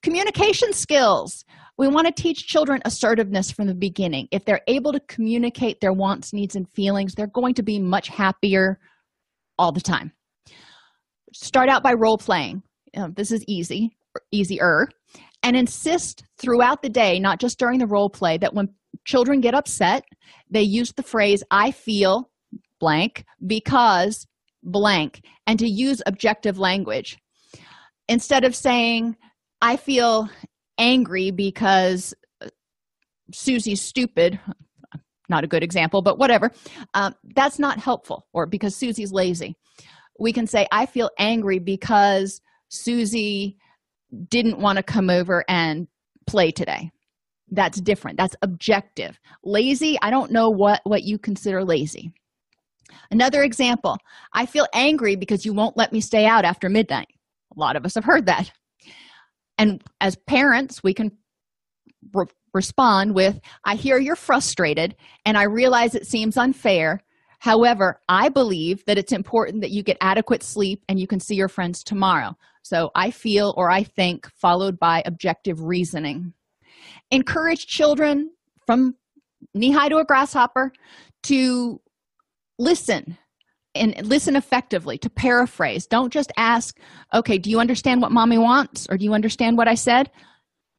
Communication 0.02 0.72
skills 0.72 1.44
we 1.80 1.88
want 1.88 2.06
to 2.06 2.12
teach 2.12 2.46
children 2.46 2.82
assertiveness 2.84 3.50
from 3.50 3.66
the 3.66 3.74
beginning. 3.74 4.28
If 4.32 4.44
they're 4.44 4.60
able 4.66 4.92
to 4.92 5.00
communicate 5.00 5.80
their 5.80 5.94
wants 5.94 6.34
needs 6.34 6.54
and 6.54 6.68
feelings 6.68 7.14
they're 7.14 7.26
going 7.26 7.54
to 7.54 7.62
be 7.62 7.78
much 7.78 8.08
happier 8.08 8.78
all 9.58 9.72
the 9.72 9.80
time. 9.80 10.12
Start 11.32 11.70
out 11.70 11.82
by 11.82 11.94
role 11.94 12.18
playing 12.18 12.62
uh, 12.94 13.08
this 13.16 13.32
is 13.32 13.42
easy 13.48 13.96
easier. 14.30 14.88
And 15.42 15.56
insist 15.56 16.22
throughout 16.38 16.82
the 16.82 16.90
day 16.90 17.18
not 17.18 17.40
just 17.40 17.58
during 17.58 17.78
the 17.78 17.86
role 17.86 18.10
play 18.10 18.36
that 18.36 18.52
when 18.52 18.68
children 19.06 19.40
get 19.40 19.54
upset 19.54 20.04
they 20.50 20.60
use 20.60 20.92
the 20.92 21.02
phrase 21.02 21.42
i 21.50 21.70
feel 21.70 22.30
blank 22.78 23.24
because 23.46 24.26
blank 24.62 25.22
and 25.46 25.58
to 25.58 25.66
use 25.66 26.02
objective 26.04 26.58
language. 26.58 27.16
Instead 28.06 28.44
of 28.44 28.54
saying 28.54 29.16
I 29.62 29.76
feel 29.76 30.28
angry 30.80 31.30
because 31.30 32.14
Susie's 33.32 33.80
stupid. 33.80 34.40
Not 35.28 35.44
a 35.44 35.46
good 35.46 35.62
example, 35.62 36.02
but 36.02 36.18
whatever. 36.18 36.50
Um, 36.94 37.14
that's 37.36 37.60
not 37.60 37.78
helpful, 37.78 38.26
or 38.32 38.46
because 38.46 38.74
Susie's 38.74 39.12
lazy. 39.12 39.54
We 40.18 40.32
can 40.32 40.48
say, 40.48 40.66
I 40.72 40.86
feel 40.86 41.10
angry 41.18 41.60
because 41.60 42.40
Susie 42.68 43.56
didn't 44.28 44.58
want 44.58 44.78
to 44.78 44.82
come 44.82 45.08
over 45.08 45.44
and 45.48 45.86
play 46.26 46.50
today. 46.50 46.90
That's 47.52 47.80
different. 47.80 48.18
That's 48.18 48.34
objective. 48.42 49.18
Lazy, 49.44 49.98
I 50.02 50.10
don't 50.10 50.32
know 50.32 50.50
what, 50.50 50.80
what 50.84 51.04
you 51.04 51.18
consider 51.18 51.64
lazy. 51.64 52.12
Another 53.12 53.42
example 53.42 53.98
I 54.32 54.46
feel 54.46 54.66
angry 54.74 55.14
because 55.14 55.44
you 55.44 55.54
won't 55.54 55.76
let 55.76 55.92
me 55.92 56.00
stay 56.00 56.26
out 56.26 56.44
after 56.44 56.68
midnight. 56.68 57.08
A 57.56 57.60
lot 57.60 57.76
of 57.76 57.84
us 57.84 57.94
have 57.94 58.04
heard 58.04 58.26
that 58.26 58.50
and 59.60 59.82
as 60.00 60.16
parents 60.26 60.82
we 60.82 60.94
can 60.94 61.12
re- 62.14 62.26
respond 62.54 63.14
with 63.14 63.38
i 63.64 63.74
hear 63.74 63.98
you're 63.98 64.16
frustrated 64.16 64.96
and 65.24 65.36
i 65.36 65.44
realize 65.44 65.94
it 65.94 66.06
seems 66.06 66.36
unfair. 66.36 67.00
However 67.38 68.00
i 68.08 68.28
believe 68.28 68.84
that 68.86 68.98
it's 68.98 69.12
important 69.12 69.60
that 69.60 69.70
you 69.70 69.82
get 69.82 69.96
adequate 70.00 70.42
sleep 70.42 70.84
and 70.88 70.98
you 70.98 71.06
can 71.06 71.20
see 71.20 71.36
your 71.36 71.48
friends 71.48 71.84
tomorrow. 71.84 72.36
So 72.62 72.90
i 72.94 73.10
feel 73.10 73.54
or 73.56 73.70
i 73.70 73.82
think 73.82 74.28
followed 74.32 74.78
by 74.78 75.02
objective 75.06 75.62
reasoning. 75.62 76.32
Encourage 77.10 77.66
children 77.66 78.30
from 78.66 78.94
knee 79.54 79.72
high 79.72 79.88
to 79.88 79.98
a 79.98 80.04
grasshopper 80.04 80.72
to 81.24 81.80
listen 82.58 83.16
and 83.74 83.94
listen 84.06 84.36
effectively 84.36 84.98
to 84.98 85.10
paraphrase. 85.10 85.86
Don't 85.86 86.12
just 86.12 86.32
ask 86.36 86.78
okay 87.14 87.38
do 87.38 87.50
you 87.50 87.60
understand 87.60 88.02
what 88.02 88.12
mommy 88.12 88.38
wants 88.38 88.86
or 88.90 88.96
do 88.96 89.04
you 89.04 89.14
understand 89.14 89.56
what 89.56 89.68
i 89.68 89.74
said? 89.74 90.10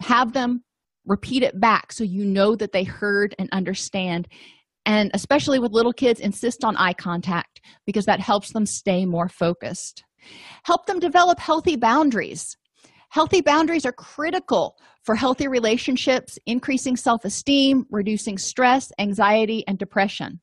Have 0.02 0.34
them 0.34 0.64
repeat 1.06 1.44
it 1.44 1.60
back 1.60 1.92
so 1.92 2.04
you 2.04 2.26
know 2.26 2.56
that 2.56 2.72
they 2.72 2.84
heard 2.84 3.36
and 3.40 3.50
understand. 3.52 4.28
And 4.86 5.12
especially 5.14 5.60
with 5.60 5.72
little 5.72 5.94
kids 5.94 6.20
insist 6.20 6.64
on 6.64 6.78
eye 6.78 6.94
contact 6.94 7.62
because 7.86 8.06
that 8.06 8.20
helps 8.20 8.52
them 8.54 8.66
stay 8.66 9.06
more 9.06 9.30
focused. 9.30 10.04
Help 10.64 10.86
them 10.86 11.00
develop 11.00 11.40
healthy 11.40 11.76
boundaries. 11.76 12.58
Healthy 13.10 13.42
boundaries 13.42 13.86
are 13.86 13.92
critical 13.92 14.76
for 15.04 15.16
healthy 15.16 15.48
relationships 15.48 16.38
increasing 16.46 16.96
self-esteem 16.96 17.86
reducing 17.90 18.38
stress 18.38 18.92
anxiety 19.00 19.64
and 19.68 19.78
depression 19.78 20.40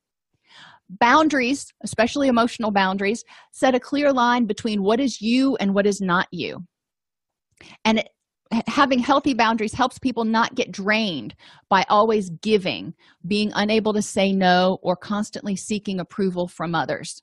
boundaries 0.88 1.72
especially 1.84 2.28
emotional 2.28 2.70
boundaries 2.70 3.24
set 3.52 3.74
a 3.74 3.80
clear 3.80 4.12
line 4.12 4.46
between 4.46 4.82
what 4.82 5.00
is 5.00 5.20
you 5.20 5.56
and 5.56 5.74
what 5.74 5.86
is 5.86 6.00
not 6.00 6.26
you. 6.30 6.64
And 7.84 7.98
it, 7.98 8.08
having 8.66 8.98
healthy 8.98 9.34
boundaries 9.34 9.74
helps 9.74 9.98
people 9.98 10.24
not 10.24 10.54
get 10.54 10.72
drained 10.72 11.34
by 11.68 11.84
always 11.88 12.30
giving 12.30 12.94
being 13.26 13.52
unable 13.54 13.92
to 13.92 14.02
say 14.02 14.32
no 14.32 14.78
or 14.82 14.96
constantly 14.96 15.54
seeking 15.56 16.00
approval 16.00 16.48
from 16.48 16.74
others. 16.74 17.22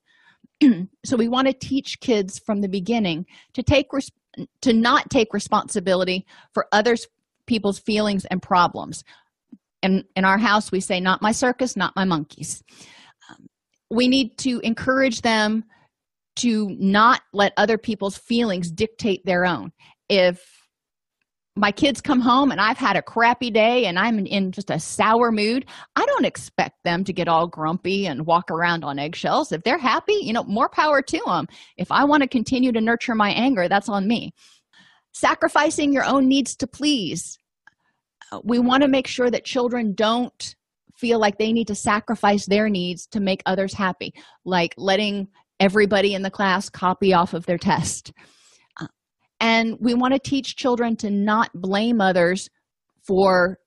So 1.05 1.18
we 1.18 1.28
want 1.28 1.47
to 1.47 1.53
teach 1.53 1.99
kids 1.99 2.39
from 2.39 2.61
the 2.61 2.70
beginning 2.70 3.26
to 3.53 3.61
take 3.61 3.91
res- 3.91 4.11
to 4.61 4.74
not 4.74 5.09
take 5.09 5.34
responsibility 5.34 6.26
for 6.53 6.68
others 6.72 7.07
people's 7.45 7.78
feelings 7.78 8.26
and 8.26 8.41
problems. 8.41 9.03
And 9.84 10.03
in 10.16 10.26
our 10.26 10.38
house 10.38 10.72
we 10.72 10.80
say 10.80 10.99
not 10.99 11.22
my 11.22 11.32
circus 11.32 11.76
not 11.76 11.95
my 11.95 12.05
monkeys 12.05 12.63
we 13.95 14.07
need 14.07 14.37
to 14.39 14.59
encourage 14.59 15.21
them 15.21 15.63
to 16.37 16.69
not 16.79 17.21
let 17.33 17.53
other 17.55 17.77
people's 17.77 18.17
feelings 18.17 18.69
dictate 18.69 19.25
their 19.25 19.45
own 19.45 19.71
if 20.09 20.55
my 21.57 21.71
kids 21.71 22.01
come 22.01 22.19
home 22.19 22.51
and 22.51 22.59
I've 22.59 22.77
had 22.77 22.97
a 22.97 23.01
crappy 23.01 23.49
day 23.49 23.85
and 23.85 23.97
I'm 23.97 24.19
in 24.25 24.51
just 24.51 24.69
a 24.69 24.79
sour 24.79 25.31
mood, 25.31 25.65
I 25.95 26.05
don't 26.05 26.25
expect 26.25 26.83
them 26.83 27.05
to 27.05 27.13
get 27.13 27.29
all 27.29 27.47
grumpy 27.47 28.07
and 28.07 28.25
walk 28.25 28.51
around 28.51 28.83
on 28.83 28.99
eggshells. 28.99 29.53
If 29.53 29.63
they're 29.63 29.77
happy, 29.77 30.19
you 30.21 30.33
know, 30.33 30.43
more 30.43 30.67
power 30.67 31.01
to 31.01 31.21
them. 31.25 31.47
If 31.77 31.91
I 31.91 32.03
want 32.03 32.23
to 32.23 32.29
continue 32.29 32.73
to 32.73 32.81
nurture 32.81 33.15
my 33.15 33.29
anger, 33.29 33.69
that's 33.69 33.87
on 33.87 34.05
me. 34.05 34.33
Sacrificing 35.13 35.93
your 35.93 36.03
own 36.03 36.27
needs 36.27 36.57
to 36.57 36.67
please. 36.67 37.39
Uh, 38.33 38.41
we 38.43 38.59
want 38.59 38.83
to 38.83 38.89
make 38.89 39.07
sure 39.07 39.31
that 39.31 39.45
children 39.45 39.93
don't 39.93 40.55
feel 40.97 41.19
like 41.19 41.37
they 41.37 41.51
need 41.51 41.67
to 41.67 41.75
sacrifice 41.75 42.45
their 42.45 42.69
needs 42.69 43.07
to 43.07 43.19
make 43.19 43.41
others 43.45 43.73
happy, 43.73 44.13
like 44.45 44.73
letting 44.77 45.27
everybody 45.59 46.13
in 46.13 46.21
the 46.21 46.31
class 46.31 46.69
copy 46.69 47.13
off 47.13 47.33
of 47.33 47.45
their 47.45 47.57
test. 47.57 48.11
Uh, 48.79 48.87
and 49.39 49.77
we 49.79 49.93
want 49.93 50.13
to 50.13 50.19
teach 50.19 50.55
children 50.55 50.95
to 50.97 51.09
not 51.09 51.49
blame 51.53 52.01
others 52.01 52.49
for 53.05 53.57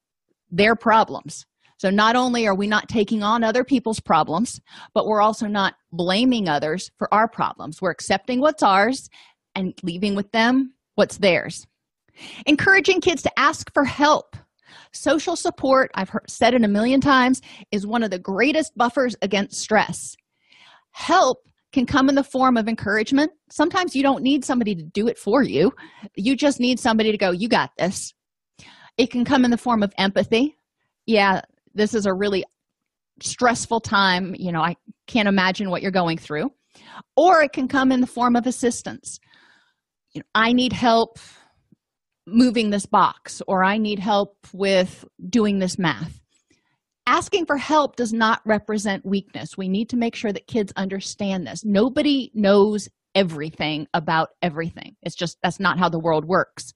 their 0.51 0.75
problems. 0.75 1.45
So 1.79 1.91
not 1.91 2.17
only 2.17 2.47
are 2.47 2.57
we 2.57 2.67
not 2.67 2.89
taking 2.89 3.23
on 3.23 3.45
other 3.45 3.63
people's 3.63 4.01
problems 4.01 4.61
but 4.95 5.07
we're 5.07 5.21
also 5.21 5.47
not 5.47 5.75
blaming 5.93 6.49
others 6.49 6.91
for 6.99 7.13
our 7.15 7.29
problems. 7.29 7.81
We're 7.81 7.93
accepting 7.93 8.41
what's 8.41 8.63
ours 8.63 9.09
and 9.55 9.75
leaving 9.83 10.15
with 10.15 10.31
them 10.33 10.75
what's 10.97 11.19
theirs. 11.19 11.65
Encouraging 12.47 13.01
kids 13.01 13.23
to 13.23 13.39
ask 13.39 13.73
for 13.73 13.85
help 13.85 14.37
social 14.93 15.37
support 15.37 15.91
i've 15.95 16.09
heard, 16.09 16.29
said 16.29 16.55
it 16.55 16.65
a 16.65 16.69
million 16.69 17.01
times 17.01 17.41
is 17.73 17.87
one 17.87 18.03
of 18.03 18.11
the 18.11 18.19
greatest 18.19 18.77
buffers 18.77 19.17
against 19.23 19.61
stress 19.61 20.17
help 20.93 21.39
can 21.73 21.87
come 21.87 22.09
in 22.09 22.15
the 22.15 22.25
form 22.25 22.57
of 22.57 22.69
encouragement. 22.69 23.31
Sometimes 23.51 23.95
you 23.95 24.03
don't 24.03 24.23
need 24.23 24.45
somebody 24.45 24.75
to 24.75 24.83
do 24.83 25.09
it 25.09 25.19
for 25.19 25.43
you, 25.43 25.73
you 26.17 26.37
just 26.37 26.61
need 26.61 26.81
somebody 26.81 27.13
to 27.13 27.19
go, 27.19 27.31
You 27.31 27.49
got 27.49 27.71
this. 27.79 28.13
It 28.97 29.11
can 29.11 29.25
come 29.25 29.45
in 29.45 29.51
the 29.51 29.59
form 29.59 29.83
of 29.83 29.93
empathy. 29.97 30.57
Yeah, 31.07 31.43
this 31.75 31.95
is 31.95 32.07
a 32.07 32.13
really 32.13 32.45
stressful 33.23 33.81
time. 33.81 34.35
You 34.37 34.51
know, 34.51 34.61
I 34.61 34.77
can't 35.07 35.29
imagine 35.29 35.71
what 35.71 35.83
you're 35.83 35.91
going 35.93 36.19
through. 36.19 36.51
Or 37.17 37.43
it 37.43 37.53
can 37.53 37.69
come 37.69 37.93
in 37.93 38.01
the 38.01 38.07
form 38.07 38.35
of 38.35 38.47
assistance. 38.47 39.21
You 40.13 40.21
know, 40.21 40.27
I 40.35 40.53
need 40.53 40.73
help 40.73 41.19
moving 42.33 42.71
this 42.71 42.87
box, 42.87 43.43
or 43.47 43.65
I 43.65 43.79
need 43.79 43.99
help 43.99 44.37
with 44.53 45.05
doing 45.29 45.59
this 45.59 45.79
math. 45.79 46.21
Asking 47.07 47.47
for 47.47 47.57
help 47.57 47.97
does 47.97 48.13
not 48.13 48.43
represent 48.45 49.07
weakness. 49.07 49.57
We 49.57 49.69
need 49.69 49.89
to 49.91 49.97
make 49.97 50.15
sure 50.15 50.33
that 50.33 50.47
kids 50.47 50.73
understand 50.77 51.47
this. 51.47 51.65
Nobody 51.65 52.31
knows 52.35 52.89
everything 53.15 53.87
about 53.95 54.29
everything. 54.43 54.95
It's 55.03 55.17
just 55.17 55.39
that's 55.43 55.59
not 55.59 55.79
how 55.79 55.89
the 55.89 55.99
world 55.99 56.27
works. 56.27 56.75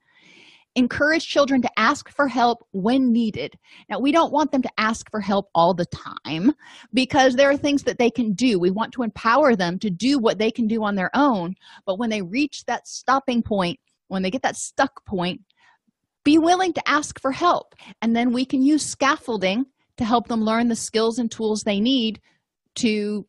Encourage 0.74 1.26
children 1.26 1.61
to 1.61 1.70
ask 1.78 2.09
for 2.09 2.28
help 2.28 2.66
when 2.72 3.12
needed. 3.12 3.59
Now 3.90 3.98
we 3.98 4.11
don't 4.11 4.32
want 4.32 4.53
them 4.53 4.62
to 4.62 4.70
ask 4.78 5.11
for 5.11 5.20
help 5.20 5.50
all 5.55 5.74
the 5.74 5.84
time 5.84 6.53
because 6.94 7.36
there 7.36 7.50
are 7.50 7.57
things 7.59 7.82
that 7.82 7.98
they 7.98 8.11
can 8.11 8.32
do. 8.32 8.59
We 8.59 8.70
want 8.70 8.92
to 8.94 9.03
empower 9.03 9.55
them 9.55 9.78
to 9.80 9.90
do 9.90 10.18
what 10.18 10.38
they 10.38 10.50
can 10.50 10.66
do 10.66 10.82
on 10.82 10.94
their 10.94 11.11
own. 11.12 11.57
But 11.84 11.98
when 11.98 12.09
they 12.09 12.22
reach 12.22 12.64
that 12.64 12.88
stopping 12.88 13.42
point 13.42 13.78
when 14.13 14.23
they 14.23 14.31
get 14.31 14.43
that 14.43 14.57
stuck 14.57 15.05
point 15.05 15.41
be 16.25 16.39
willing 16.39 16.73
to 16.73 16.89
ask 16.89 17.21
for 17.21 17.33
help. 17.33 17.75
And 18.01 18.15
then 18.15 18.33
we 18.33 18.45
can 18.45 18.63
use 18.63 18.87
scaffolding 18.87 19.67
to 19.97 20.05
help 20.05 20.29
them 20.29 20.43
learn 20.43 20.69
the 20.69 20.77
skills 20.77 21.19
and 21.19 21.29
tools 21.29 21.63
they 21.63 21.81
need 21.81 22.21
to 22.77 23.27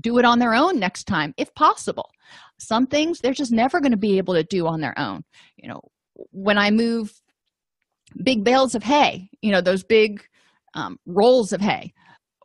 do 0.00 0.18
it 0.18 0.24
on 0.24 0.40
their 0.40 0.54
own 0.54 0.80
next 0.80 1.04
time 1.04 1.34
if 1.36 1.54
possible. 1.54 2.10
Some 2.58 2.86
things 2.86 3.20
they're 3.20 3.32
just 3.32 3.52
never 3.52 3.80
going 3.80 3.92
to 3.92 3.96
be 3.98 4.18
able 4.18 4.34
to 4.34 4.42
do 4.42 4.66
on 4.66 4.80
their 4.80 4.98
own. 4.98 5.22
You 5.56 5.68
know 5.68 5.82
when 6.30 6.58
i 6.58 6.70
move 6.70 7.12
big 8.22 8.44
bales 8.44 8.74
of 8.74 8.82
hay 8.82 9.28
you 9.40 9.50
know 9.50 9.60
those 9.60 9.82
big 9.82 10.22
um, 10.74 10.98
rolls 11.06 11.52
of 11.52 11.60
hay 11.60 11.92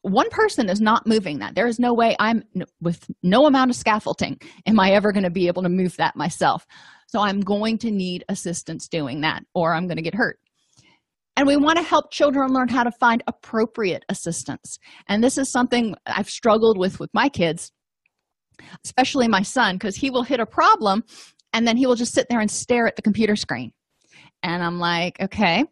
one 0.08 0.30
person 0.30 0.70
is 0.70 0.80
not 0.80 1.06
moving 1.06 1.40
that. 1.40 1.56
There 1.56 1.68
is 1.68 1.80
no 1.80 1.94
way 1.94 2.16
i'm 2.20 2.44
with 2.82 3.06
no 3.24 3.46
amount 3.46 3.72
of 3.72 3.76
scaffolding 3.76 4.40
am 4.66 4.80
i 4.80 4.92
ever 4.92 5.12
going 5.12 5.24
to 5.24 5.30
be 5.30 5.48
able 5.48 5.64
to 5.64 5.70
move 5.70 5.96
that 5.98 6.16
myself. 6.16 6.66
So 7.08 7.20
i'm 7.20 7.42
going 7.42 7.78
to 7.80 7.92
need 7.92 8.24
assistance 8.30 8.88
doing 8.88 9.22
that 9.22 9.44
or 9.54 9.74
i'm 9.74 9.88
going 9.88 9.98
to 9.98 10.04
get 10.04 10.16
hurt. 10.16 10.40
And 11.36 11.46
we 11.46 11.56
want 11.56 11.78
to 11.78 11.84
help 11.84 12.12
children 12.12 12.52
learn 12.52 12.68
how 12.68 12.84
to 12.84 12.92
find 12.92 13.22
appropriate 13.28 14.04
assistance. 14.10 14.80
And 15.08 15.24
this 15.24 15.38
is 15.38 15.52
something 15.52 15.96
i've 16.06 16.30
struggled 16.30 16.78
with 16.78 17.00
with 17.00 17.10
my 17.14 17.30
kids 17.30 17.72
especially 18.84 19.28
my 19.28 19.44
son 19.44 19.76
because 19.76 19.96
he 19.96 20.10
will 20.10 20.24
hit 20.24 20.40
a 20.40 20.46
problem 20.46 21.04
and 21.54 21.68
then 21.68 21.78
he 21.78 21.86
will 21.86 21.96
just 21.96 22.14
sit 22.14 22.26
there 22.28 22.40
and 22.40 22.50
stare 22.50 22.88
at 22.88 22.96
the 22.96 23.04
computer 23.04 23.36
screen. 23.36 23.72
And 24.44 24.64
i'm 24.64 24.80
like 24.80 25.20
okay 25.22 25.66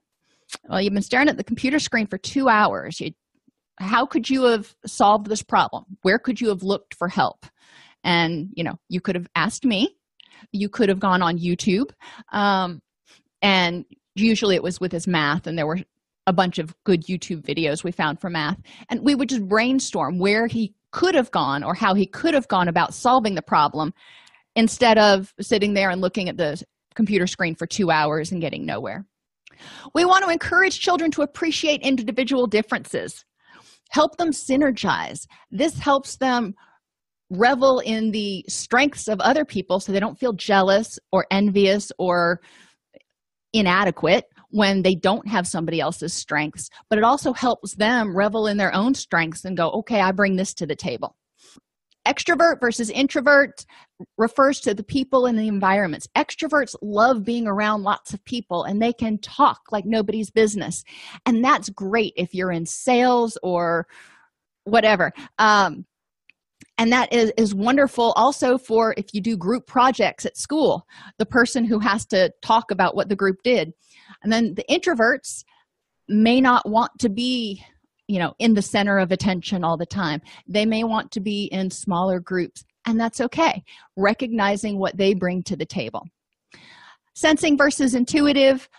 well 0.70 0.82
you've 0.82 0.94
been 0.94 1.02
staring 1.02 1.30
at 1.30 1.38
the 1.38 1.44
computer 1.44 1.80
screen 1.80 2.08
for 2.08 2.18
two 2.18 2.48
hours. 2.48 3.00
You, 3.00 3.12
how 3.78 4.06
could 4.06 4.30
you 4.30 4.44
have 4.44 4.76
solved 4.86 5.28
this 5.28 5.44
problem? 5.44 5.86
Where 6.02 6.20
could 6.20 6.40
you 6.40 6.50
have 6.50 6.64
looked 6.64 6.96
for 6.96 7.08
help? 7.08 7.46
And 8.04 8.50
you 8.54 8.64
know 8.64 8.80
you 8.90 9.02
could 9.02 9.16
have 9.16 9.28
asked 9.36 9.66
me. 9.66 9.96
You 10.52 10.70
could 10.70 10.90
have 10.90 11.00
gone 11.00 11.22
on 11.22 11.40
youtube. 11.40 11.92
Um, 12.32 12.82
and 13.42 13.86
usually 14.16 14.56
it 14.56 14.64
was 14.64 14.80
with 14.80 14.92
his 14.92 15.08
math 15.08 15.48
and 15.48 15.58
there 15.58 15.68
were 15.68 15.80
a 16.28 16.34
bunch 16.34 16.58
of 16.58 16.76
good 16.84 17.04
youtube 17.04 17.42
videos 17.42 17.84
we 17.84 17.92
found 17.92 18.22
for 18.22 18.30
math. 18.30 18.60
And 18.90 19.02
we 19.02 19.16
would 19.16 19.30
just 19.30 19.48
brainstorm 19.48 20.20
where 20.20 20.48
he 20.48 20.74
could 20.92 21.16
have 21.16 21.32
gone 21.32 21.64
or 21.64 21.74
how 21.74 21.94
he 21.94 22.06
could 22.06 22.34
have 22.34 22.48
gone 22.48 22.68
about 22.68 22.94
solving 22.94 23.36
the 23.36 23.42
problem 23.42 23.94
instead 24.56 24.98
of 24.98 25.34
sitting 25.42 25.74
there 25.74 25.90
and 25.90 26.00
looking 26.00 26.30
at 26.30 26.38
the 26.38 26.62
computer 26.96 27.28
screen 27.28 27.56
for 27.56 27.68
two 27.68 27.92
hours 27.92 28.32
and 28.32 28.40
getting 28.40 28.66
nowhere. 28.66 29.06
We 29.94 30.06
want 30.06 30.24
to 30.24 30.32
encourage 30.32 30.80
children 30.80 31.12
to 31.12 31.22
appreciate 31.22 31.82
individual 31.82 32.48
differences 32.48 33.26
help 33.90 34.18
them 34.18 34.32
synergize. 34.32 35.28
This 35.52 35.78
helps 35.78 36.18
them 36.18 36.54
revel 37.30 37.80
in 37.80 38.12
the 38.12 38.46
strengths 38.48 39.08
of 39.08 39.20
other 39.20 39.46
people 39.46 39.80
so 39.80 39.92
they 39.92 40.00
don't 40.00 40.20
feel 40.20 40.34
jealous 40.34 41.00
or 41.12 41.26
envious 41.32 41.92
or 41.98 42.40
inadequate 43.54 44.26
when 44.50 44.84
they 44.84 44.96
don't 44.96 45.28
have 45.28 45.48
somebody 45.48 45.80
else's 45.80 46.14
strengths. 46.14 46.70
But 46.90 47.00
it 47.00 47.04
also 47.04 47.34
helps 47.34 47.76
them 47.76 48.16
revel 48.16 48.48
in 48.48 48.58
their 48.58 48.74
own 48.74 48.94
strengths 48.94 49.46
and 49.46 49.58
go 49.58 49.70
okay 49.72 50.02
i 50.02 50.12
bring 50.12 50.36
this 50.36 50.54
to 50.56 50.66
the 50.66 50.76
table 50.76 51.16
extrovert 52.06 52.60
versus 52.60 52.90
introvert 52.90 53.66
refers 54.18 54.60
to 54.62 54.74
the 54.74 54.84
people 54.84 55.26
in 55.26 55.36
the 55.36 55.48
environments. 55.48 56.08
Extroverts 56.16 56.76
love 56.82 57.24
being 57.24 57.48
around 57.48 57.84
lots 57.84 58.14
of 58.14 58.24
people 58.26 58.64
and 58.64 58.82
they 58.82 58.94
can 58.94 59.18
talk 59.20 59.62
like 59.72 59.86
nobody's 59.86 60.30
business. 60.30 60.84
And 61.26 61.44
that's 61.44 61.70
great 61.70 62.14
if 62.16 62.34
you're 62.34 62.52
in 62.52 62.66
sales 62.66 63.38
or 63.42 63.88
whatever. 64.66 65.12
Um, 65.40 65.86
and 66.78 66.92
that 66.92 67.14
is, 67.14 67.32
is 67.38 67.56
wonderful 67.56 68.12
also 68.16 68.58
for 68.58 68.94
if 68.98 69.14
you 69.14 69.22
do 69.22 69.38
group 69.38 69.66
projects 69.66 70.26
at 70.26 70.38
school 70.38 70.86
the 71.18 71.26
person 71.26 71.64
who 71.64 71.80
has 71.80 72.06
to 72.08 72.32
talk 72.42 72.70
about 72.72 72.96
what 72.96 73.08
the 73.08 73.16
group 73.16 73.38
did. 73.44 73.72
And 74.24 74.32
then 74.32 74.56
the 74.56 74.66
introverts 74.70 75.44
may 76.08 76.42
not 76.42 76.70
want 76.70 76.92
to 77.00 77.10
be 77.10 77.64
you 78.08 78.20
know 78.20 78.34
in 78.40 78.54
the 78.54 78.62
center 78.62 78.98
of 78.98 79.12
attention 79.12 79.64
all 79.64 79.78
the 79.78 79.86
time. 79.86 80.22
They 80.48 80.66
may 80.66 80.84
want 80.84 81.12
to 81.12 81.20
be 81.20 81.46
in 81.46 81.70
smaller 81.70 82.20
groups 82.20 82.64
and 82.86 83.00
that's 83.00 83.22
okay 83.22 83.64
recognizing 83.98 84.78
what 84.78 84.98
they 84.98 85.14
bring 85.14 85.44
to 85.44 85.56
the 85.56 85.66
table. 85.66 86.06
Sensing 87.14 87.58
versus 87.58 87.96
intuitive 87.96 88.70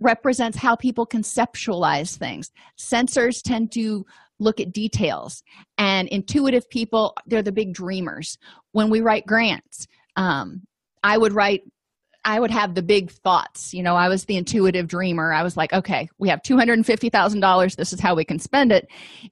represents 0.00 0.56
how 0.56 0.76
people 0.76 1.06
conceptualize 1.06 2.16
things. 2.16 2.52
Sensors 2.78 3.42
tend 3.42 3.72
to 3.72 4.04
look 4.38 4.60
at 4.60 4.72
details 4.72 5.42
and 5.78 6.08
intuitive 6.08 6.68
people 6.70 7.14
they're 7.26 7.42
the 7.42 7.52
big 7.52 7.72
dreamers. 7.72 8.38
When 8.72 8.90
we 8.90 9.00
write 9.00 9.26
grants 9.26 9.86
um, 10.16 10.62
i 11.02 11.16
would 11.16 11.32
write 11.32 11.62
I 12.24 12.38
would 12.38 12.50
have 12.52 12.74
the 12.74 12.82
big 12.82 13.10
thoughts. 13.10 13.74
You 13.74 13.82
know, 13.82 13.96
I 13.96 14.08
was 14.08 14.24
the 14.24 14.36
intuitive 14.36 14.86
dreamer. 14.86 15.32
I 15.32 15.42
was 15.42 15.56
like, 15.56 15.72
okay, 15.72 16.08
we 16.18 16.28
have 16.28 16.42
$250,000. 16.42 17.76
This 17.76 17.92
is 17.92 18.00
how 18.00 18.14
we 18.14 18.24
can 18.24 18.38
spend 18.38 18.70
it. 18.70 18.86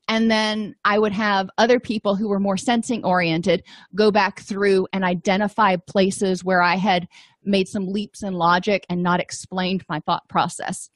And 0.09 0.31
then 0.31 0.75
I 0.85 0.99
would 0.99 1.13
have 1.13 1.49
other 1.57 1.79
people 1.79 2.17
who 2.17 2.29
were 2.29 2.41
more 2.41 2.57
sensing 2.57 3.05
oriented 3.05 3.63
go 3.95 4.11
back 4.11 4.41
through 4.41 4.89
and 4.93 5.05
identify 5.05 5.77
places 5.77 6.45
where 6.45 6.63
I 6.63 6.77
had 6.77 7.07
made 7.45 7.69
some 7.69 7.87
leaps 7.87 8.23
in 8.23 8.35
logic 8.35 8.85
and 8.89 9.03
not 9.03 9.21
explained 9.21 9.85
my 9.89 10.01
thought 10.01 10.29
process. 10.29 10.91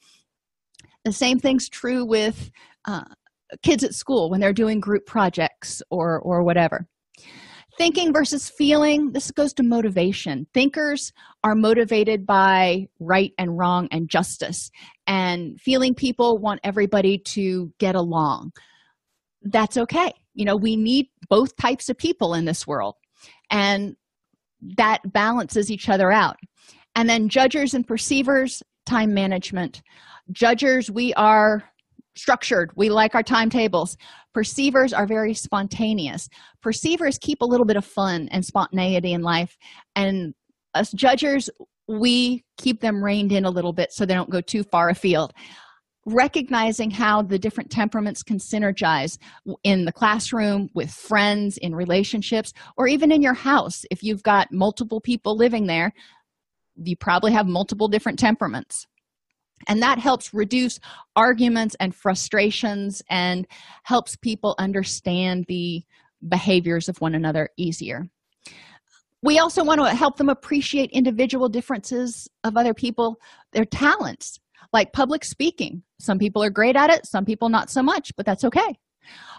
The 1.05 1.13
same 1.13 1.39
thing's 1.39 1.69
true 1.69 2.05
with 2.05 2.51
uh, 2.85 3.05
kids 3.63 3.83
at 3.83 3.93
school 3.93 4.29
when 4.29 4.41
they're 4.41 4.53
doing 4.53 4.79
group 4.79 5.05
projects 5.05 5.81
or 5.89 6.19
or 6.19 6.43
whatever 6.43 6.87
thinking 7.77 8.13
versus 8.13 8.49
feeling 8.49 9.11
this 9.11 9.31
goes 9.31 9.53
to 9.53 9.63
motivation. 9.63 10.47
Thinkers 10.53 11.11
are 11.43 11.55
motivated 11.55 12.25
by 12.25 12.87
right 12.99 13.33
and 13.37 13.57
wrong 13.57 13.87
and 13.91 14.09
justice 14.09 14.71
and 15.07 15.59
feeling 15.59 15.93
people 15.93 16.37
want 16.37 16.59
everybody 16.63 17.17
to 17.17 17.71
get 17.79 17.95
along. 17.95 18.51
That's 19.41 19.77
okay. 19.77 20.13
You 20.33 20.45
know 20.45 20.55
we 20.55 20.75
need 20.75 21.07
both 21.29 21.55
types 21.55 21.89
of 21.89 21.97
people 21.97 22.33
in 22.33 22.45
this 22.45 22.65
world 22.67 22.95
and 23.49 23.95
that 24.77 24.99
balances 25.05 25.69
each 25.69 25.89
other 25.89 26.11
out. 26.11 26.37
And 26.95 27.09
then 27.09 27.29
judgers 27.29 27.73
and 27.73 27.85
perceivers 27.85 28.63
time 28.85 29.13
management. 29.13 29.81
Judgers 30.31 30.89
we 30.89 31.13
are 31.13 31.63
structured. 32.15 32.71
We 32.75 32.89
like 32.89 33.15
our 33.15 33.23
timetables. 33.23 33.97
Perceivers 34.33 34.93
are 34.93 35.07
very 35.07 35.33
spontaneous. 35.33 36.29
Perceivers 36.61 37.17
keep 37.17 37.41
a 37.41 37.45
little 37.45 37.65
bit 37.65 37.77
of 37.77 37.85
fun 37.85 38.27
and 38.31 38.45
spontaneity 38.45 39.13
in 39.13 39.21
life 39.21 39.57
and 39.95 40.33
us 40.73 40.91
judgers 40.91 41.49
we 41.87 42.43
keep 42.57 42.81
them 42.81 43.03
reined 43.03 43.31
in 43.31 43.45
a 43.45 43.49
little 43.49 43.71
bit 43.71 43.93
so 43.93 44.05
they 44.05 44.15
don't 44.15 44.29
go 44.29 44.41
too 44.41 44.63
far 44.63 44.89
afield. 44.89 45.33
Recognizing 46.07 46.91
how 46.91 47.21
the 47.21 47.39
different 47.39 47.69
temperaments 47.69 48.23
can 48.23 48.37
synergize 48.37 49.17
in 49.63 49.85
the 49.85 49.91
classroom 49.91 50.69
with 50.73 50.91
friends 50.91 51.57
in 51.57 51.75
relationships 51.75 52.53
or 52.77 52.87
even 52.87 53.11
in 53.11 53.21
your 53.21 53.33
house. 53.33 53.85
If 53.91 54.03
you've 54.03 54.23
got 54.23 54.51
multiple 54.51 54.99
people 54.99 55.37
living 55.37 55.67
there 55.67 55.93
you 56.83 56.95
probably 56.97 57.31
have 57.31 57.47
multiple 57.47 57.87
different 57.87 58.19
temperaments 58.19 58.85
and 59.67 59.81
that 59.81 59.99
helps 59.99 60.33
reduce 60.33 60.79
arguments 61.15 61.75
and 61.79 61.95
frustrations 61.95 63.01
and 63.09 63.47
helps 63.83 64.15
people 64.15 64.55
understand 64.57 65.45
the 65.47 65.83
behaviors 66.27 66.89
of 66.89 66.99
one 67.01 67.15
another 67.15 67.49
easier. 67.57 68.07
We 69.21 69.39
also 69.39 69.63
want 69.63 69.81
to 69.81 69.95
help 69.95 70.17
them 70.17 70.29
appreciate 70.29 70.91
individual 70.91 71.49
differences 71.49 72.27
of 72.43 72.57
other 72.57 72.73
people 72.73 73.19
their 73.53 73.65
talents 73.65 74.39
like 74.73 74.93
public 74.93 75.23
speaking. 75.23 75.83
Some 75.99 76.19
people 76.19 76.43
are 76.43 76.49
great 76.49 76.75
at 76.75 76.89
it 76.89 77.05
some 77.05 77.25
people 77.25 77.49
not 77.49 77.69
so 77.69 77.81
much 77.81 78.11
but 78.15 78.25
that's 78.25 78.43
okay. 78.43 78.77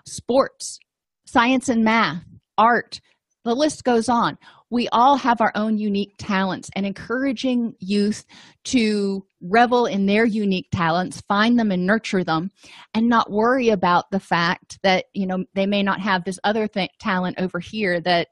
Sports 0.06 0.78
science 1.26 1.68
and 1.68 1.84
math 1.84 2.22
art 2.58 3.00
the 3.44 3.54
list 3.54 3.84
goes 3.84 4.08
on 4.08 4.38
we 4.70 4.88
all 4.88 5.16
have 5.16 5.40
our 5.40 5.52
own 5.54 5.78
unique 5.78 6.14
talents 6.18 6.70
and 6.74 6.84
encouraging 6.84 7.74
youth 7.78 8.24
to 8.64 9.24
revel 9.40 9.86
in 9.86 10.06
their 10.06 10.24
unique 10.24 10.68
talents 10.72 11.20
find 11.28 11.58
them 11.58 11.70
and 11.70 11.86
nurture 11.86 12.24
them 12.24 12.50
and 12.94 13.08
not 13.08 13.30
worry 13.30 13.68
about 13.68 14.10
the 14.10 14.20
fact 14.20 14.78
that 14.82 15.04
you 15.14 15.26
know 15.26 15.44
they 15.54 15.66
may 15.66 15.82
not 15.82 16.00
have 16.00 16.24
this 16.24 16.38
other 16.44 16.66
th- 16.66 16.90
talent 16.98 17.38
over 17.38 17.60
here 17.60 18.00
that 18.00 18.28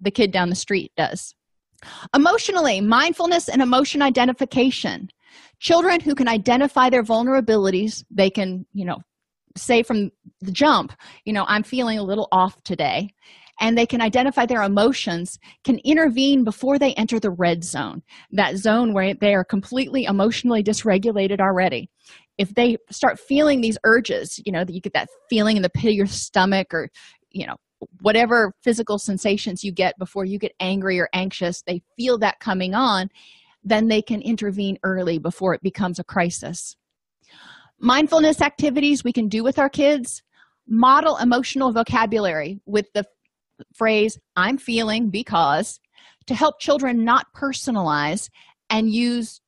the 0.00 0.10
kid 0.10 0.32
down 0.32 0.50
the 0.50 0.54
street 0.54 0.92
does. 0.96 1.34
Emotionally 2.14 2.80
mindfulness 2.80 3.48
and 3.48 3.62
emotion 3.62 4.02
identification. 4.02 5.08
Children 5.58 6.00
who 6.00 6.14
can 6.14 6.28
identify 6.28 6.90
their 6.90 7.02
vulnerabilities 7.04 8.04
they 8.10 8.30
can 8.30 8.66
you 8.72 8.84
know 8.84 8.98
say 9.56 9.82
from 9.82 10.10
the 10.40 10.50
jump 10.50 10.92
you 11.24 11.32
know 11.32 11.44
i'm 11.46 11.62
feeling 11.62 11.98
a 11.98 12.02
little 12.02 12.28
off 12.32 12.62
today 12.62 13.10
and 13.60 13.76
they 13.76 13.86
can 13.86 14.00
identify 14.00 14.46
their 14.46 14.62
emotions 14.62 15.38
can 15.64 15.78
intervene 15.84 16.44
before 16.44 16.78
they 16.78 16.94
enter 16.94 17.20
the 17.20 17.30
red 17.30 17.64
zone 17.64 18.02
that 18.30 18.56
zone 18.56 18.92
where 18.92 19.14
they 19.14 19.34
are 19.34 19.44
completely 19.44 20.04
emotionally 20.04 20.62
dysregulated 20.62 21.40
already. 21.40 21.88
If 22.38 22.54
they 22.54 22.78
start 22.90 23.20
feeling 23.20 23.60
these 23.60 23.78
urges 23.84 24.40
you 24.44 24.52
know 24.52 24.64
that 24.64 24.72
you 24.72 24.80
get 24.80 24.94
that 24.94 25.08
feeling 25.28 25.56
in 25.56 25.62
the 25.62 25.70
pit 25.70 25.90
of 25.90 25.94
your 25.94 26.06
stomach 26.06 26.72
or 26.72 26.88
you 27.30 27.46
know 27.46 27.56
whatever 28.00 28.52
physical 28.62 28.98
sensations 28.98 29.64
you 29.64 29.72
get 29.72 29.98
before 29.98 30.24
you 30.24 30.38
get 30.38 30.52
angry 30.60 31.00
or 31.00 31.08
anxious 31.12 31.62
they 31.66 31.82
feel 31.96 32.16
that 32.18 32.38
coming 32.38 32.74
on 32.74 33.08
then 33.64 33.88
they 33.88 34.02
can 34.02 34.20
intervene 34.22 34.78
early 34.82 35.18
before 35.18 35.54
it 35.54 35.62
becomes 35.62 35.98
a 35.98 36.04
crisis. 36.04 36.76
Mindfulness 37.78 38.40
activities 38.40 39.04
we 39.04 39.12
can 39.12 39.28
do 39.28 39.42
with 39.42 39.58
our 39.58 39.68
kids. 39.68 40.22
Model 40.68 41.16
emotional 41.18 41.72
vocabulary 41.72 42.60
with 42.66 42.86
the 42.94 43.04
phrase 43.74 44.18
i'm 44.36 44.58
feeling 44.58 45.10
because 45.10 45.80
to 46.26 46.34
help 46.34 46.60
children 46.60 47.04
not 47.04 47.26
personalize 47.34 48.28
and 48.70 48.90
use 48.90 49.40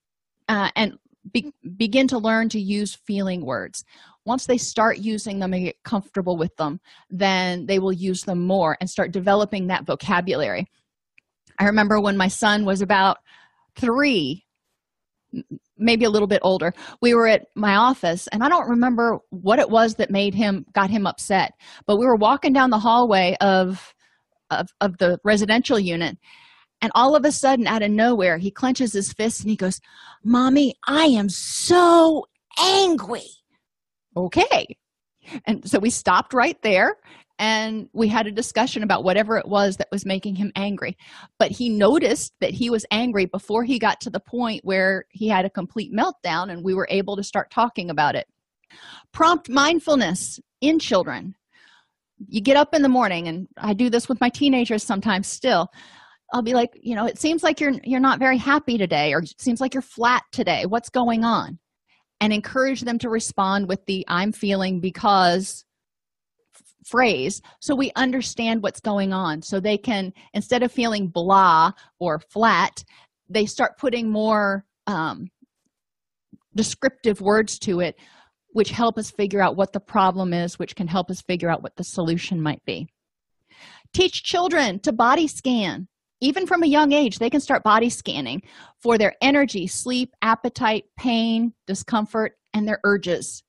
uh, 0.49 0.71
and 0.77 0.95
be, 1.33 1.53
begin 1.77 2.07
to 2.09 2.19
learn 2.19 2.49
to 2.51 2.61
use 2.61 2.95
feeling 2.95 3.45
words. 3.45 3.85
Once 4.27 4.47
they 4.47 4.59
start 4.59 4.99
using 4.99 5.39
them 5.39 5.53
and 5.53 5.65
get 5.65 5.83
comfortable 5.85 6.37
with 6.37 6.55
them 6.57 6.81
then 7.11 7.67
they 7.67 7.79
will 7.79 7.93
use 7.93 8.23
them 8.23 8.45
more 8.45 8.77
and 8.81 8.89
start 8.89 9.13
developing 9.13 9.67
that 9.67 9.87
vocabulary. 9.87 10.67
I 11.59 11.65
remember 11.65 12.01
when 12.01 12.17
my 12.17 12.29
son 12.29 12.65
was 12.65 12.83
about 12.83 13.19
three 13.77 14.45
maybe 15.77 16.05
a 16.05 16.11
little 16.11 16.29
bit 16.29 16.39
older 16.43 16.73
we 17.03 17.13
were 17.13 17.27
at 17.27 17.47
my 17.57 17.75
office 17.75 18.29
and 18.29 18.45
i 18.45 18.49
don't 18.49 18.69
remember 18.69 19.19
what 19.31 19.59
it 19.59 19.69
was 19.69 19.97
that 19.97 20.09
made 20.09 20.33
him 20.33 20.65
got 20.73 20.89
him 20.89 21.09
upset 21.09 21.51
but 21.87 21.99
we 21.99 22.07
were 22.07 22.15
walking 22.15 22.53
down 22.53 22.71
the 22.71 22.79
hallway 22.79 23.37
of 23.41 23.94
of, 24.61 24.69
of 24.81 24.99
the 24.99 25.19
residential 25.25 25.79
unit. 25.79 26.19
And 26.81 26.93
all 26.95 27.17
of 27.17 27.25
a 27.25 27.33
sudden 27.33 27.67
out 27.67 27.83
of 27.83 27.91
nowhere 27.91 28.37
he 28.37 28.51
clenches 28.51 28.93
his 28.93 29.13
fist 29.13 29.41
and 29.41 29.51
he 29.51 29.57
goes 29.57 29.81
mommy 30.23 30.75
i 30.87 31.05
am 31.05 31.29
so 31.29 32.27
angry. 32.59 33.29
Okay. 34.17 34.77
And 35.47 35.69
so 35.69 35.79
we 35.79 35.91
stopped 35.91 36.35
right 36.35 36.61
there 36.63 36.97
and 37.39 37.89
we 37.93 38.09
had 38.09 38.27
a 38.27 38.33
discussion 38.33 38.83
about 38.83 39.03
whatever 39.03 39.37
it 39.39 39.49
was 39.49 39.77
that 39.79 39.89
was 39.91 40.07
making 40.07 40.37
him 40.37 40.53
angry. 40.55 40.97
But 41.39 41.51
he 41.51 41.69
noticed 41.69 42.33
that 42.41 42.53
he 42.53 42.71
was 42.71 42.87
angry 42.91 43.27
before 43.27 43.65
he 43.65 43.79
got 43.79 44.01
to 44.03 44.11
the 44.11 44.21
point 44.21 44.65
where 44.65 45.07
he 45.11 45.29
had 45.29 45.45
a 45.45 45.51
complete 45.51 45.93
meltdown 45.93 46.51
and 46.51 46.63
we 46.63 46.75
were 46.75 46.87
able 46.91 47.17
to 47.17 47.25
start 47.25 47.51
talking 47.51 47.91
about 47.91 48.15
it. 48.15 48.29
Prompt 49.13 49.49
mindfulness 49.49 50.39
in 50.61 50.79
children 50.79 51.35
you 52.29 52.41
get 52.41 52.57
up 52.57 52.75
in 52.75 52.83
the 52.83 52.89
morning 52.89 53.29
and 53.29 53.49
i 53.59 53.73
do 53.73 53.91
this 53.91 54.09
with 54.09 54.21
my 54.21 54.29
teenagers 54.29 54.83
sometimes 54.83 55.27
still. 55.27 55.69
I'll 56.33 56.43
be 56.43 56.55
like 56.55 56.71
you 56.83 56.95
know 56.95 57.07
it 57.07 57.19
seems 57.19 57.43
like 57.43 57.61
you're 57.61 57.75
you're 57.85 58.01
not 58.01 58.19
very 58.19 58.39
happy 58.39 58.79
today 58.79 59.13
or 59.13 59.21
it 59.21 59.41
seems 59.41 59.61
like 59.61 59.75
you're 59.75 59.83
flat 59.83 60.23
today. 60.33 60.67
What's 60.67 60.89
going 60.91 61.25
on? 61.25 61.59
And 62.21 62.33
encourage 62.33 62.81
them 62.81 62.99
to 63.01 63.09
respond 63.09 63.69
with 63.69 63.85
the 63.87 64.05
i'm 64.09 64.33
feeling 64.33 64.81
because 64.81 65.65
phrase 66.85 67.41
so 67.61 67.75
we 67.75 67.91
understand 67.97 68.63
what's 68.63 68.81
going 68.81 69.13
on. 69.13 69.43
So 69.43 69.61
they 69.61 69.79
can 69.79 70.13
instead 70.33 70.63
of 70.63 70.73
feeling 70.73 71.09
blah 71.09 71.73
or 72.01 72.21
flat 72.31 72.83
they 73.29 73.47
start 73.47 73.79
putting 73.79 74.11
more 74.11 74.65
um, 74.87 75.29
descriptive 76.55 77.21
words 77.21 77.59
to 77.61 77.81
it 77.81 77.97
which 78.55 78.71
help 78.71 78.97
us 78.97 79.11
figure 79.11 79.43
out 79.43 79.57
what 79.57 79.73
the 79.73 79.81
problem 79.81 80.33
is 80.33 80.59
which 80.59 80.77
can 80.77 80.87
help 80.87 81.11
us 81.11 81.21
figure 81.21 81.51
out 81.51 81.63
what 81.63 81.77
the 81.77 81.83
solution 81.85 82.41
might 82.41 82.65
be. 82.65 82.87
Teach 83.93 84.23
children 84.23 84.79
to 84.81 84.93
body 84.93 85.27
scan. 85.27 85.89
Even 86.21 86.47
from 86.47 86.63
a 86.63 86.69
young 86.69 86.93
age 86.93 87.19
they 87.19 87.29
can 87.29 87.41
start 87.41 87.65
body 87.65 87.91
scanning 87.91 88.43
for 88.81 88.97
their 88.97 89.15
energy 89.21 89.67
sleep 89.67 90.13
appetite 90.23 90.85
pain 90.97 91.53
discomfort 91.67 92.39
and 92.55 92.67
their 92.67 92.79
urges. 92.85 93.43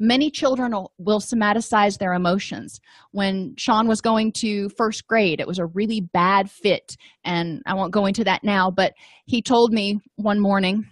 Many 0.00 0.30
children 0.30 0.72
will 0.96 1.20
somaticize 1.20 1.98
their 1.98 2.14
emotions. 2.14 2.80
When 3.10 3.54
sean 3.58 3.86
was 3.86 4.00
going 4.00 4.32
to 4.38 4.70
first 4.78 5.06
grade 5.06 5.40
it 5.40 5.46
was 5.46 5.58
a 5.58 5.66
really 5.66 6.00
bad 6.00 6.50
fit 6.50 6.96
and 7.22 7.60
i 7.66 7.74
won't 7.74 7.92
go 7.92 8.06
into 8.06 8.24
that 8.24 8.42
now 8.42 8.70
but 8.70 8.94
he 9.26 9.42
told 9.42 9.74
me 9.74 10.00
one 10.16 10.40
morning 10.40 10.86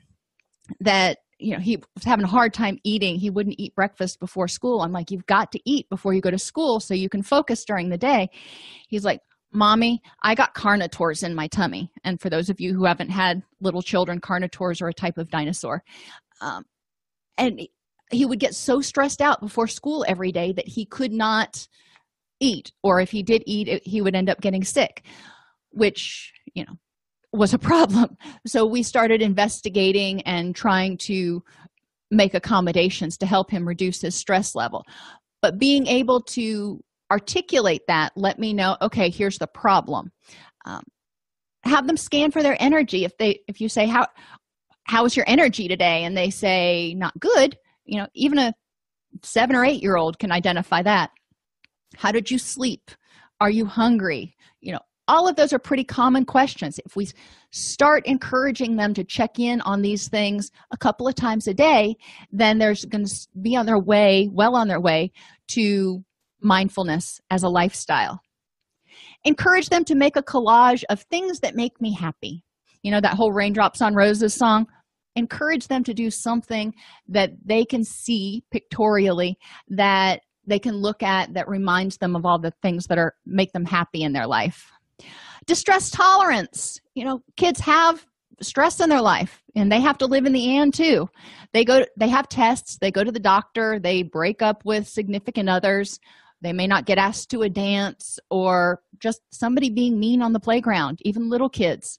that 0.80 1.18
you 1.38 1.52
know 1.52 1.60
he 1.60 1.76
was 1.94 2.04
having 2.04 2.24
a 2.24 2.28
hard 2.28 2.54
time 2.54 2.78
eating. 2.84 3.16
He 3.16 3.30
wouldn't 3.30 3.56
eat 3.58 3.74
breakfast 3.74 4.20
before 4.20 4.48
school. 4.48 4.80
I'm 4.80 4.92
like 4.92 5.10
you've 5.10 5.26
got 5.26 5.52
to 5.52 5.60
eat 5.64 5.88
before 5.88 6.14
you 6.14 6.20
go 6.20 6.30
to 6.30 6.38
school 6.38 6.80
so 6.80 6.94
you 6.94 7.08
can 7.08 7.22
focus 7.22 7.64
during 7.64 7.88
the 7.88 7.98
day. 7.98 8.30
He's 8.88 9.04
like 9.04 9.20
mommy 9.52 10.02
i 10.22 10.34
got 10.34 10.54
carnivores 10.54 11.22
in 11.22 11.34
my 11.34 11.46
tummy. 11.46 11.90
And 12.04 12.20
for 12.20 12.28
those 12.28 12.50
of 12.50 12.60
you 12.60 12.74
who 12.74 12.84
haven't 12.84 13.10
had 13.10 13.42
little 13.60 13.82
children 13.82 14.20
carnivores 14.20 14.82
are 14.82 14.88
a 14.88 14.94
type 14.94 15.18
of 15.18 15.30
dinosaur. 15.30 15.82
Um, 16.40 16.64
and 17.38 17.66
he 18.10 18.26
would 18.26 18.40
get 18.40 18.54
so 18.54 18.80
stressed 18.80 19.20
out 19.20 19.40
before 19.40 19.66
school 19.66 20.04
every 20.06 20.32
day 20.32 20.52
that 20.52 20.68
he 20.68 20.84
could 20.84 21.12
not 21.12 21.66
eat 22.40 22.72
or 22.82 23.00
if 23.00 23.10
he 23.10 23.22
did 23.22 23.42
eat 23.46 23.82
he 23.84 24.02
would 24.02 24.14
end 24.14 24.28
up 24.28 24.40
getting 24.40 24.62
sick 24.62 25.02
which 25.70 26.32
you 26.54 26.64
know 26.64 26.76
was 27.36 27.54
a 27.54 27.58
problem. 27.58 28.16
So 28.46 28.66
we 28.66 28.82
started 28.82 29.22
investigating 29.22 30.22
and 30.22 30.54
trying 30.54 30.98
to 30.98 31.42
make 32.10 32.34
accommodations 32.34 33.16
to 33.18 33.26
help 33.26 33.50
him 33.50 33.66
reduce 33.66 34.00
his 34.00 34.14
stress 34.14 34.54
level. 34.54 34.84
But 35.42 35.58
being 35.58 35.86
able 35.86 36.20
to 36.22 36.82
articulate 37.10 37.82
that 37.86 38.12
let 38.16 38.36
me 38.36 38.52
know 38.52 38.76
okay 38.82 39.10
here's 39.10 39.38
the 39.38 39.46
problem. 39.46 40.10
Um, 40.64 40.82
have 41.64 41.86
them 41.86 41.96
scan 41.96 42.30
for 42.30 42.42
their 42.42 42.56
energy. 42.60 43.04
If 43.04 43.16
they 43.18 43.40
if 43.46 43.60
you 43.60 43.68
say 43.68 43.86
how 43.86 44.08
how 44.84 45.04
is 45.04 45.16
your 45.16 45.24
energy 45.28 45.68
today? 45.68 46.04
and 46.04 46.16
they 46.16 46.30
say 46.30 46.94
not 46.94 47.18
good. 47.20 47.56
You 47.84 47.98
know 47.98 48.08
even 48.14 48.38
a 48.38 48.54
seven 49.22 49.54
or 49.56 49.64
eight 49.64 49.82
year 49.82 49.96
old 49.96 50.18
can 50.18 50.32
identify 50.32 50.82
that. 50.82 51.10
How 51.96 52.12
did 52.12 52.30
you 52.30 52.38
sleep? 52.38 52.90
Are 53.40 53.50
you 53.50 53.66
hungry? 53.66 54.34
You 54.60 54.72
know 54.72 54.80
all 55.08 55.28
of 55.28 55.36
those 55.36 55.52
are 55.52 55.58
pretty 55.58 55.84
common 55.84 56.24
questions. 56.24 56.80
If 56.84 56.96
we 56.96 57.08
start 57.50 58.06
encouraging 58.06 58.76
them 58.76 58.92
to 58.94 59.04
check 59.04 59.38
in 59.38 59.60
on 59.62 59.82
these 59.82 60.08
things 60.08 60.50
a 60.72 60.76
couple 60.76 61.08
of 61.08 61.14
times 61.14 61.46
a 61.46 61.54
day 61.54 61.96
then 62.32 62.58
there's 62.58 62.84
going 62.84 63.06
to 63.06 63.28
be 63.40 63.56
on 63.56 63.66
their 63.66 63.78
way 63.78 64.28
well 64.32 64.56
on 64.56 64.68
their 64.68 64.80
way 64.80 65.12
to 65.48 66.04
mindfulness 66.40 67.20
as 67.30 67.42
a 67.42 67.48
lifestyle. 67.48 68.20
Encourage 69.24 69.68
them 69.68 69.84
to 69.84 69.94
make 69.94 70.16
a 70.16 70.22
collage 70.22 70.84
of 70.90 71.00
things 71.02 71.40
that 71.40 71.56
make 71.56 71.80
me 71.80 71.94
happy. 71.94 72.42
You 72.82 72.90
know 72.90 73.00
that 73.00 73.14
whole 73.14 73.32
raindrops 73.32 73.80
on 73.80 73.94
roses 73.94 74.34
song? 74.34 74.66
Encourage 75.16 75.68
them 75.68 75.82
to 75.84 75.94
do 75.94 76.10
something 76.10 76.74
that 77.08 77.32
they 77.44 77.64
can 77.64 77.84
see 77.84 78.44
pictorially 78.50 79.38
that 79.68 80.20
they 80.46 80.58
can 80.58 80.76
look 80.76 81.02
at 81.02 81.34
that 81.34 81.48
reminds 81.48 81.96
them 81.96 82.14
of 82.14 82.24
all 82.24 82.38
the 82.38 82.52
things 82.62 82.86
that 82.86 82.98
are 82.98 83.14
make 83.24 83.52
them 83.52 83.64
happy 83.64 84.02
in 84.02 84.12
their 84.12 84.26
life 84.26 84.70
distress 85.46 85.90
tolerance. 85.90 86.80
You 86.94 87.04
know 87.04 87.22
kids 87.36 87.60
have 87.60 88.06
stress 88.42 88.80
in 88.80 88.90
their 88.90 89.00
life 89.00 89.42
and 89.54 89.72
they 89.72 89.80
have 89.80 89.98
to 89.98 90.06
live 90.06 90.26
in 90.26 90.32
the 90.32 90.56
and 90.56 90.72
too. 90.72 91.08
They 91.52 91.64
go 91.64 91.84
they 91.96 92.08
have 92.08 92.28
tests 92.28 92.78
they 92.78 92.90
go 92.90 93.02
to 93.02 93.12
the 93.12 93.20
doctor 93.20 93.78
they 93.78 94.02
break 94.02 94.42
up 94.42 94.64
with 94.64 94.88
significant 94.88 95.48
others. 95.48 95.98
They 96.42 96.52
may 96.52 96.66
not 96.66 96.84
get 96.84 96.98
asked 96.98 97.30
to 97.30 97.42
a 97.42 97.48
dance 97.48 98.18
or 98.30 98.82
just 98.98 99.20
somebody 99.30 99.70
being 99.70 99.98
mean 99.98 100.20
on 100.22 100.32
the 100.32 100.40
playground 100.40 101.00
even 101.04 101.30
little 101.30 101.48
kids. 101.48 101.98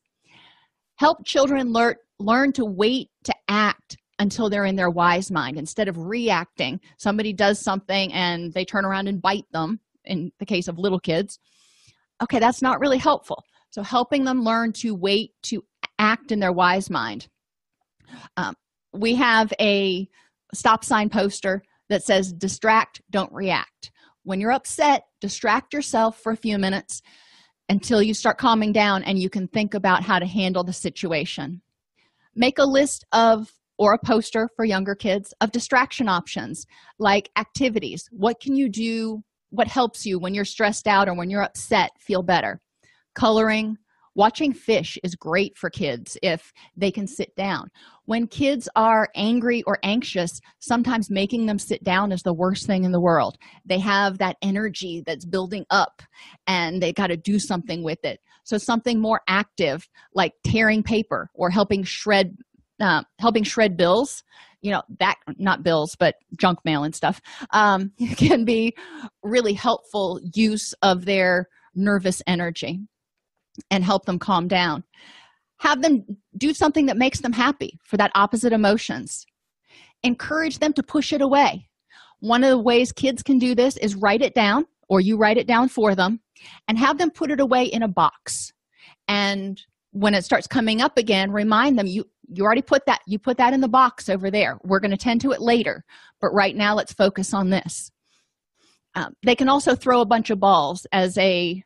Help 0.96 1.26
children 1.26 1.72
learn 1.72 1.96
learn 2.20 2.52
to 2.54 2.66
wait 2.66 3.10
to 3.24 3.34
act 3.48 3.98
until 4.20 4.50
they're 4.50 4.66
in 4.66 4.76
their 4.76 4.90
wise 4.90 5.30
mind. 5.30 5.58
Instead 5.58 5.88
of 5.88 5.98
reacting 5.98 6.80
somebody 6.98 7.34
does 7.34 7.60
something 7.60 8.12
and 8.14 8.54
they 8.54 8.66
turn 8.66 8.86
around 8.86 9.08
and 9.08 9.22
bite 9.22 9.46
them 9.52 9.80
in 10.06 10.32
the 10.40 10.46
case 10.46 10.68
of 10.68 10.80
little 10.80 11.00
kids 11.00 11.40
okay 12.22 12.40
that's 12.40 12.62
not 12.62 12.80
really 12.80 12.98
helpful. 12.98 13.44
So 13.70 13.84
helping 13.84 14.24
them 14.24 14.44
learn 14.44 14.74
to 14.74 14.96
wait 14.96 15.32
to 15.44 15.64
act 16.00 16.32
in 16.32 16.40
their 16.40 16.54
wise 16.54 16.90
mind. 16.90 17.28
Um, 18.38 18.56
we 18.94 19.16
have 19.16 19.54
a 19.60 20.08
stop 20.54 20.84
sign 20.84 21.10
poster 21.10 21.64
that 21.90 22.04
says 22.04 22.34
distract 22.34 23.02
don't 23.10 23.32
react. 23.34 23.92
When 24.24 24.40
you're 24.40 24.52
upset 24.52 25.04
distract 25.22 25.74
yourself 25.74 26.20
for 26.20 26.32
a 26.32 26.38
few 26.38 26.58
minutes 26.58 27.02
until 27.70 28.02
you 28.02 28.14
start 28.14 28.38
calming 28.38 28.72
down 28.72 29.04
and 29.04 29.20
you 29.20 29.30
can 29.30 29.48
think 29.48 29.74
about 29.74 30.04
how 30.04 30.20
to 30.20 30.26
handle 30.26 30.64
the 30.64 30.74
situation. 30.74 31.62
Make 32.36 32.60
a 32.60 32.66
list 32.66 33.06
of 33.12 33.52
or 33.78 33.94
a 33.94 34.00
poster 34.06 34.50
for 34.56 34.66
younger 34.66 34.96
kids 34.96 35.34
of 35.42 35.52
distraction 35.52 36.10
options 36.10 36.66
like 36.98 37.30
activities. 37.38 38.08
What 38.12 38.40
can 38.40 38.56
you 38.56 38.70
do 38.70 39.24
what 39.50 39.68
helps 39.68 40.06
you 40.06 40.20
when 40.20 40.34
you're 40.34 40.46
stressed 40.46 40.88
out 40.88 41.08
or 41.08 41.16
when 41.16 41.30
you're 41.30 41.44
upset 41.44 41.92
feel 42.00 42.24
better. 42.24 42.60
Coloring 43.16 43.78
watching 44.18 44.52
fish 44.52 44.98
is 45.04 45.14
great 45.14 45.56
for 45.56 45.70
kids 45.70 46.18
if 46.24 46.52
they 46.76 46.90
can 46.90 47.08
sit 47.08 47.36
down. 47.36 47.70
When 48.06 48.26
kids 48.26 48.68
are 48.76 49.10
angry 49.16 49.62
or 49.64 49.78
anxious 49.84 50.42
sometimes 50.60 51.12
making 51.12 51.46
them 51.46 51.60
sit 51.60 51.84
down 51.84 52.12
is 52.12 52.24
the 52.24 52.34
worst 52.34 52.66
thing 52.66 52.84
in 52.84 52.92
the 52.92 53.00
world. 53.00 53.38
They 53.64 53.80
have 53.80 54.18
that 54.18 54.38
energy 54.42 55.04
that's 55.06 55.24
building 55.24 55.66
up 55.70 56.02
and 56.48 56.82
they 56.82 56.94
got 56.94 57.08
to 57.08 57.18
do 57.18 57.38
something 57.38 57.84
with 57.84 58.04
it. 58.04 58.20
So 58.44 58.58
something 58.58 59.00
more 59.00 59.22
active 59.28 59.88
like 60.16 60.34
tearing 60.44 60.82
paper 60.82 61.30
or 61.36 61.50
helping 61.52 61.84
shred 61.84 62.36
uh, 62.80 63.04
helping 63.20 63.44
shred 63.44 63.76
bills 63.76 64.24
you 64.62 64.72
know 64.72 64.82
that 65.00 65.16
not 65.38 65.64
bills 65.64 65.96
but 66.00 66.16
junk 66.38 66.60
mail 66.66 66.84
and 66.84 66.96
stuff 66.96 67.22
um, 67.52 67.92
can 68.18 68.46
be 68.46 68.76
really 69.24 69.54
helpful 69.54 70.20
use 70.34 70.74
of 70.82 71.06
their 71.06 71.48
nervous 71.76 72.22
energy 72.28 72.82
and 73.72 73.84
help 73.84 74.06
them 74.06 74.20
calm 74.20 74.48
down. 74.48 74.84
Have 75.60 75.82
them 75.82 76.04
do 76.38 76.54
something 76.54 76.86
that 76.88 76.98
makes 76.98 77.22
them 77.22 77.34
happy 77.34 77.80
for 77.84 77.98
that 77.98 78.12
opposite 78.16 78.54
emotions. 78.54 79.26
Encourage 80.04 80.60
them 80.60 80.74
to 80.74 80.84
push 80.84 81.14
it 81.14 81.22
away. 81.22 81.70
One 82.20 82.44
of 82.44 82.50
the 82.50 82.62
ways 82.62 82.92
kids 82.92 83.24
can 83.24 83.38
do 83.38 83.56
this 83.56 83.78
is 83.78 83.96
write 83.96 84.22
it 84.22 84.36
down 84.36 84.66
or 84.90 85.02
you 85.02 85.18
write 85.18 85.38
it 85.38 85.48
down 85.48 85.70
for 85.70 85.96
them 85.96 86.20
and 86.68 86.78
have 86.78 86.98
them 86.98 87.12
put 87.12 87.32
it 87.32 87.40
away 87.40 87.66
in 87.66 87.84
a 87.84 87.88
box. 87.88 88.54
And 89.08 89.60
when 89.92 90.14
it 90.14 90.24
starts 90.24 90.48
coming 90.48 90.82
up 90.82 90.98
again 90.98 91.32
remind 91.32 91.80
them 91.80 91.88
you 91.88 92.06
you 92.28 92.44
already 92.44 92.62
put 92.62 92.86
that 92.86 93.00
you 93.08 93.20
put 93.20 93.38
that 93.38 93.54
in 93.54 93.62
the 93.62 93.68
box 93.68 94.10
over 94.10 94.30
there. 94.30 94.58
We're 94.64 94.80
going 94.80 94.92
to 94.92 94.98
tend 94.98 95.22
to 95.22 95.32
it 95.32 95.42
later 95.42 95.84
but 96.22 96.30
right 96.34 96.56
now 96.56 96.76
let's 96.76 96.94
focus 96.94 97.34
on 97.34 97.50
this. 97.50 97.92
Um, 98.96 99.14
they 99.24 99.36
can 99.36 99.50
also 99.50 99.76
throw 99.76 100.02
a 100.02 100.06
bunch 100.06 100.30
of 100.30 100.40
balls 100.40 100.88
as 100.92 101.18
a 101.18 101.64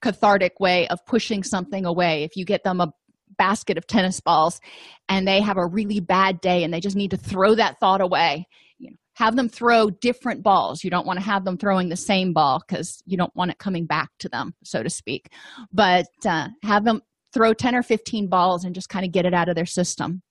cathartic 0.00 0.60
way 0.60 0.86
of 0.88 1.04
pushing 1.06 1.42
something 1.42 1.84
away. 1.84 2.22
If 2.22 2.36
you 2.36 2.44
get 2.44 2.62
them 2.62 2.80
a 2.80 2.92
basket 3.36 3.78
of 3.78 3.86
tennis 3.86 4.20
balls 4.20 4.60
and 5.08 5.26
they 5.26 5.40
have 5.40 5.56
a 5.56 5.66
really 5.66 6.00
bad 6.00 6.40
day 6.40 6.64
and 6.64 6.72
they 6.72 6.80
just 6.80 6.96
need 6.96 7.10
to 7.10 7.16
throw 7.16 7.54
that 7.54 7.78
thought 7.78 8.00
away 8.00 8.46
you 8.78 8.90
know, 8.90 8.96
have 9.14 9.36
them 9.36 9.48
throw 9.48 9.90
different 9.90 10.42
balls. 10.42 10.82
You 10.82 10.90
don't 10.90 11.06
want 11.06 11.18
to 11.18 11.24
have 11.24 11.44
them 11.44 11.58
throwing 11.58 11.88
the 11.88 11.96
same 11.96 12.32
ball 12.32 12.62
because 12.66 13.02
you 13.06 13.16
don't 13.16 13.34
want 13.34 13.50
it 13.50 13.58
coming 13.58 13.86
back 13.86 14.08
to 14.20 14.28
them 14.28 14.54
so 14.64 14.82
to 14.82 14.90
speak. 14.90 15.30
But 15.72 16.06
uh, 16.24 16.48
have 16.62 16.84
them 16.84 17.02
throw 17.32 17.52
10 17.52 17.74
or 17.74 17.82
15 17.82 18.28
balls 18.28 18.64
and 18.64 18.74
just 18.74 18.88
kind 18.88 19.04
of 19.04 19.12
get 19.12 19.26
it 19.26 19.34
out 19.34 19.48
of 19.48 19.54
their 19.54 19.66
system. 19.66 20.22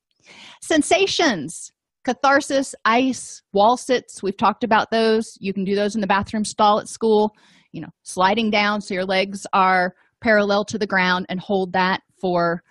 Sensations. 0.62 1.72
Catharsis 2.06 2.74
ice 2.86 3.42
wall 3.52 3.76
sits. 3.76 4.24
We've 4.24 4.38
talked 4.38 4.64
about 4.64 4.92
those. 4.92 5.38
You 5.40 5.54
can 5.54 5.66
do 5.66 5.76
those 5.76 5.94
in 5.96 6.02
the 6.02 6.08
bathroom 6.08 6.46
stall 6.46 6.80
at 6.80 6.88
school. 6.88 7.34
You 7.74 7.82
know 7.82 7.90
sliding 8.04 8.50
down 8.50 8.80
so 8.80 8.94
your 8.94 9.06
legs 9.06 9.46
are 9.52 9.94
parallel 10.22 10.64
to 10.66 10.78
the 10.78 10.88
ground 10.88 11.26
and 11.28 11.40
hold 11.40 11.74
that 11.74 12.02
for 12.22 12.64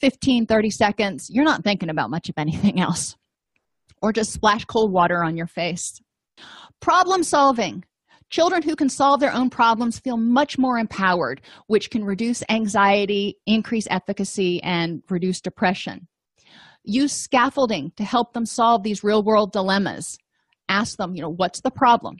15 0.00 0.46
30 0.46 0.70
seconds. 0.70 1.28
You're 1.30 1.44
not 1.44 1.62
thinking 1.62 1.90
about 1.90 2.10
much 2.10 2.30
of 2.30 2.34
anything 2.38 2.80
else. 2.80 3.16
Or 4.00 4.12
just 4.12 4.32
splash 4.32 4.64
cold 4.64 4.92
water 4.92 5.22
on 5.22 5.36
your 5.36 5.46
face. 5.46 6.00
Problem 6.80 7.22
solving 7.22 7.84
children 8.30 8.62
who 8.62 8.76
can 8.76 8.88
solve 8.88 9.20
their 9.20 9.32
own 9.32 9.50
problems 9.50 9.98
feel 9.98 10.16
much 10.16 10.58
more 10.58 10.78
empowered 10.78 11.40
which 11.66 11.90
can 11.90 12.04
reduce 12.04 12.42
anxiety 12.48 13.36
increase 13.46 13.86
efficacy 13.90 14.62
and 14.62 15.02
reduce 15.10 15.40
depression. 15.40 16.06
Use 16.84 17.12
scaffolding 17.12 17.92
to 17.96 18.04
help 18.04 18.32
them 18.32 18.44
solve 18.44 18.82
these 18.82 19.04
real 19.04 19.22
world 19.22 19.52
dilemmas. 19.52 20.18
Ask 20.68 20.96
them 20.96 21.14
you 21.14 21.22
know 21.22 21.34
what's 21.34 21.60
the 21.60 21.70
problem? 21.70 22.16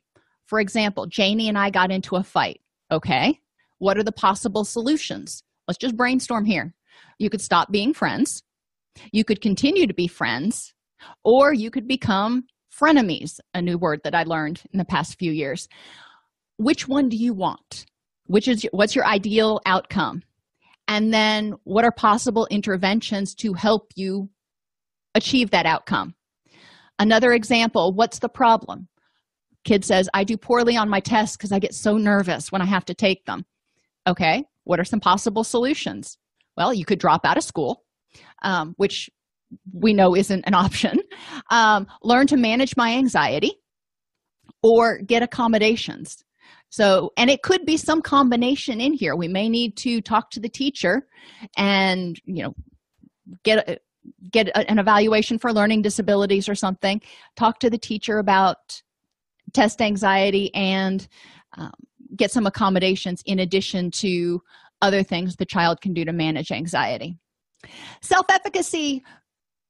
For 0.46 0.60
example 0.60 1.06
janie 1.06 1.48
and 1.48 1.58
i 1.58 1.70
got 1.70 1.90
into 1.90 2.16
a 2.16 2.22
fight 2.22 2.60
okay? 2.90 3.38
What 3.78 3.98
are 3.98 4.04
the 4.04 4.12
possible 4.12 4.64
solutions? 4.64 5.42
Let's 5.66 5.78
just 5.78 5.96
brainstorm 5.96 6.44
here. 6.44 6.74
You 7.18 7.30
could 7.30 7.40
stop 7.40 7.70
being 7.70 7.92
friends. 7.92 8.42
You 9.12 9.24
could 9.24 9.40
continue 9.40 9.86
to 9.86 9.94
be 9.94 10.06
friends 10.06 10.72
or 11.24 11.52
you 11.52 11.70
could 11.70 11.88
become 11.88 12.44
frenemies 12.80 13.40
a 13.52 13.62
new 13.62 13.78
word 13.78 14.00
that 14.04 14.14
i 14.14 14.22
learned 14.24 14.62
in 14.72 14.78
the 14.78 14.84
past 14.84 15.18
few 15.18 15.32
years. 15.32 15.68
Which 16.56 16.86
one 16.88 17.08
do 17.08 17.16
you 17.16 17.34
want? 17.34 17.86
Which 18.26 18.48
is 18.48 18.66
what's 18.72 18.94
your 18.94 19.06
ideal 19.06 19.60
outcome? 19.66 20.22
And 20.86 21.12
then 21.12 21.54
what 21.64 21.84
are 21.84 21.92
possible 21.92 22.46
interventions 22.50 23.34
to 23.36 23.54
help 23.54 23.92
you 23.96 24.28
achieve 25.14 25.50
that 25.50 25.66
outcome? 25.66 26.14
Another 26.98 27.32
example 27.32 27.92
what's 27.92 28.18
the 28.18 28.28
problem? 28.28 28.88
Kid 29.64 29.84
says 29.84 30.08
i 30.14 30.24
do 30.24 30.36
poorly 30.36 30.76
on 30.76 30.88
my 30.88 31.00
tests 31.00 31.36
because 31.36 31.52
i 31.52 31.58
get 31.58 31.74
so 31.74 31.96
nervous 31.96 32.52
when 32.52 32.62
i 32.62 32.66
have 32.66 32.84
to 32.86 32.94
take 32.94 33.24
them. 33.24 33.44
Okay 34.06 34.44
what 34.66 34.80
are 34.80 34.84
some 34.84 35.00
possible 35.00 35.44
solutions? 35.44 36.18
Well 36.56 36.72
you 36.72 36.84
could 36.84 36.98
drop 36.98 37.24
out 37.24 37.36
of 37.36 37.44
school 37.44 37.84
um, 38.42 38.74
which 38.76 39.10
we 39.72 39.92
know 39.92 40.14
isn't 40.14 40.44
an 40.46 40.54
option 40.54 40.98
um, 41.50 41.86
learn 42.02 42.26
to 42.26 42.36
manage 42.36 42.76
my 42.76 42.92
anxiety 42.92 43.52
or 44.62 44.98
get 44.98 45.22
accommodations. 45.22 46.24
So 46.70 47.12
and 47.16 47.30
it 47.30 47.42
could 47.42 47.64
be 47.64 47.76
some 47.76 48.02
combination 48.02 48.80
in 48.80 48.94
here. 48.94 49.14
We 49.14 49.28
may 49.28 49.48
need 49.48 49.76
to 49.78 50.00
talk 50.00 50.30
to 50.32 50.40
the 50.40 50.48
teacher 50.48 51.06
and 51.56 52.20
you 52.24 52.42
know 52.42 52.54
get 53.44 53.68
a, 53.68 53.78
get 54.32 54.48
a, 54.48 54.68
an 54.70 54.78
evaluation 54.78 55.38
for 55.38 55.52
learning 55.52 55.82
disabilities 55.82 56.48
or 56.48 56.54
something. 56.54 57.00
Talk 57.36 57.60
to 57.60 57.70
the 57.70 57.78
teacher 57.78 58.18
about 58.18 58.82
test 59.52 59.80
anxiety 59.80 60.52
and 60.54 61.06
um, 61.56 61.72
get 62.16 62.32
some 62.32 62.46
accommodations 62.46 63.22
in 63.26 63.38
addition 63.38 63.90
to 63.92 64.42
other 64.82 65.02
things 65.02 65.36
the 65.36 65.46
child 65.46 65.80
can 65.80 65.94
do 65.94 66.04
to 66.04 66.12
manage 66.12 66.50
anxiety. 66.50 67.16
Self-efficacy 68.02 69.02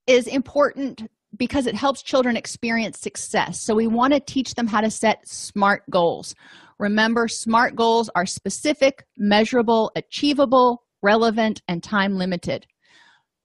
is 0.07 0.27
important 0.27 1.03
because 1.37 1.67
it 1.67 1.75
helps 1.75 2.03
children 2.03 2.37
experience 2.37 3.01
success. 3.01 3.61
So 3.61 3.75
we 3.75 3.87
want 3.87 4.13
to 4.13 4.21
teach 4.21 4.55
them 4.55 4.67
how 4.67 4.81
to 4.81 4.91
set 4.91 5.27
smart 5.27 5.83
goals. 5.91 6.35
Remember 6.79 7.29
smart 7.29 7.77
goals 7.77 8.11
are 8.15 8.27
specific 8.27 9.05
measurable 9.17 9.91
achievable 9.97 10.83
relevant 11.03 11.61
and 11.69 11.83
time 11.83 12.15
limited. 12.15 12.67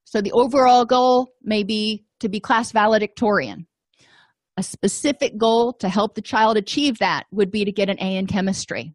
So 0.05 0.22
the 0.22 0.32
overall 0.32 0.86
goal 0.86 1.30
may 1.41 1.64
be 1.64 2.05
to 2.20 2.30
be 2.30 2.39
class 2.39 2.72
valedictorian. 2.72 3.68
A 4.57 4.64
specific 4.64 5.38
goal 5.38 5.74
to 5.80 5.89
help 5.89 6.16
the 6.16 6.22
child 6.22 6.57
achieve 6.57 6.97
that 6.99 7.26
would 7.32 7.51
be 7.51 7.66
to 7.66 7.72
get 7.72 7.89
an 7.89 7.97
a 7.99 8.18
in 8.18 8.28
chemistry. 8.28 8.93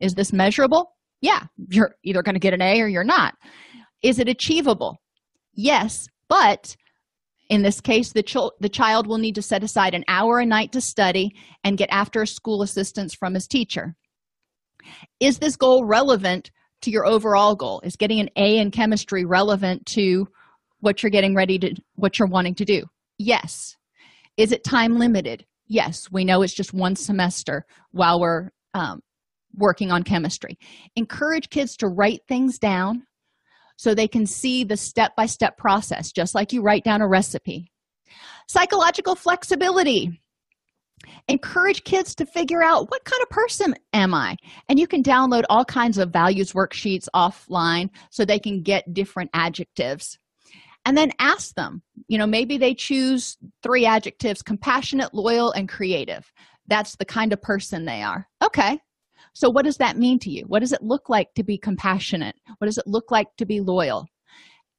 Is 0.00 0.14
this 0.14 0.32
measurable? 0.32 0.96
Yeah 1.20 1.44
you're 1.68 1.94
either 2.04 2.22
going 2.22 2.34
to 2.34 2.40
get 2.40 2.54
an 2.54 2.62
a 2.62 2.80
or 2.80 2.88
you're 2.88 3.04
not. 3.04 3.34
Is 4.02 4.18
it 4.18 4.28
achievable? 4.28 5.00
Yes 5.54 6.08
but 6.28 6.76
in 7.52 7.60
this 7.60 7.82
case 7.82 8.12
the, 8.12 8.22
ch- 8.22 8.56
the 8.60 8.68
child 8.68 9.06
will 9.06 9.18
need 9.18 9.34
to 9.34 9.42
set 9.42 9.62
aside 9.62 9.92
an 9.92 10.04
hour 10.08 10.38
a 10.38 10.46
night 10.46 10.72
to 10.72 10.80
study 10.80 11.36
and 11.62 11.76
get 11.76 11.90
after 11.92 12.24
school 12.24 12.62
assistance 12.62 13.14
from 13.14 13.34
his 13.34 13.46
teacher. 13.46 13.94
Is 15.20 15.38
this 15.38 15.56
goal 15.56 15.84
relevant 15.84 16.50
to 16.80 16.90
your 16.90 17.06
overall 17.06 17.54
goal? 17.54 17.82
Is 17.84 17.94
getting 17.94 18.20
an 18.20 18.30
a 18.36 18.56
in 18.56 18.70
chemistry 18.70 19.26
relevant 19.26 19.84
to 19.94 20.26
what 20.80 21.02
you're 21.02 21.10
getting 21.10 21.34
ready 21.34 21.58
to 21.58 21.74
what 21.94 22.18
you're 22.18 22.26
wanting 22.26 22.54
to 22.54 22.64
do? 22.64 22.84
Yes. 23.18 23.76
Is 24.38 24.50
it 24.50 24.64
time 24.64 24.98
limited? 24.98 25.44
Yes. 25.66 26.10
We 26.10 26.24
know 26.24 26.40
it's 26.40 26.54
just 26.54 26.72
one 26.72 26.96
semester 26.96 27.66
while 27.90 28.18
we're 28.18 28.48
um, 28.72 29.00
working 29.54 29.92
on 29.92 30.04
chemistry. 30.04 30.58
Encourage 30.96 31.50
kids 31.50 31.76
to 31.76 31.86
write 31.86 32.20
things 32.26 32.58
down 32.58 33.02
so 33.82 33.94
they 33.94 34.06
can 34.06 34.26
see 34.26 34.62
the 34.62 34.76
step 34.76 35.16
by 35.16 35.26
step 35.26 35.58
process, 35.58 36.12
just 36.12 36.36
like 36.36 36.52
you 36.52 36.62
write 36.62 36.84
down 36.84 37.02
a 37.02 37.08
recipe. 37.08 37.72
Psychological 38.48 39.16
flexibility. 39.16 40.20
Encourage 41.26 41.82
kids 41.82 42.14
to 42.14 42.24
figure 42.24 42.62
out 42.62 42.92
what 42.92 43.04
kind 43.04 43.20
of 43.22 43.28
person 43.30 43.74
am 43.92 44.14
I? 44.14 44.36
And 44.68 44.78
you 44.78 44.86
can 44.86 45.02
download 45.02 45.42
all 45.50 45.64
kinds 45.64 45.98
of 45.98 46.12
values 46.12 46.52
worksheets 46.52 47.08
offline 47.12 47.90
so 48.10 48.24
they 48.24 48.38
can 48.38 48.62
get 48.62 48.94
different 48.94 49.30
adjectives. 49.34 50.16
And 50.84 50.96
then 50.96 51.10
ask 51.18 51.52
them, 51.56 51.82
you 52.06 52.18
know, 52.18 52.26
maybe 52.26 52.58
they 52.58 52.74
choose 52.74 53.36
three 53.64 53.84
adjectives 53.84 54.42
compassionate, 54.42 55.12
loyal, 55.12 55.50
and 55.50 55.68
creative. 55.68 56.32
That's 56.68 56.94
the 56.96 57.04
kind 57.04 57.32
of 57.32 57.42
person 57.42 57.84
they 57.84 58.02
are. 58.02 58.28
Okay, 58.44 58.78
so, 59.34 59.48
what 59.48 59.64
does 59.64 59.78
that 59.78 59.96
mean 59.96 60.18
to 60.20 60.30
you? 60.30 60.44
What 60.46 60.60
does 60.60 60.72
it 60.72 60.82
look 60.82 61.08
like 61.08 61.32
to 61.34 61.42
be 61.42 61.56
compassionate? 61.56 62.36
What 62.58 62.66
does 62.66 62.78
it 62.78 62.86
look 62.86 63.10
like 63.10 63.28
to 63.38 63.46
be 63.46 63.60
loyal? 63.60 64.06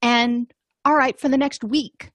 And 0.01 0.51
all 0.85 0.95
right, 0.95 1.19
for 1.19 1.29
the 1.29 1.37
next 1.37 1.63
week, 1.63 2.11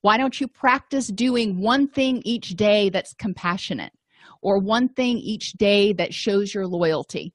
why 0.00 0.16
don't 0.16 0.40
you 0.40 0.48
practice 0.48 1.08
doing 1.08 1.60
one 1.60 1.88
thing 1.88 2.22
each 2.24 2.50
day 2.50 2.88
that's 2.88 3.14
compassionate 3.14 3.92
or 4.40 4.58
one 4.58 4.88
thing 4.88 5.18
each 5.18 5.52
day 5.52 5.92
that 5.94 6.14
shows 6.14 6.54
your 6.54 6.66
loyalty? 6.66 7.34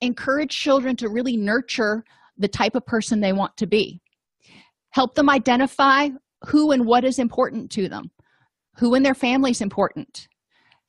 Encourage 0.00 0.56
children 0.56 0.94
to 0.96 1.08
really 1.08 1.36
nurture 1.36 2.04
the 2.36 2.48
type 2.48 2.76
of 2.76 2.86
person 2.86 3.20
they 3.20 3.32
want 3.32 3.56
to 3.56 3.66
be. 3.66 4.00
Help 4.90 5.14
them 5.14 5.28
identify 5.28 6.08
who 6.46 6.70
and 6.70 6.86
what 6.86 7.04
is 7.04 7.18
important 7.18 7.70
to 7.72 7.88
them, 7.88 8.10
who 8.76 8.94
in 8.94 9.02
their 9.02 9.14
family 9.14 9.50
is 9.50 9.60
important. 9.60 10.28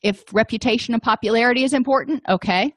If 0.03 0.24
reputation 0.32 0.93
and 0.93 1.03
popularity 1.03 1.64
is 1.64 1.74
important, 1.74 2.24
okay, 2.30 2.74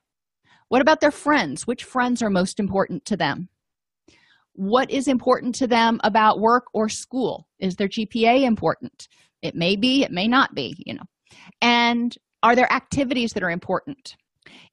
what 0.73 0.81
about 0.81 1.03
their 1.03 1.11
friends? 1.11 1.67
Which 1.67 1.85
friends 1.85 2.23
are 2.23 2.31
most 2.31 2.59
important 2.59 3.05
to 3.05 3.15
them? 3.15 3.51
What 4.55 4.91
is 4.91 5.07
important 5.07 5.55
to 5.57 5.67
them 5.67 6.01
about 6.03 6.41
work 6.41 6.65
or 6.73 6.89
school? 6.89 7.47
Is 7.59 7.77
their 7.77 7.89
GPA 7.89 8.45
important? 8.45 9.07
It 9.43 9.55
may 9.55 9.77
be, 9.77 10.03
it 10.03 10.11
may 10.11 10.27
not 10.27 10.55
be, 10.55 10.75
you 10.87 10.95
know. 10.95 11.03
And 11.61 12.17
are 12.43 12.57
there 12.57 12.73
activities 12.73 13.35
that 13.35 13.43
are 13.43 13.51
important? 13.51 14.17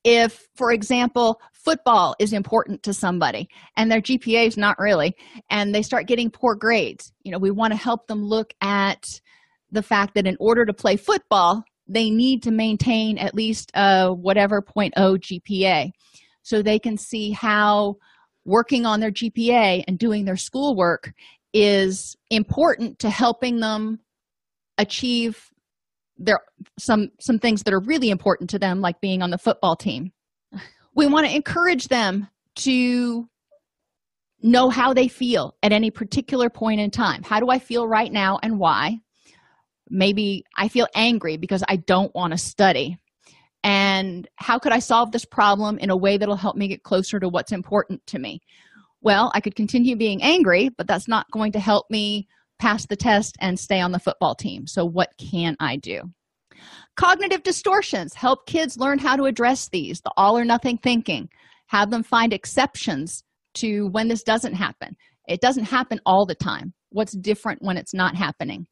If, 0.06 0.47
for 0.56 0.72
example, 0.72 1.41
football 1.52 2.16
is 2.18 2.32
important 2.32 2.82
to 2.84 2.93
somebody 2.93 3.50
and 3.76 3.91
their 3.91 4.00
GPA 4.00 4.47
is 4.47 4.56
not 4.56 4.80
really, 4.80 5.18
and 5.50 5.76
they 5.76 5.82
start 5.82 6.08
getting 6.08 6.32
poor 6.32 6.56
grades, 6.56 7.12
you 7.26 7.32
know, 7.34 7.39
we 7.39 7.52
want 7.52 7.74
to 7.74 7.78
help 7.78 8.08
them 8.08 8.24
look 8.24 8.54
at 8.62 9.06
the 9.70 9.84
fact 9.84 10.16
that 10.16 10.28
in 10.28 10.38
order 10.39 10.66
to 10.66 10.74
play 10.74 10.95
football, 10.95 11.62
they 11.90 12.10
need 12.10 12.44
to 12.44 12.52
maintain 12.52 13.18
at 13.18 13.34
least 13.34 13.72
uh, 13.76 14.06
oh 14.08 14.12
a 14.12 14.14
whatever 14.14 14.62
0.0 14.62 14.94
GPA 14.96 15.90
so 16.44 16.62
they 16.62 16.80
can 16.80 16.98
see 16.98 17.32
how 17.32 17.96
working 18.46 18.86
on 18.86 19.00
their 19.00 19.12
GPA 19.12 19.84
and 19.88 20.00
doing 20.00 20.26
their 20.26 20.38
schoolwork 20.38 21.12
is 21.54 22.16
important 22.30 23.00
to 23.00 23.10
helping 23.10 23.60
them 23.60 24.00
achieve 24.78 25.50
their 26.18 26.40
some 26.78 27.10
some 27.20 27.40
things 27.40 27.64
that 27.64 27.74
are 27.74 27.82
really 27.82 28.10
important 28.10 28.50
to 28.52 28.60
them 28.60 28.82
like 28.82 29.02
being 29.02 29.22
on 29.22 29.32
the 29.32 29.38
football 29.38 29.76
team. 29.76 30.12
We 30.96 31.08
want 31.08 31.28
to 31.28 31.36
encourage 31.36 31.88
them 31.88 32.28
to 32.58 33.28
know 34.42 34.70
how 34.70 34.94
they 34.94 35.08
feel 35.08 35.56
at 35.64 35.72
any 35.72 35.92
particular 35.92 36.50
point 36.50 36.80
in 36.80 36.92
time. 36.92 37.24
How 37.24 37.40
do 37.40 37.50
i 37.50 37.60
feel 37.60 37.88
right 37.88 38.12
now 38.12 38.40
and 38.42 38.60
why 38.60 39.00
maybe 39.90 40.44
i 40.58 40.68
feel 40.68 40.88
angry 40.96 41.38
because 41.38 41.64
i 41.68 41.76
don't 41.76 42.14
want 42.16 42.32
to 42.32 42.38
study. 42.38 42.98
And 43.62 44.28
how 44.38 44.58
could 44.58 44.72
i 44.72 44.80
solve 44.80 45.12
this 45.12 45.26
problem 45.26 45.80
in 45.80 45.90
a 45.90 45.98
way 45.98 46.18
that'll 46.18 46.36
help 46.36 46.56
me 46.56 46.68
get 46.68 46.84
closer 46.84 47.20
to 47.20 47.28
what's 47.28 47.52
important 47.52 48.06
to 48.08 48.20
me? 48.20 48.42
Well 49.02 49.32
i 49.34 49.42
could 49.42 49.56
continue 49.56 49.96
being 49.96 50.22
angry 50.24 50.70
but 50.70 50.88
that's 50.88 51.08
not 51.08 51.32
going 51.32 51.52
to 51.54 51.60
help 51.60 51.86
me 51.90 52.28
pass 52.60 52.86
the 52.86 52.96
test 52.96 53.36
and 53.40 53.58
stay 53.58 53.80
on 53.80 53.92
the 53.92 54.00
football 54.00 54.36
team. 54.36 54.68
So 54.68 54.86
what 54.86 55.10
can 55.18 55.56
i 55.60 55.78
do? 55.78 56.02
Cognitive 56.96 57.44
distortions. 57.44 58.14
Help 58.14 58.46
kids 58.46 58.78
learn 58.78 59.00
how 59.00 59.16
to 59.16 59.24
address 59.24 59.70
these 59.70 60.02
the 60.02 60.12
all 60.18 60.38
or 60.38 60.46
nothing 60.46 60.78
thinking. 60.78 61.30
Have 61.68 61.92
them 61.92 62.04
find 62.04 62.34
exceptions 62.34 63.24
to 63.56 63.88
when 63.92 64.08
this 64.08 64.24
doesn't 64.24 64.54
happen. 64.54 64.96
It 65.28 65.42
doesn't 65.42 65.66
happen 65.66 66.00
all 66.06 66.26
the 66.26 66.36
time. 66.36 66.74
What's 66.90 67.16
different 67.16 67.62
when 67.62 67.78
it's 67.78 67.94
not 67.94 68.16
happening 68.16 68.68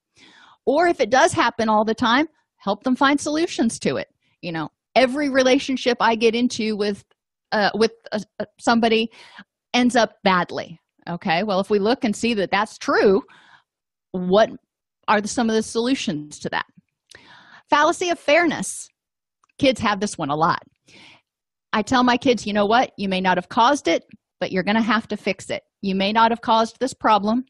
or 0.68 0.88
if 0.88 1.00
it 1.00 1.10
does 1.10 1.34
happen 1.34 1.70
all 1.70 1.84
the 1.84 1.96
time 1.96 2.28
help 2.58 2.84
them 2.84 2.96
find 2.96 3.20
solutions 3.20 3.80
to 3.80 3.96
it. 3.98 4.10
You 4.42 4.52
know 4.52 4.70
every 4.98 5.30
relationship 5.30 5.96
i 6.02 6.16
get 6.16 6.34
into 6.34 6.76
with 6.76 7.06
uh, 7.52 7.70
with 7.76 7.92
uh, 8.12 8.20
uh, 8.40 8.46
somebody 8.60 9.10
ends 9.74 9.96
up 9.96 10.16
badly 10.24 10.80
okay? 11.08 11.44
Well 11.44 11.60
if 11.60 11.70
we 11.70 11.80
look 11.80 12.04
and 12.04 12.16
see 12.16 12.34
that 12.34 12.52
that's 12.52 12.78
true 12.78 13.22
what 14.12 14.50
are 15.08 15.22
the, 15.22 15.28
some 15.28 15.50
of 15.50 15.56
the 15.56 15.64
solutions 15.64 16.40
to 16.40 16.50
that? 16.50 16.66
Fallacy 17.70 18.10
of 18.10 18.20
fairness. 18.20 18.90
Kids 19.60 19.80
have 19.80 20.00
this 20.00 20.18
one 20.18 20.30
a 20.30 20.36
lot. 20.36 20.62
I 21.74 21.82
tell 21.82 22.04
my 22.04 22.18
kids 22.18 22.46
you 22.46 22.54
know 22.54 22.66
what? 22.66 22.92
You 22.98 23.08
may 23.08 23.22
not 23.22 23.38
have 23.38 23.50
caused 23.50 23.88
it 23.88 24.04
but 24.40 24.52
you're 24.52 24.64
going 24.64 24.76
to 24.76 24.82
have 24.82 25.08
to 25.08 25.18
fix 25.18 25.50
it. 25.50 25.64
You 25.82 25.96
may 25.96 26.12
not 26.12 26.32
have 26.32 26.42
caused 26.42 26.80
this 26.80 26.94
problem 26.94 27.46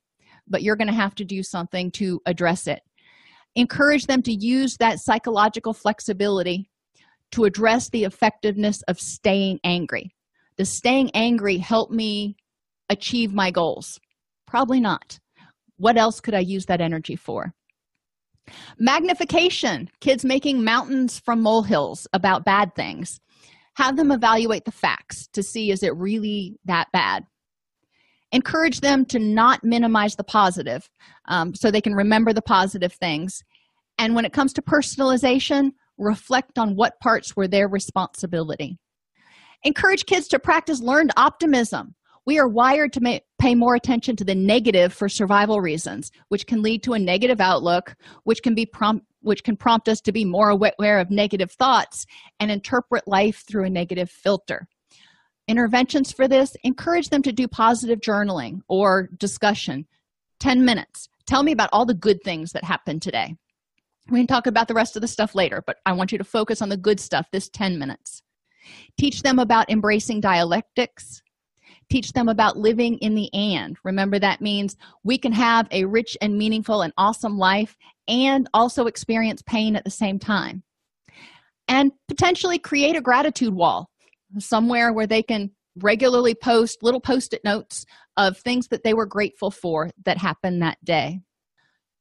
but 0.50 0.64
you're 0.64 0.76
going 0.76 0.88
to 0.88 0.94
have 0.94 1.16
to 1.16 1.26
do 1.26 1.44
something 1.44 1.92
to 1.92 2.22
address 2.26 2.68
it 2.68 2.82
encourage 3.58 4.06
them 4.06 4.22
to 4.22 4.32
use 4.32 4.78
that 4.78 5.00
psychological 5.00 5.74
flexibility 5.74 6.70
to 7.32 7.44
address 7.44 7.90
the 7.90 8.04
effectiveness 8.06 8.84
of 8.84 9.00
staying 9.00 9.60
angry. 9.64 10.16
Does 10.58 10.70
staying 10.70 11.12
angry 11.14 11.58
help 11.58 11.92
me 11.92 12.38
achieve 12.90 13.34
my 13.34 13.52
goals? 13.52 14.00
Probably 14.46 14.80
not. 14.80 15.20
What 15.78 15.98
else 15.98 16.20
could 16.22 16.34
i 16.34 16.40
use 16.40 16.66
that 16.68 16.82
energy 16.82 17.16
for? 17.16 17.54
Magnification. 18.80 19.90
Kids 20.00 20.24
making 20.24 20.64
mountains 20.64 21.20
from 21.20 21.42
molehills 21.42 22.08
about 22.14 22.46
bad 22.46 22.76
things. 22.76 23.20
Have 23.76 23.98
them 23.98 24.12
evaluate 24.12 24.66
the 24.66 24.72
facts 24.72 25.28
to 25.34 25.44
see 25.44 25.72
is 25.72 25.84
it 25.84 25.96
really 25.96 26.58
that 26.66 26.88
bad 26.94 27.26
encourage 28.32 28.82
them 28.82 29.06
to 29.06 29.20
not 29.20 29.64
minimize 29.64 30.16
the 30.16 30.24
positive 30.24 30.90
um, 31.28 31.54
so 31.56 31.72
they 31.72 31.82
can 31.82 31.94
remember 31.94 32.34
the 32.34 32.42
positive 32.42 32.94
things. 32.94 33.44
And 33.98 34.16
when 34.16 34.26
it 34.26 34.34
comes 34.34 34.54
to 34.54 34.62
personalization 34.62 35.72
reflect 35.98 36.58
on 36.58 36.76
what 36.76 37.00
parts 37.00 37.36
were 37.36 37.48
their 37.48 37.68
responsibility. 37.68 38.78
Encourage 39.64 40.06
kids 40.06 40.28
to 40.30 40.40
practice 40.40 40.80
learned 40.80 41.12
optimism. 41.18 41.96
We 42.26 42.40
are 42.40 42.48
wired 42.48 42.94
to 42.94 43.22
pay 43.40 43.56
more 43.56 43.76
attention 43.76 44.16
to 44.18 44.26
the 44.26 44.36
negative 44.36 44.94
for 44.94 45.08
survival 45.08 45.62
reasons 45.62 46.12
which 46.28 46.46
can 46.46 46.62
lead 46.62 46.84
to 46.84 46.94
a 46.94 47.00
negative 47.00 47.40
outlook 47.40 47.96
which 48.26 48.44
can 48.44 48.54
be 48.54 48.66
prompt 48.66 49.06
which 49.22 49.44
can 49.44 49.58
prompt 49.58 49.90
us 49.90 50.00
to 50.02 50.12
be 50.12 50.26
more 50.26 50.50
aware 50.50 51.00
of 51.00 51.10
negative 51.10 51.52
thoughts 51.52 52.06
and 52.40 52.52
interpret 52.52 53.08
life 53.08 53.44
through 53.48 53.64
a 53.64 53.70
negative 53.70 54.10
filter 54.10 54.68
interventions 55.48 56.12
for 56.12 56.28
this 56.28 56.56
encourage 56.64 57.10
them 57.10 57.22
to 57.24 57.32
do 57.32 57.48
positive 57.48 58.00
journaling 58.00 58.62
or 58.68 59.10
discussion. 59.18 59.86
10 60.40 60.66
minutes. 60.66 61.10
Tell 61.26 61.44
me 61.44 61.52
about 61.52 61.70
all 61.74 61.86
the 61.86 61.94
good 61.94 62.22
things 62.24 62.52
that 62.52 62.64
happened 62.64 63.02
today. 63.02 63.36
We 64.10 64.20
can 64.20 64.28
talk 64.28 64.48
about 64.48 64.68
the 64.68 64.74
rest 64.74 64.96
of 64.96 65.02
the 65.02 65.08
stuff 65.08 65.36
later 65.36 65.64
but 65.66 65.78
i 65.86 65.92
want 65.92 66.12
you 66.12 66.18
to 66.18 66.24
focus 66.24 66.62
on 66.62 66.70
the 66.70 66.78
good 66.78 67.00
stuff 67.00 67.28
this 67.32 67.50
10 67.50 67.78
minutes. 67.78 68.22
Teach 68.98 69.22
them 69.22 69.40
about 69.40 69.70
embracing 69.70 70.22
dialectics. 70.22 71.22
Teach 71.90 72.12
them 72.12 72.28
about 72.28 72.58
living 72.58 72.98
in 73.00 73.16
the 73.16 73.34
and. 73.34 73.78
Remember 73.84 74.20
that 74.20 74.42
means 74.42 74.76
we 75.04 75.18
can 75.18 75.32
have 75.32 75.68
a 75.72 75.86
rich 75.86 76.18
and 76.22 76.38
meaningful 76.38 76.82
and 76.82 76.94
awesome 76.98 77.38
life 77.38 77.78
and 78.08 78.50
also 78.54 78.88
experience 78.88 79.42
pain 79.42 79.76
at 79.76 79.86
the 79.86 79.92
same 79.92 80.20
time. 80.20 80.64
And 81.70 81.92
potentially 82.08 82.60
create 82.60 82.96
a 82.96 83.02
gratitude 83.02 83.54
wall 83.54 83.90
somewhere 84.40 84.94
where 84.94 85.08
they 85.08 85.24
can 85.24 85.52
regularly 85.78 86.34
post 86.34 86.82
little 86.82 87.00
post-it 87.00 87.44
notes 87.44 87.86
of 88.18 88.38
things 88.38 88.68
that 88.70 88.84
they 88.84 88.94
were 88.94 89.06
grateful 89.06 89.52
for 89.52 89.90
that 90.06 90.18
happened 90.18 90.62
that 90.62 90.84
day. 90.84 91.22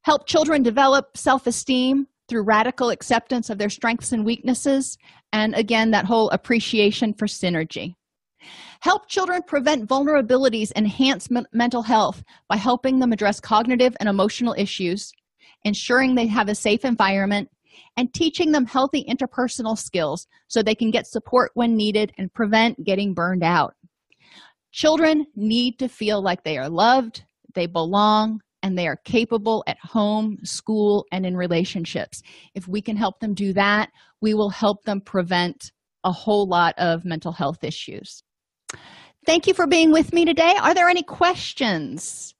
Help 0.03 0.27
children 0.27 0.63
develop 0.63 1.15
self-esteem 1.15 2.07
through 2.27 2.43
radical 2.43 2.89
acceptance 2.89 3.49
of 3.49 3.57
their 3.57 3.69
strengths 3.69 4.11
and 4.11 4.25
weaknesses 4.25 4.97
and 5.31 5.53
again 5.55 5.91
that 5.91 6.05
whole 6.05 6.29
appreciation 6.31 7.13
for 7.13 7.25
synergy. 7.27 7.93
Help 8.81 9.07
children 9.07 9.41
prevent 9.45 9.87
vulnerabilities 9.87 10.71
enhance 10.75 11.29
mental 11.51 11.81
health 11.81 12.23
by 12.47 12.55
helping 12.55 12.99
them 12.99 13.11
address 13.11 13.39
cognitive 13.39 13.95
and 13.99 14.09
emotional 14.09 14.55
issues 14.57 15.11
ensuring 15.63 16.15
they 16.15 16.27
have 16.27 16.49
a 16.49 16.55
safe 16.55 16.85
environment 16.85 17.49
and 17.95 18.13
teaching 18.13 18.51
them 18.51 18.65
healthy 18.65 19.05
interpersonal 19.09 19.77
skills 19.77 20.27
so 20.47 20.61
they 20.61 20.75
can 20.75 20.91
get 20.91 21.07
support 21.07 21.51
when 21.53 21.75
needed 21.75 22.11
and 22.17 22.33
prevent 22.33 22.83
getting 22.83 23.13
burned 23.13 23.43
out. 23.43 23.75
Children 24.71 25.25
need 25.35 25.79
to 25.79 25.87
feel 25.87 26.21
like 26.21 26.43
they 26.43 26.57
are 26.57 26.69
loved 26.69 27.23
they 27.55 27.65
belong 27.65 28.39
and 28.61 28.77
they 28.77 28.87
are 28.87 28.99
capable 29.03 29.63
at 29.65 29.79
home 29.79 30.37
school 30.43 31.07
and 31.11 31.25
in 31.25 31.35
relationships. 31.35 32.21
If 32.53 32.67
we 32.67 32.81
can 32.81 32.95
help 32.95 33.19
them 33.19 33.33
do 33.33 33.51
that 33.53 33.89
we 34.21 34.33
will 34.33 34.49
help 34.49 34.83
them 34.83 35.01
prevent 35.01 35.71
a 36.03 36.11
whole 36.11 36.47
lot 36.47 36.73
of 36.77 37.05
mental 37.05 37.31
health 37.31 37.63
issues. 37.63 38.23
Thank 39.25 39.47
you 39.47 39.53
for 39.53 39.67
being 39.67 39.91
with 39.91 40.13
me 40.13 40.25
today. 40.25 40.55
Are 40.59 40.73
there 40.73 40.89
any 40.89 41.03
questions 41.03 42.33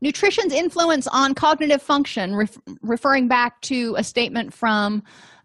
nutrition's 0.00 0.52
influence 0.52 1.06
on 1.08 1.34
cognitive 1.34 1.82
function 1.82 2.34
ref- 2.34 2.58
referring 2.82 3.28
back 3.28 3.60
to 3.62 3.94
a 3.98 4.04
statement 4.04 4.52
from 4.52 5.02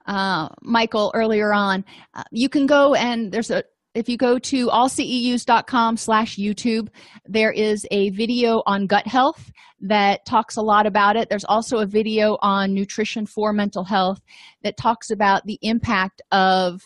uh, 0.08 0.50
michael 0.62 1.12
earlier 1.14 1.54
on. 1.54 1.84
Uh, 2.14 2.24
you 2.32 2.50
can 2.50 2.66
go 2.66 2.94
and 2.96 3.32
there's 3.32 3.52
a 3.52 3.64
if 3.94 4.10
you 4.10 4.18
go 4.18 4.38
to 4.38 4.68
allceus.com 4.68 5.98
slash 5.98 6.36
youtube 6.36 6.90
there 7.26 7.52
is 7.52 7.88
a 7.92 8.10
video 8.12 8.62
on 8.66 8.88
gut 8.88 9.08
health 9.08 9.52
that 9.82 10.26
talks 10.26 10.56
a 10.56 10.62
lot 10.62 10.86
about 10.86 11.16
it. 11.16 11.30
There's 11.30 11.46
also 11.46 11.80
a 11.80 11.86
video 11.86 12.38
on 12.42 12.74
nutrition 12.74 13.26
for 13.26 13.54
mental 13.54 13.84
health 13.84 14.22
that 14.64 14.78
talks 14.78 15.12
about 15.12 15.46
the 15.46 15.60
impact 15.62 16.22
of 16.32 16.82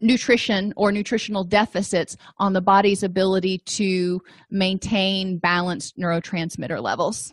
nutrition 0.00 0.72
or 0.76 0.92
nutritional 0.92 1.44
deficits 1.44 2.16
on 2.38 2.52
the 2.52 2.60
body's 2.60 3.02
ability 3.02 3.58
to 3.66 4.20
maintain 4.50 5.38
balanced 5.38 5.98
neurotransmitter 5.98 6.82
levels. 6.82 7.32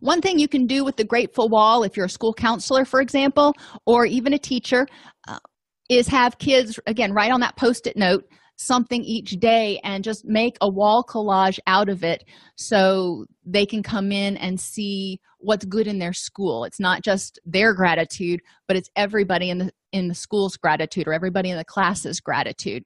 One 0.00 0.20
thing 0.20 0.38
you 0.38 0.48
can 0.48 0.66
do 0.66 0.84
with 0.84 0.96
the 0.96 1.04
grateful 1.04 1.48
wall 1.48 1.82
if 1.82 1.96
you're 1.96 2.06
a 2.06 2.10
school 2.10 2.32
counselor 2.32 2.84
for 2.84 3.00
example 3.00 3.54
or 3.86 4.06
even 4.06 4.32
a 4.32 4.38
teacher 4.38 4.86
uh, 5.28 5.38
is 5.88 6.08
have 6.08 6.38
kids 6.38 6.78
again 6.86 7.12
write 7.12 7.32
on 7.32 7.40
that 7.40 7.56
post-it 7.56 7.96
note 7.96 8.24
something 8.56 9.02
each 9.04 9.32
day 9.32 9.80
and 9.82 10.04
just 10.04 10.24
make 10.24 10.56
a 10.60 10.68
wall 10.68 11.04
collage 11.04 11.58
out 11.66 11.88
of 11.88 12.04
it 12.04 12.24
so 12.56 13.26
they 13.44 13.66
can 13.66 13.82
come 13.82 14.12
in 14.12 14.36
and 14.36 14.60
see 14.60 15.20
what's 15.38 15.64
good 15.64 15.86
in 15.86 15.98
their 15.98 16.12
school. 16.12 16.64
It's 16.64 16.80
not 16.80 17.02
just 17.02 17.38
their 17.44 17.74
gratitude 17.74 18.40
but 18.66 18.76
it's 18.76 18.90
everybody 18.96 19.50
in 19.50 19.58
the 19.58 19.72
in 19.92 20.08
the 20.08 20.14
school's 20.14 20.56
gratitude 20.56 21.06
or 21.06 21.12
everybody 21.12 21.50
in 21.50 21.56
the 21.56 21.64
class's 21.64 22.20
gratitude. 22.20 22.84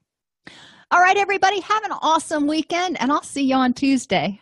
All 0.90 1.00
right 1.00 1.16
everybody 1.16 1.60
have 1.60 1.84
an 1.84 1.92
awesome 2.00 2.46
weekend 2.46 2.98
and 3.00 3.12
i'll 3.12 3.22
see 3.22 3.42
you 3.42 3.54
on 3.54 3.74
tuesday 3.74 4.40